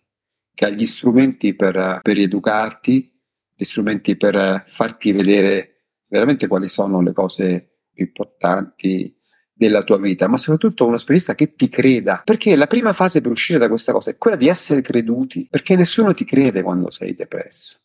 che 0.53 0.65
ha 0.65 0.69
gli 0.69 0.85
strumenti 0.85 1.53
per, 1.53 1.99
per 2.01 2.17
educarti, 2.17 3.13
gli 3.53 3.63
strumenti 3.65 4.15
per 4.15 4.63
farti 4.67 5.11
vedere 5.11 5.76
veramente 6.07 6.47
quali 6.47 6.69
sono 6.69 7.01
le 7.01 7.13
cose 7.13 7.79
più 7.91 8.05
importanti 8.05 9.15
della 9.51 9.83
tua 9.83 9.97
vita, 9.97 10.27
ma 10.27 10.37
soprattutto 10.37 10.85
uno 10.85 10.97
specialista 10.97 11.33
che 11.33 11.55
ti 11.55 11.67
creda, 11.67 12.21
perché 12.23 12.55
la 12.55 12.67
prima 12.67 12.93
fase 12.93 13.21
per 13.21 13.31
uscire 13.31 13.57
da 13.57 13.67
questa 13.67 13.91
cosa 13.91 14.11
è 14.11 14.17
quella 14.17 14.37
di 14.37 14.47
essere 14.47 14.81
creduti, 14.81 15.47
perché 15.49 15.75
nessuno 15.75 16.13
ti 16.13 16.25
crede 16.25 16.61
quando 16.61 16.91
sei 16.91 17.15
depresso. 17.15 17.79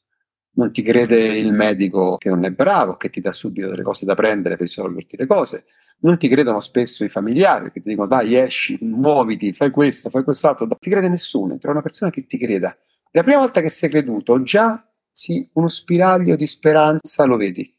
Non 0.55 0.71
ti 0.71 0.83
crede 0.83 1.39
il 1.39 1.51
medico 1.51 2.19
che 2.19 2.29
non 2.29 2.45
è 2.45 2.51
bravo, 2.51 2.97
che 2.97 3.09
ti 3.09 3.23
dà 3.23 3.33
subito 3.33 3.70
delle 3.70 3.83
cose 3.83 4.05
da 4.05 4.14
prendere 4.14 4.57
per 4.57 4.66
risolverti 4.66 5.16
le 5.16 5.27
cose, 5.27 5.64
non 6.03 6.18
ti 6.18 6.29
credono 6.29 6.61
spesso 6.61 7.05
i 7.05 7.09
familiari 7.09 7.70
che 7.70 7.81
ti 7.81 7.89
dicono 7.89 8.09
dai 8.09 8.37
esci, 8.37 8.77
muoviti, 8.83 9.53
fai 9.53 9.70
questo, 9.70 10.11
fai 10.11 10.25
quest'altro, 10.25 10.66
non 10.66 10.77
ti 10.79 10.91
crede 10.91 11.09
nessuno, 11.09 11.57
trovi 11.59 11.77
una 11.77 11.83
persona 11.83 12.11
che 12.11 12.27
ti 12.27 12.37
creda. 12.39 12.77
La 13.12 13.23
prima 13.23 13.39
volta 13.39 13.61
che 13.61 13.68
sei 13.68 13.89
creduto 13.89 14.43
già 14.43 14.87
sì, 15.11 15.49
uno 15.55 15.68
spiraglio 15.68 16.37
di 16.37 16.47
speranza 16.47 17.25
lo 17.25 17.37
vedi, 17.37 17.73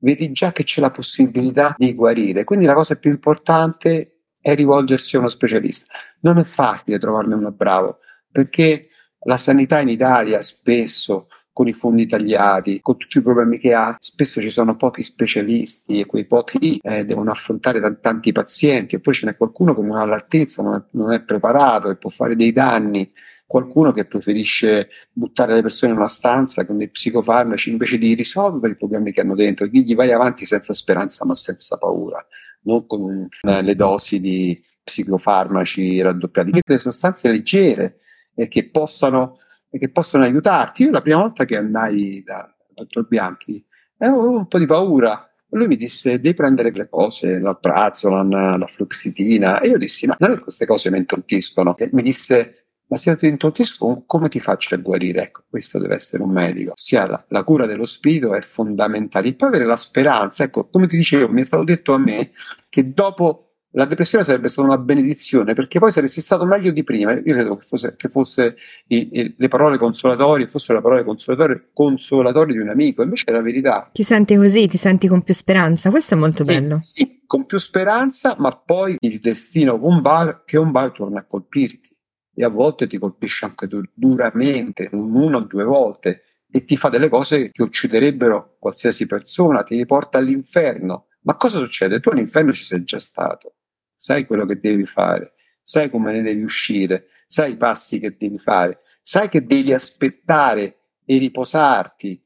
vedi 0.00 0.32
già 0.32 0.52
che 0.52 0.64
c'è 0.64 0.80
la 0.80 0.90
possibilità 0.90 1.74
di 1.76 1.94
guarire, 1.94 2.44
quindi 2.44 2.66
la 2.66 2.74
cosa 2.74 2.96
più 2.96 3.10
importante 3.10 4.22
è 4.40 4.54
rivolgersi 4.54 5.16
a 5.16 5.20
uno 5.20 5.28
specialista. 5.28 5.94
Non 6.20 6.38
è 6.38 6.44
facile 6.44 6.98
trovarne 6.98 7.34
uno 7.34 7.52
bravo, 7.52 7.98
perché 8.30 8.88
la 9.24 9.36
sanità 9.36 9.80
in 9.80 9.88
Italia 9.88 10.40
spesso 10.42 11.28
con 11.52 11.68
i 11.68 11.72
fondi 11.74 12.06
tagliati, 12.06 12.80
con 12.80 12.96
tutti 12.96 13.18
i 13.18 13.22
problemi 13.22 13.58
che 13.58 13.74
ha, 13.74 13.94
spesso 13.98 14.40
ci 14.40 14.48
sono 14.48 14.76
pochi 14.76 15.02
specialisti 15.02 16.00
e 16.00 16.06
quei 16.06 16.24
pochi 16.24 16.78
eh, 16.82 17.04
devono 17.04 17.30
affrontare 17.30 17.80
t- 17.80 18.00
tanti 18.00 18.32
pazienti 18.32 18.94
e 18.94 19.00
poi 19.00 19.12
ce 19.12 19.26
n'è 19.26 19.36
qualcuno 19.36 19.74
che 19.74 19.82
non 19.82 19.96
ha 19.96 20.04
l'altezza, 20.06 20.62
non 20.62 20.76
è, 20.76 20.82
non 20.92 21.12
è 21.12 21.20
preparato 21.22 21.90
e 21.90 21.96
può 21.96 22.08
fare 22.08 22.34
dei 22.34 22.52
danni 22.52 23.12
qualcuno 23.50 23.90
che 23.90 24.04
preferisce 24.04 24.90
buttare 25.10 25.54
le 25.54 25.60
persone 25.60 25.90
in 25.90 25.98
una 25.98 26.06
stanza 26.06 26.64
con 26.64 26.76
dei 26.76 26.88
psicofarmaci 26.88 27.70
invece 27.70 27.98
di 27.98 28.14
risolvere 28.14 28.74
i 28.74 28.76
problemi 28.76 29.10
che 29.10 29.22
hanno 29.22 29.34
dentro, 29.34 29.68
quindi 29.68 29.92
vai 29.94 30.12
avanti 30.12 30.44
senza 30.44 30.72
speranza 30.72 31.24
ma 31.24 31.34
senza 31.34 31.76
paura, 31.76 32.24
non 32.62 32.86
con 32.86 33.28
eh, 33.42 33.62
le 33.62 33.74
dosi 33.74 34.20
di 34.20 34.62
psicofarmaci 34.84 36.00
raddoppiati, 36.00 36.52
che 36.52 36.60
delle 36.64 36.78
sostanze 36.78 37.28
leggere 37.28 37.98
e 38.36 38.46
che 38.46 38.70
possano, 38.70 39.38
e 39.68 39.80
che 39.80 39.90
possono 39.90 40.22
aiutarti. 40.22 40.84
Io 40.84 40.92
la 40.92 41.02
prima 41.02 41.18
volta 41.18 41.44
che 41.44 41.56
andai 41.56 42.22
da 42.24 42.54
dottor 42.72 43.08
Bianchi 43.08 43.66
avevo 43.98 44.30
un 44.30 44.46
po' 44.46 44.60
di 44.60 44.66
paura. 44.66 45.28
Lui 45.48 45.66
mi 45.66 45.76
disse: 45.76 46.20
Devi 46.20 46.34
prendere 46.36 46.70
le 46.70 46.88
cose, 46.88 47.40
l'alprazolam, 47.40 48.58
la 48.58 48.66
fluxitina. 48.68 49.58
E 49.58 49.70
io 49.70 49.76
dissi: 49.76 50.06
Ma 50.06 50.14
non 50.20 50.30
è 50.30 50.34
che 50.36 50.42
queste 50.42 50.66
cose 50.66 50.88
mi 50.92 50.98
intontiscono. 50.98 51.74
Mi 51.90 52.02
disse: 52.02 52.59
ma 52.90 52.96
se 52.96 53.16
ti 53.16 53.28
intontisco, 53.28 54.02
come 54.04 54.28
ti 54.28 54.40
faccio 54.40 54.74
a 54.74 54.78
guarire? 54.78 55.22
Ecco, 55.22 55.44
questo 55.48 55.78
deve 55.78 55.94
essere 55.94 56.24
un 56.24 56.30
medico. 56.30 56.72
Sia 56.74 57.06
la, 57.06 57.24
la, 57.28 57.44
cura 57.44 57.64
dello 57.66 57.84
spirito 57.84 58.34
è 58.34 58.40
fondamentale. 58.40 59.28
E 59.28 59.34
poi 59.34 59.48
avere 59.48 59.64
la 59.64 59.76
speranza, 59.76 60.42
ecco, 60.42 60.68
come 60.68 60.88
ti 60.88 60.96
dicevo, 60.96 61.30
mi 61.30 61.40
è 61.40 61.44
stato 61.44 61.62
detto 61.62 61.92
a 61.92 61.98
me 61.98 62.32
che 62.68 62.92
dopo 62.92 63.50
la 63.74 63.84
depressione 63.84 64.24
sarebbe 64.24 64.48
stata 64.48 64.66
una 64.66 64.78
benedizione 64.78 65.54
perché 65.54 65.78
poi 65.78 65.92
saresti 65.92 66.20
stato 66.20 66.44
meglio 66.44 66.72
di 66.72 66.82
prima. 66.82 67.12
Io 67.12 67.22
credo 67.22 67.56
che 67.56 67.64
fosse, 67.64 67.94
che 67.96 68.08
fosse 68.08 68.56
i, 68.88 69.08
i, 69.12 69.34
le 69.38 69.48
parole 69.48 69.78
consolatorie, 69.78 70.48
fossero 70.48 70.78
le 70.78 70.82
parole 70.82 71.04
consolatorie, 71.04 71.68
consolatorie 71.72 72.54
di 72.54 72.60
un 72.60 72.70
amico, 72.70 73.02
invece 73.02 73.26
è 73.26 73.32
la 73.32 73.40
verità. 73.40 73.88
Ti 73.92 74.02
senti 74.02 74.34
così, 74.34 74.66
ti 74.66 74.76
senti 74.76 75.06
con 75.06 75.22
più 75.22 75.34
speranza, 75.34 75.90
questo 75.90 76.14
è 76.14 76.16
molto 76.16 76.42
bello. 76.42 76.80
Sì, 76.82 77.04
sì 77.06 77.18
con 77.24 77.46
più 77.46 77.58
speranza, 77.58 78.34
ma 78.40 78.50
poi 78.50 78.96
il 78.98 79.20
destino 79.20 79.78
con 79.78 80.00
bar, 80.00 80.42
che 80.44 80.58
un 80.58 80.72
bar 80.72 80.90
torna 80.90 81.20
a 81.20 81.24
colpirti 81.24 81.89
e 82.34 82.44
a 82.44 82.48
volte 82.48 82.86
ti 82.86 82.98
colpisce 82.98 83.44
anche 83.44 83.68
duramente, 83.92 84.88
una 84.92 85.38
o 85.38 85.40
due 85.40 85.64
volte, 85.64 86.22
e 86.50 86.64
ti 86.64 86.76
fa 86.76 86.88
delle 86.88 87.08
cose 87.08 87.50
che 87.50 87.62
ucciderebbero 87.62 88.56
qualsiasi 88.58 89.06
persona, 89.06 89.62
ti 89.62 89.76
riporta 89.76 90.18
all'inferno. 90.18 91.06
Ma 91.22 91.36
cosa 91.36 91.58
succede? 91.58 92.00
Tu 92.00 92.08
all'inferno 92.08 92.52
ci 92.52 92.64
sei 92.64 92.82
già 92.82 92.98
stato, 92.98 93.56
sai 93.94 94.26
quello 94.26 94.46
che 94.46 94.58
devi 94.58 94.86
fare, 94.86 95.34
sai 95.62 95.90
come 95.90 96.12
ne 96.12 96.22
devi 96.22 96.42
uscire, 96.42 97.08
sai 97.26 97.52
i 97.52 97.56
passi 97.56 98.00
che 98.00 98.16
devi 98.18 98.38
fare, 98.38 98.80
sai 99.02 99.28
che 99.28 99.44
devi 99.44 99.72
aspettare 99.72 100.78
e 101.04 101.18
riposarti, 101.18 102.24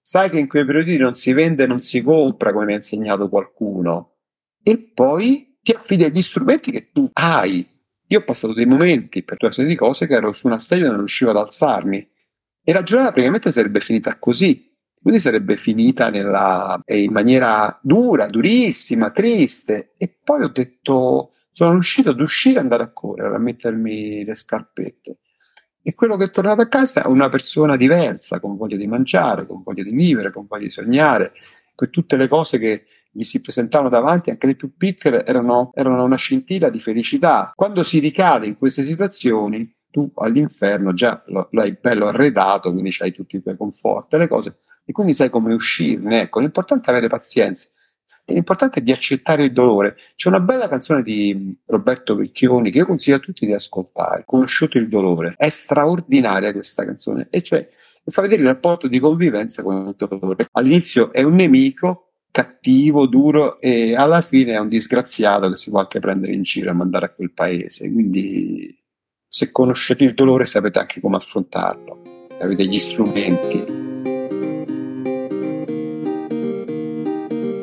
sai 0.00 0.30
che 0.30 0.38
in 0.38 0.48
quei 0.48 0.64
periodi 0.64 0.96
non 0.96 1.14
si 1.14 1.32
vende, 1.32 1.66
non 1.66 1.80
si 1.80 2.02
compra, 2.02 2.52
come 2.52 2.64
mi 2.64 2.72
ha 2.72 2.76
insegnato 2.76 3.28
qualcuno, 3.28 4.16
e 4.62 4.78
poi 4.78 5.58
ti 5.62 5.72
affidi 5.72 6.04
agli 6.04 6.22
strumenti 6.22 6.70
che 6.70 6.90
tu 6.90 7.08
hai 7.12 7.69
io 8.12 8.18
ho 8.18 8.24
passato 8.24 8.52
dei 8.52 8.66
momenti 8.66 9.22
per 9.22 9.36
tutta 9.36 9.46
una 9.46 9.54
serie 9.54 9.70
di 9.70 9.76
cose 9.76 10.08
che 10.08 10.14
ero 10.14 10.32
su 10.32 10.48
una 10.48 10.58
sedia 10.58 10.86
e 10.86 10.88
non 10.88 10.98
riuscivo 10.98 11.30
ad 11.30 11.36
alzarmi. 11.36 12.10
E 12.64 12.72
la 12.72 12.82
giornata 12.82 13.12
praticamente 13.12 13.52
sarebbe 13.52 13.80
finita 13.80 14.18
così. 14.18 14.68
Quindi 15.00 15.20
sarebbe 15.20 15.56
finita 15.56 16.10
nella, 16.10 16.82
in 16.86 17.12
maniera 17.12 17.78
dura, 17.80 18.26
durissima, 18.26 19.12
triste. 19.12 19.94
E 19.96 20.12
poi 20.24 20.42
ho 20.42 20.48
detto, 20.48 21.34
sono 21.52 21.70
riuscito 21.70 22.10
ad 22.10 22.20
uscire 22.20 22.56
e 22.56 22.62
andare 22.62 22.82
a 22.82 22.92
correre, 22.92 23.36
a 23.36 23.38
mettermi 23.38 24.24
le 24.24 24.34
scarpette. 24.34 25.18
E 25.80 25.94
quello 25.94 26.16
che 26.16 26.24
è 26.24 26.30
tornato 26.30 26.62
a 26.62 26.68
casa 26.68 27.04
è 27.04 27.06
una 27.06 27.28
persona 27.28 27.76
diversa, 27.76 28.40
con 28.40 28.56
voglia 28.56 28.76
di 28.76 28.88
mangiare, 28.88 29.46
con 29.46 29.62
voglia 29.62 29.84
di 29.84 29.92
vivere, 29.92 30.32
con 30.32 30.46
voglia 30.48 30.64
di 30.64 30.70
sognare, 30.70 31.32
con 31.76 31.88
tutte 31.90 32.16
le 32.16 32.26
cose 32.26 32.58
che 32.58 32.86
gli 33.12 33.24
si 33.24 33.40
presentavano 33.40 33.88
davanti, 33.88 34.30
anche 34.30 34.46
le 34.46 34.54
più 34.54 34.76
piccole, 34.76 35.24
erano, 35.24 35.70
erano 35.74 36.04
una 36.04 36.16
scintilla 36.16 36.70
di 36.70 36.80
felicità. 36.80 37.52
Quando 37.54 37.82
si 37.82 37.98
ricade 37.98 38.46
in 38.46 38.56
queste 38.56 38.84
situazioni, 38.84 39.74
tu 39.90 40.10
all'inferno 40.16 40.92
già 40.94 41.22
l'hai 41.50 41.76
bello 41.80 42.06
arredato, 42.06 42.70
quindi 42.72 42.94
hai 43.00 43.12
tutti 43.12 43.36
i 43.36 43.42
tuoi 43.42 43.56
conforti, 43.56 44.16
le 44.16 44.28
cose, 44.28 44.60
e 44.84 44.92
quindi 44.92 45.14
sai 45.14 45.30
come 45.30 45.52
uscirne. 45.52 46.22
Ecco, 46.22 46.40
l'importante 46.40 46.86
è 46.86 46.90
avere 46.90 47.08
pazienza. 47.08 47.68
L'importante 48.26 48.78
è 48.78 48.82
di 48.82 48.92
accettare 48.92 49.44
il 49.44 49.52
dolore. 49.52 49.96
C'è 50.14 50.28
una 50.28 50.38
bella 50.38 50.68
canzone 50.68 51.02
di 51.02 51.58
Roberto 51.66 52.14
Vecchioni 52.14 52.70
che 52.70 52.78
io 52.78 52.86
consiglio 52.86 53.16
a 53.16 53.20
tutti 53.20 53.44
di 53.44 53.52
ascoltare, 53.52 54.22
Conosciuto 54.24 54.78
il 54.78 54.88
dolore. 54.88 55.34
È 55.36 55.48
straordinaria 55.48 56.52
questa 56.52 56.84
canzone, 56.84 57.26
e 57.30 57.42
cioè 57.42 57.68
fa 58.04 58.22
vedere 58.22 58.42
il 58.42 58.48
rapporto 58.48 58.88
di 58.88 59.00
convivenza 59.00 59.62
con 59.62 59.88
il 59.88 59.94
dolore. 59.96 60.46
All'inizio 60.52 61.12
è 61.12 61.22
un 61.22 61.34
nemico, 61.34 62.09
cattivo, 62.30 63.06
duro 63.06 63.60
e 63.60 63.94
alla 63.94 64.22
fine 64.22 64.54
è 64.54 64.58
un 64.58 64.68
disgraziato 64.68 65.48
che 65.50 65.56
si 65.56 65.70
può 65.70 65.80
anche 65.80 66.00
prendere 66.00 66.32
in 66.32 66.42
giro 66.42 66.70
e 66.70 66.74
mandare 66.74 67.06
a 67.06 67.10
quel 67.10 67.32
paese. 67.32 67.90
Quindi 67.92 68.76
se 69.26 69.50
conoscete 69.52 70.04
il 70.04 70.14
dolore 70.14 70.44
sapete 70.44 70.78
anche 70.78 71.00
come 71.00 71.16
affrontarlo, 71.16 72.26
avete 72.40 72.66
gli 72.66 72.78
strumenti. 72.78 73.78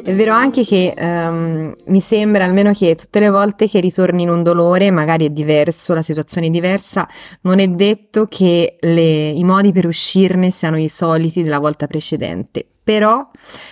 È 0.04 0.16
vero 0.16 0.32
anche 0.32 0.64
che 0.64 0.94
um, 0.98 1.74
mi 1.88 2.00
sembra 2.00 2.46
almeno 2.46 2.72
che 2.72 2.96
tutte 2.96 3.20
le 3.20 3.30
volte 3.30 3.68
che 3.68 3.82
ritorni 3.82 4.24
in 4.24 4.30
un 4.30 4.42
dolore, 4.42 4.90
magari 4.90 5.26
è 5.26 5.30
diverso, 5.30 5.94
la 5.94 6.02
situazione 6.02 6.48
è 6.48 6.50
diversa, 6.50 7.06
non 7.42 7.60
è 7.60 7.68
detto 7.68 8.26
che 8.28 8.78
le, 8.80 9.28
i 9.28 9.44
modi 9.44 9.74
per 9.74 9.86
uscirne 9.86 10.50
siano 10.50 10.78
i 10.78 10.88
soliti 10.88 11.44
della 11.44 11.60
volta 11.60 11.88
precedente 11.88 12.68
però 12.88 13.30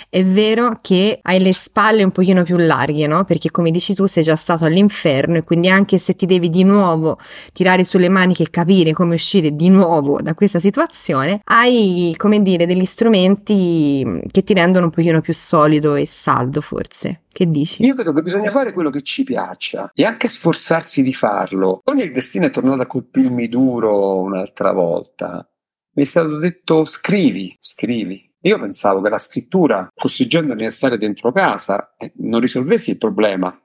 è 0.10 0.26
vero 0.26 0.80
che 0.82 1.20
hai 1.22 1.40
le 1.40 1.54
spalle 1.54 2.04
un 2.04 2.12
pochino 2.12 2.44
più 2.44 2.58
larghe, 2.58 3.08
no? 3.08 3.24
Perché 3.24 3.50
come 3.50 3.72
dici 3.72 3.94
tu 3.94 4.08
sei 4.08 4.24
già 4.24 4.36
stato 4.36 4.66
all'inferno 4.66 5.38
e 5.38 5.44
quindi 5.44 5.70
anche 5.70 6.00
se 6.00 6.18
ti 6.18 6.26
devi 6.26 6.50
di 6.50 6.66
nuovo 6.66 7.18
tirare 7.54 7.86
sulle 7.86 8.10
maniche 8.10 8.44
e 8.44 8.50
capire 8.50 8.92
come 8.92 9.14
uscire 9.16 9.56
di 9.56 9.70
nuovo 9.70 10.20
da 10.22 10.34
questa 10.34 10.60
situazione, 10.60 11.40
hai, 11.46 12.14
come 12.18 12.42
dire, 12.42 12.66
degli 12.66 12.84
strumenti 12.84 14.22
che 14.32 14.44
ti 14.44 14.54
rendono 14.54 14.88
un 14.88 14.92
pochino 14.92 15.22
più 15.22 15.34
solido 15.34 15.96
e 15.96 16.06
saldo 16.06 16.60
forse. 16.60 17.22
Che 17.32 17.50
dici? 17.50 17.86
Io 17.86 17.94
credo 17.96 18.12
che 18.12 18.22
bisogna 18.22 18.52
fare 18.52 18.74
quello 18.74 18.90
che 18.90 19.02
ci 19.02 19.24
piaccia 19.24 19.92
e 19.94 20.04
anche 20.04 20.28
sforzarsi 20.28 21.04
di 21.04 21.14
farlo. 21.14 21.80
Poi 21.82 22.04
il 22.04 22.12
destino 22.12 22.48
è 22.48 22.52
tornato 22.52 22.82
a 22.82 22.86
colpirmi 22.86 23.48
duro 23.48 24.20
un'altra 24.20 24.74
volta. 24.74 25.50
Mi 25.94 26.04
è 26.04 26.06
stato 26.06 26.38
detto 26.38 26.84
scrivi, 26.84 27.56
scrivi. 27.58 28.34
Io 28.46 28.60
pensavo 28.60 29.02
che 29.02 29.10
la 29.10 29.18
scrittura, 29.18 29.88
costringendomi 29.94 30.66
a 30.66 30.70
stare 30.70 31.00
dentro 31.00 31.32
casa, 31.32 31.96
eh, 31.98 32.14
non 32.18 32.40
risolvesse 32.40 32.92
il 32.92 32.98
problema. 33.00 33.60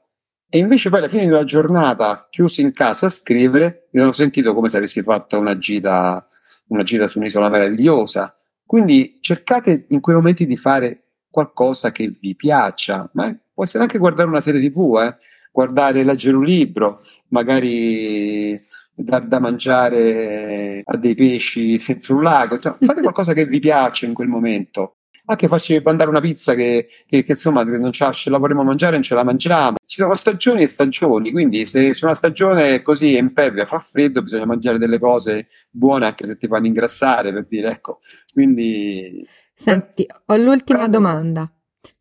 E 0.49 0.59
invece 0.59 0.89
poi 0.89 1.01
alla 1.01 1.09
fine 1.09 1.26
una 1.26 1.45
giornata, 1.45 2.26
chiuso 2.31 2.62
in 2.62 2.72
casa 2.72 3.07
a 3.07 3.11
scrivere, 3.11 3.89
mi 3.93 4.01
sono 4.01 4.12
sentito 4.12 4.55
come 4.55 4.70
se 4.70 4.78
avessi 4.78 5.03
fatto 5.03 5.39
una 5.39 5.59
gita, 5.59 6.26
una 6.68 6.83
gita 6.83 7.09
su 7.09 7.18
un'isola 7.18 7.51
meravigliosa. 7.51 8.35
Quindi 8.64 9.18
cercate 9.20 9.85
in 9.91 10.01
quei 10.01 10.16
momenti 10.16 10.47
di 10.47 10.57
fare 10.57 11.09
qualcosa 11.31 11.93
che 11.93 12.11
vi 12.18 12.35
piaccia, 12.35 13.09
ma 13.12 13.37
può 13.53 13.64
essere 13.64 13.83
anche 13.83 13.99
guardare 13.99 14.31
una 14.31 14.41
serie 14.41 14.66
tv, 14.66 14.99
eh? 15.05 15.16
guardare, 15.53 16.05
leggere 16.05 16.37
un 16.37 16.45
libro, 16.45 17.03
magari 17.28 18.59
dar 19.05 19.26
da 19.26 19.38
mangiare 19.38 20.82
a 20.84 20.96
dei 20.96 21.14
pesci 21.14 21.80
dentro 21.84 22.16
un 22.16 22.22
lago, 22.22 22.59
cioè, 22.59 22.76
fate 22.80 23.01
qualcosa 23.01 23.32
che 23.32 23.46
vi 23.46 23.59
piace 23.61 24.07
in 24.07 24.14
quel 24.14 24.28
momento. 24.28 24.96
Anche 25.26 25.46
farci 25.46 25.80
mandare 25.84 26.11
una 26.11 26.20
pizza 26.20 26.55
che, 26.55 26.88
che, 27.07 27.22
che 27.22 27.32
insomma 27.32 27.62
non 27.62 27.92
ce 27.92 28.30
la 28.30 28.38
vorremmo 28.38 28.64
mangiare, 28.64 28.94
non 28.94 29.03
ce 29.03 29.14
la 29.14 29.22
mangiamo. 29.22 29.76
Ci 29.86 30.01
sono 30.01 30.14
stagioni 30.16 30.62
e 30.62 30.66
stagioni, 30.66 31.30
quindi 31.30 31.66
se 31.66 31.92
c'è 31.92 32.05
una 32.05 32.14
stagione 32.14 32.82
così 32.82 33.16
impervia, 33.16 33.64
fa 33.64 33.78
freddo, 33.78 34.22
bisogna 34.22 34.46
mangiare 34.46 34.78
delle 34.78 34.98
cose 34.98 35.46
buone 35.70 36.07
anche 36.07 36.24
se 36.24 36.36
ti 36.36 36.48
fanno 36.48 36.66
ingrassare, 36.66 37.32
per 37.32 37.46
dire, 37.48 37.70
ecco. 37.70 38.01
Quindi... 38.32 39.24
Senti, 39.55 40.05
ho 40.26 40.36
l'ultima 40.36 40.80
Però... 40.80 40.90
domanda. 40.90 41.48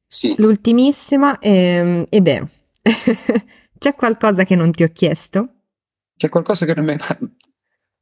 Sì. 0.07 0.33
L'ultimissima 0.37 1.37
ehm, 1.37 2.05
ed 2.09 2.27
è, 2.27 2.43
c'è 3.77 3.93
qualcosa 3.93 4.43
che 4.43 4.55
non 4.55 4.71
ti 4.71 4.81
ho 4.81 4.89
chiesto? 4.91 5.58
C'è 6.19 6.27
qualcosa 6.27 6.65
che 6.65 6.73
non 6.75 6.83
mi... 6.83 6.97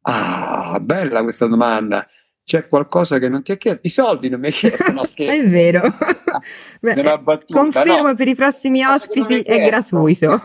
Ah, 0.01 0.79
bella 0.81 1.21
questa 1.21 1.45
domanda. 1.45 2.07
C'è 2.43 2.67
qualcosa 2.67 3.19
che 3.19 3.29
non 3.29 3.43
ti 3.43 3.51
ha 3.51 3.57
chiesto? 3.57 3.81
I 3.83 3.89
soldi 3.89 4.27
non 4.27 4.39
mi 4.39 4.47
hai 4.47 4.53
chiesto, 4.53 4.91
no 4.91 5.05
scherzo. 5.05 5.33
è 5.33 5.47
vero. 5.47 5.81
Beh, 6.81 7.43
confermo 7.47 8.07
no. 8.07 8.15
per 8.15 8.27
i 8.27 8.33
prossimi 8.33 8.83
ospiti 8.83 9.41
è 9.41 9.67
gratuito. 9.67 10.41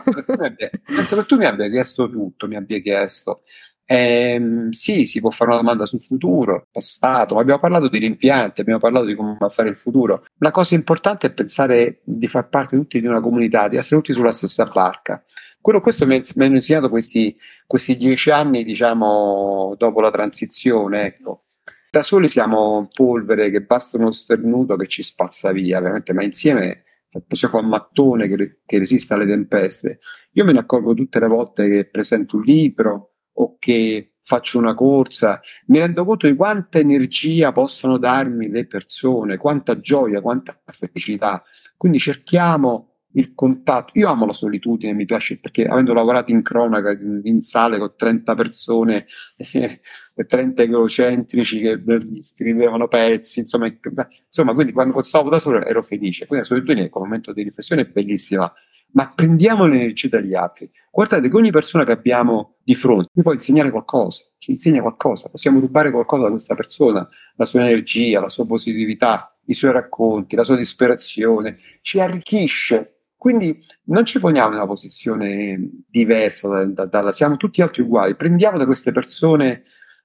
Penso 0.85 1.15
che 1.15 1.25
tu 1.25 1.35
mi 1.37 1.45
abbia 1.45 1.67
chiesto 1.67 2.07
tutto, 2.07 2.47
mi 2.47 2.57
abbia 2.57 2.77
chiesto. 2.77 3.41
Eh, 3.85 4.67
sì, 4.69 5.07
si 5.07 5.19
può 5.19 5.31
fare 5.31 5.49
una 5.49 5.59
domanda 5.61 5.87
sul 5.87 6.01
futuro, 6.01 6.67
passato, 6.71 7.39
abbiamo 7.39 7.59
parlato 7.59 7.89
di 7.89 7.97
rimpianti, 7.97 8.61
abbiamo 8.61 8.79
parlato 8.79 9.05
di 9.05 9.15
come 9.15 9.35
fare 9.49 9.69
il 9.69 9.75
futuro. 9.75 10.25
La 10.37 10.51
cosa 10.51 10.75
importante 10.75 11.25
è 11.25 11.33
pensare 11.33 12.01
di 12.03 12.27
far 12.27 12.49
parte 12.49 12.77
tutti 12.77 13.01
di 13.01 13.07
una 13.07 13.19
comunità, 13.19 13.67
di 13.67 13.77
essere 13.77 13.95
tutti 13.95 14.13
sulla 14.13 14.31
stessa 14.31 14.65
barca. 14.65 15.23
Quello, 15.63 15.79
questo 15.79 16.05
mi, 16.05 16.19
hanno 16.39 16.55
insegnato 16.55 16.89
questi, 16.89 17.37
questi, 17.65 17.95
dieci 17.95 18.29
anni, 18.31 18.65
diciamo, 18.65 19.75
dopo 19.77 20.01
la 20.01 20.11
transizione. 20.11 21.05
Ecco. 21.05 21.45
Da 21.89 22.01
soli 22.01 22.27
siamo 22.27 22.85
polvere 22.93 23.49
che 23.49 23.61
basta 23.61 23.95
uno 23.95 24.11
sternuto 24.11 24.75
che 24.75 24.87
ci 24.87 25.03
spazza 25.03 25.53
via, 25.53 25.79
veramente, 25.79 26.11
ma 26.11 26.21
insieme 26.21 26.83
possiamo 27.25 27.53
fare 27.53 27.65
un 27.65 27.69
mattone 27.69 28.27
che, 28.27 28.59
che 28.65 28.77
resiste 28.77 29.13
alle 29.13 29.25
tempeste. 29.25 29.99
Io 30.33 30.43
me 30.43 30.51
ne 30.51 30.59
accorgo 30.59 30.93
tutte 30.93 31.21
le 31.21 31.27
volte 31.27 31.69
che 31.69 31.89
presento 31.89 32.35
un 32.35 32.43
libro 32.43 33.13
o 33.31 33.55
che 33.57 34.15
faccio 34.21 34.57
una 34.57 34.73
corsa, 34.73 35.39
mi 35.67 35.79
rendo 35.79 36.03
conto 36.03 36.27
di 36.27 36.35
quanta 36.35 36.77
energia 36.77 37.53
possono 37.53 37.97
darmi 37.97 38.49
le 38.49 38.67
persone, 38.67 39.37
quanta 39.37 39.79
gioia, 39.79 40.19
quanta 40.19 40.61
felicità. 40.65 41.41
Quindi 41.77 41.99
cerchiamo 41.99 42.92
il 43.13 43.33
contatto. 43.33 43.91
Io 43.95 44.09
amo 44.09 44.25
la 44.25 44.33
solitudine, 44.33 44.93
mi 44.93 45.05
piace 45.05 45.39
perché 45.39 45.65
avendo 45.65 45.93
lavorato 45.93 46.31
in 46.31 46.41
cronaca, 46.41 46.91
in 46.91 47.41
sale 47.41 47.77
con 47.77 47.93
30 47.95 48.35
persone 48.35 49.05
e 49.35 50.25
30 50.25 50.61
egocentrici 50.61 51.59
che 51.59 51.81
scrivevano 52.19 52.87
pezzi, 52.87 53.39
insomma, 53.39 53.67
insomma, 53.67 54.53
quindi 54.53 54.73
quando 54.73 55.01
stavo 55.01 55.29
da 55.29 55.39
solo 55.39 55.63
ero 55.63 55.83
felice. 55.83 56.25
Quindi 56.25 56.47
la 56.47 56.55
solitudine 56.55 56.89
come 56.89 57.05
momento 57.05 57.33
di 57.33 57.43
riflessione 57.43 57.81
è 57.81 57.85
bellissima, 57.85 58.51
ma 58.91 59.11
prendiamo 59.13 59.65
l'energia 59.65 60.07
dagli 60.07 60.33
altri. 60.33 60.69
Guardate 60.91 61.29
che 61.29 61.35
ogni 61.35 61.51
persona 61.51 61.83
che 61.83 61.91
abbiamo 61.91 62.57
di 62.63 62.75
fronte 62.75 63.09
ci 63.13 63.21
può 63.21 63.33
insegnare 63.33 63.71
qualcosa, 63.71 64.25
ci 64.37 64.51
insegna 64.51 64.81
qualcosa, 64.81 65.29
possiamo 65.29 65.59
rubare 65.59 65.91
qualcosa 65.91 66.23
da 66.23 66.29
questa 66.29 66.55
persona, 66.55 67.07
la 67.35 67.45
sua 67.45 67.61
energia, 67.61 68.21
la 68.21 68.29
sua 68.29 68.45
positività, 68.45 69.35
i 69.45 69.53
suoi 69.53 69.71
racconti, 69.71 70.35
la 70.35 70.43
sua 70.43 70.55
disperazione, 70.55 71.57
ci 71.81 71.99
arricchisce 71.99 72.92
quindi 73.23 73.65
non 73.83 74.03
ci 74.03 74.19
poniamo 74.19 74.49
in 74.49 74.55
una 74.55 74.65
posizione 74.65 75.57
diversa 75.87 76.49
dalla, 76.49 76.65
da, 76.65 77.01
da, 77.03 77.11
siamo 77.13 77.37
tutti 77.37 77.61
altri 77.61 77.81
uguali, 77.81 78.15
prendiamo 78.15 78.57
da 78.57 78.65
queste 78.65 78.91
persone 78.91 79.63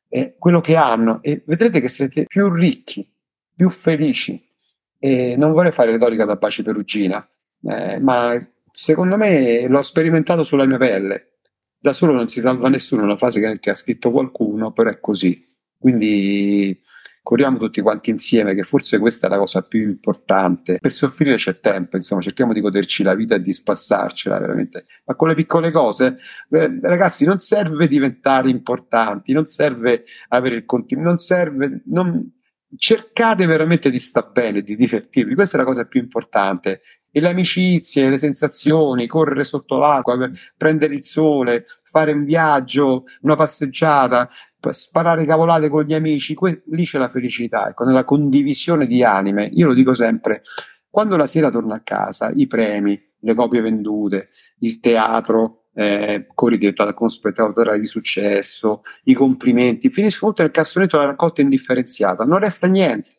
eh, 0.08 0.36
quello 0.38 0.60
che 0.60 0.76
hanno 0.76 1.20
e 1.20 1.42
vedrete 1.44 1.80
che 1.80 1.88
siete 1.88 2.26
più 2.26 2.48
ricchi, 2.48 3.12
più 3.56 3.70
felici. 3.70 4.40
E 5.00 5.34
non 5.36 5.50
vorrei 5.50 5.72
fare 5.72 5.90
retorica 5.90 6.24
da 6.24 6.36
baci 6.36 6.62
perugina, 6.62 7.28
eh, 7.64 7.98
ma 7.98 8.40
secondo 8.70 9.16
me 9.16 9.66
l'ho 9.66 9.82
sperimentato 9.82 10.44
sulla 10.44 10.64
mia 10.64 10.78
pelle. 10.78 11.38
Da 11.76 11.92
solo 11.92 12.12
non 12.12 12.28
si 12.28 12.40
salva 12.40 12.68
nessuno, 12.68 13.02
una 13.02 13.16
frase 13.16 13.40
che, 13.40 13.58
che 13.58 13.70
ha 13.70 13.74
scritto 13.74 14.12
qualcuno, 14.12 14.70
però 14.70 14.90
è 14.90 15.00
così. 15.00 15.44
Quindi 15.76 16.80
corriamo 17.22 17.58
tutti 17.58 17.80
quanti 17.80 18.10
insieme, 18.10 18.54
che 18.54 18.62
forse 18.62 18.98
questa 18.98 19.26
è 19.26 19.30
la 19.30 19.38
cosa 19.38 19.62
più 19.62 19.82
importante. 19.82 20.78
Per 20.80 20.92
soffrire 20.92 21.34
c'è 21.36 21.60
tempo, 21.60 21.96
insomma, 21.96 22.20
cerchiamo 22.20 22.52
di 22.52 22.60
goderci 22.60 23.02
la 23.02 23.14
vita 23.14 23.34
e 23.34 23.42
di 23.42 23.52
spassarcela 23.52 24.38
veramente. 24.38 24.86
Ma 25.04 25.14
con 25.14 25.28
le 25.28 25.34
piccole 25.34 25.70
cose, 25.70 26.18
eh, 26.50 26.78
ragazzi, 26.82 27.24
non 27.24 27.38
serve 27.38 27.88
diventare 27.88 28.50
importanti, 28.50 29.32
non 29.32 29.46
serve 29.46 30.04
avere 30.28 30.56
il 30.56 30.64
continuo, 30.64 31.04
non 31.04 31.18
serve, 31.18 31.82
non, 31.86 32.32
cercate 32.76 33.46
veramente 33.46 33.90
di 33.90 33.98
stare 33.98 34.30
bene, 34.32 34.62
di 34.62 34.76
divertirvi, 34.76 35.34
questa 35.34 35.56
è 35.56 35.60
la 35.60 35.66
cosa 35.66 35.84
più 35.84 36.00
importante. 36.00 36.82
E 37.10 37.20
le 37.20 37.30
amicizie, 37.30 38.10
le 38.10 38.18
sensazioni, 38.18 39.06
correre 39.06 39.42
sotto 39.42 39.78
l'acqua, 39.78 40.30
prendere 40.56 40.94
il 40.94 41.04
sole, 41.04 41.64
fare 41.82 42.12
un 42.12 42.24
viaggio, 42.24 43.04
una 43.22 43.34
passeggiata, 43.34 44.28
sparare 44.70 45.24
cavolate 45.24 45.68
con 45.68 45.84
gli 45.84 45.94
amici, 45.94 46.34
que- 46.34 46.62
lì 46.66 46.84
c'è 46.84 46.98
la 46.98 47.08
felicità, 47.08 47.68
ecco, 47.68 47.84
nella 47.84 48.04
condivisione 48.04 48.86
di 48.86 49.02
anime. 49.02 49.48
Io 49.52 49.66
lo 49.66 49.74
dico 49.74 49.94
sempre, 49.94 50.42
quando 50.90 51.16
la 51.16 51.26
sera 51.26 51.50
torno 51.50 51.74
a 51.74 51.80
casa, 51.80 52.30
i 52.34 52.46
premi, 52.46 53.00
le 53.20 53.34
copie 53.34 53.60
vendute, 53.60 54.30
il 54.60 54.80
teatro, 54.80 55.66
eh, 55.74 56.26
corri 56.34 56.58
diventato 56.58 56.92
con 56.94 57.08
spettatore 57.08 57.78
di 57.78 57.86
successo, 57.86 58.82
i 59.04 59.14
complimenti, 59.14 59.90
finiscono 59.90 60.32
tutto 60.32 60.42
nel 60.42 60.50
cassonetto 60.50 60.96
della 60.96 61.10
raccolta 61.10 61.40
indifferenziata, 61.40 62.24
non 62.24 62.38
resta 62.38 62.66
niente, 62.66 63.10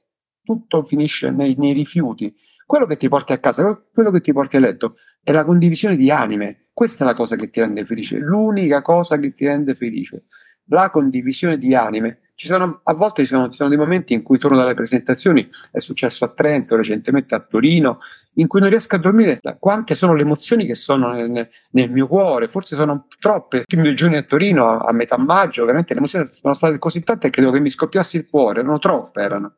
tutto 0.44 0.84
finisce 0.84 1.32
nei, 1.32 1.56
nei 1.58 1.74
rifiuti. 1.74 2.36
Quello 2.66 2.86
che 2.86 2.98
ti 2.98 3.08
porti 3.08 3.34
a 3.34 3.40
casa, 3.40 3.82
quello 3.92 4.12
che 4.12 4.22
ti 4.22 4.32
porti 4.34 4.58
a 4.58 4.60
letto 4.60 4.98
è 5.24 5.32
la 5.32 5.44
condivisione 5.44 5.96
di 5.96 6.12
anime. 6.12 6.68
Questa 6.74 7.04
è 7.04 7.08
la 7.08 7.16
cosa 7.16 7.36
che 7.36 7.50
ti 7.50 7.60
rende 7.60 7.84
felice, 7.84 8.18
l'unica 8.18 8.82
cosa 8.82 9.18
che 9.18 9.34
ti 9.34 9.46
rende 9.46 9.74
felice 9.74 10.26
la 10.70 10.90
condivisione 10.90 11.58
di 11.58 11.76
anime. 11.76 12.20
Ci 12.36 12.48
sono, 12.48 12.80
a 12.84 12.94
volte 12.94 13.24
ci 13.24 13.34
sono, 13.34 13.50
ci 13.50 13.58
sono, 13.58 13.70
dei 13.70 13.78
momenti 13.78 14.14
in 14.14 14.24
cui 14.24 14.38
torno 14.38 14.58
dalle 14.58 14.74
presentazioni, 14.74 15.48
è 15.72 15.80
successo 15.80 16.24
a 16.24 16.30
Trento, 16.30 16.78
recentemente 16.78 17.36
a 17.36 17.42
Torino, 17.42 18.00
in 18.36 18.48
cui 18.48 18.62
non 18.62 18.70
riesco 18.70 18.96
a 18.96 19.00
dormire. 19.00 19.40
Quante 19.60 19.94
sono 19.94 20.14
le 20.14 20.22
emozioni 20.22 20.66
che 20.66 20.76
sono 20.76 21.12
nel, 21.12 21.50
nel 21.72 21.92
mio 21.92 22.08
cuore? 22.08 22.48
Forse 22.48 22.76
sono 22.76 23.08
troppe. 23.20 23.64
I 23.68 23.76
miei 23.76 23.94
giorni 23.94 24.16
a 24.16 24.24
Torino, 24.24 24.78
a 24.78 24.92
metà 24.94 25.18
maggio, 25.18 25.66
veramente 25.66 25.94
le 25.94 26.00
emozioni 26.00 26.30
sono 26.32 26.54
state 26.54 26.80
così 26.80 27.04
tante 27.04 27.30
che 27.30 27.42
credo 27.42 27.52
che 27.52 27.60
mi 27.60 27.70
scoppiasse 27.70 28.18
il 28.18 28.30
cuore, 28.30 28.62
erano 28.62 28.80
troppe, 28.80 29.22
erano. 29.22 29.56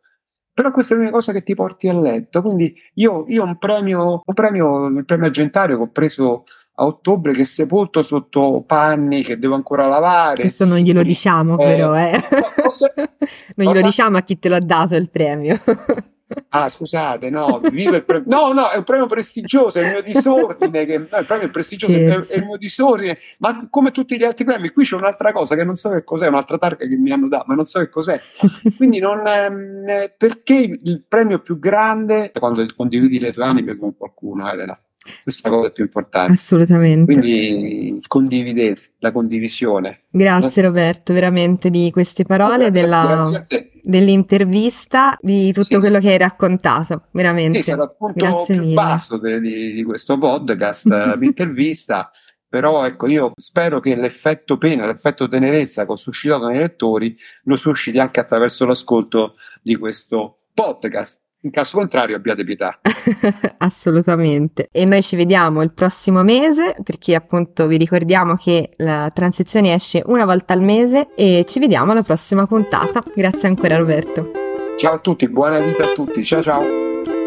Però 0.54 0.72
questa 0.72 0.94
è 0.94 0.98
l'unica 0.98 1.16
cosa 1.16 1.32
che 1.32 1.44
ti 1.44 1.56
porti 1.56 1.88
a 1.88 1.94
letto. 1.94 2.42
Quindi 2.42 2.76
io, 2.96 3.26
io 3.28 3.44
un 3.44 3.58
premio, 3.58 4.22
un 4.26 4.34
premio, 4.34 4.88
il 4.88 5.06
premio 5.06 5.28
Argentario 5.28 5.78
che 5.78 5.84
ho 5.84 5.92
preso 5.92 6.46
a 6.82 6.86
ottobre 6.86 7.34
che 7.34 7.42
è 7.42 7.46
sepolto 7.46 8.02
sotto 8.02 8.64
panni 8.66 9.22
che 9.22 9.38
devo 9.38 9.54
ancora 9.54 9.88
lavare. 9.88 10.42
Questo 10.42 10.66
non 10.66 10.80
glielo 10.80 11.04
diciamo 11.04 11.54
eh, 11.60 11.64
però, 11.64 11.96
eh. 11.96 12.24
Cosa, 12.62 12.92
non 13.56 13.72
glielo 13.72 13.82
diciamo 13.86 14.18
a 14.18 14.22
chi 14.22 14.40
te 14.40 14.50
l'ha 14.50 14.60
dato 14.60 14.96
il 14.96 15.10
premio. 15.10 15.62
Ah, 16.48 16.70
scusate, 16.70 17.30
no, 17.30 17.60
vivo 17.74 17.96
il 17.98 18.06
premio. 18.06 18.24
No, 18.28 18.54
no, 18.54 18.70
è 18.70 18.78
un 18.78 18.86
premio 18.86 19.06
prestigioso, 19.06 19.80
è 19.80 19.84
il 19.84 19.90
mio 19.90 20.02
disordine. 20.02 20.86
Che, 20.86 20.98
no, 20.98 21.18
il 21.18 21.26
premio 21.26 21.50
prestigioso, 21.52 21.94
è, 21.94 22.08
è, 22.08 22.38
il 22.38 22.46
mio 22.46 22.56
disordine, 22.56 23.18
ma 23.40 23.68
come 23.70 23.92
tutti 23.92 24.16
gli 24.16 24.24
altri 24.24 24.46
premi, 24.46 24.70
qui 24.70 24.86
c'è 24.86 24.96
un'altra 24.96 25.34
cosa 25.34 25.56
che 25.56 25.66
non 25.66 25.76
so 25.76 25.90
che 25.90 26.06
cos'è, 26.06 26.28
un'altra 26.28 26.58
targa 26.58 26.88
che 26.88 26.96
mi 26.96 27.12
hanno 27.12 27.28
dato, 27.28 27.44
ma 27.48 27.56
non 27.56 27.66
so 27.66 27.80
che 27.80 27.90
cos'è. 27.90 28.18
Quindi, 28.78 29.00
non, 29.00 29.28
eh, 29.28 30.14
perché 30.18 30.54
il 30.54 31.04
premio 31.06 31.40
più 31.40 31.60
grande 31.60 32.32
quando 32.40 32.66
condividi 32.78 33.20
le 33.20 33.34
tue 33.34 33.44
anime 33.44 33.76
con 33.76 33.98
qualcuno, 33.98 34.50
Elena? 34.50 34.80
Questa 35.24 35.48
è 35.48 35.52
la 35.52 35.58
cosa 35.58 35.70
più 35.72 35.84
importante. 35.84 36.34
Assolutamente. 36.34 37.12
Quindi 37.12 38.00
condividete 38.08 38.82
la 39.00 39.12
condivisione. 39.12 40.02
Grazie 40.10 40.62
Roberto, 40.62 41.14
veramente 41.14 41.70
di 41.70 41.90
queste 41.92 42.24
parole, 42.24 42.70
grazie, 42.70 42.82
della, 42.82 43.06
grazie 43.06 43.72
dell'intervista, 43.84 45.18
di 45.20 45.52
tutto 45.52 45.64
sì, 45.64 45.78
quello 45.78 46.00
sì. 46.00 46.06
che 46.06 46.12
hai 46.12 46.18
raccontato. 46.18 47.04
Veramente. 47.12 47.62
Sì, 47.62 47.72
sarà 47.72 47.92
grazie 48.14 48.56
più 48.56 48.64
mille. 48.64 48.76
basso 48.76 49.18
di, 49.18 49.40
di, 49.40 49.74
di 49.74 49.84
questo 49.84 50.18
podcast, 50.18 50.88
l'intervista. 51.18 52.12
Però 52.48 52.86
ecco, 52.86 53.08
io 53.08 53.32
spero 53.38 53.80
che 53.80 53.96
l'effetto 53.96 54.58
pena, 54.58 54.86
l'effetto 54.86 55.28
tenerezza 55.28 55.86
che 55.86 55.92
ho 55.94 55.96
suscitato 55.96 56.48
nei 56.48 56.60
lettori 56.60 57.18
lo 57.44 57.56
susciti 57.56 57.98
anche 57.98 58.20
attraverso 58.20 58.66
l'ascolto 58.66 59.36
di 59.62 59.76
questo 59.78 60.42
podcast. 60.54 61.22
In 61.44 61.50
caso 61.50 61.78
contrario 61.78 62.16
abbiate 62.16 62.44
pietà. 62.44 62.80
Assolutamente. 63.58 64.70
E 64.72 64.86
noi 64.86 65.02
ci 65.02 65.16
vediamo 65.16 65.64
il 65.64 65.74
prossimo 65.74 66.24
mese 66.24 66.76
perché 66.84 67.16
appunto 67.16 67.66
vi 67.66 67.78
ricordiamo 67.78 68.36
che 68.36 68.72
la 68.78 69.10
transizione 69.14 69.74
esce 69.74 70.04
una 70.06 70.26
volta 70.26 70.54
al 70.54 70.62
mese 70.62 71.10
e 71.16 71.46
ci 71.48 71.60
vediamo 71.60 71.92
alla 71.92 72.04
prossima 72.04 72.46
puntata. 72.46 73.04
Grazie 73.16 73.48
ancora 73.48 73.78
Roberto. 73.78 74.32
Ciao 74.78 74.94
a 74.94 75.00
tutti, 75.00 75.28
buona 75.30 75.60
vita 75.60 75.84
a 75.84 75.94
tutti. 75.94 76.24
Ciao 76.24 76.42
ciao. 76.44 77.21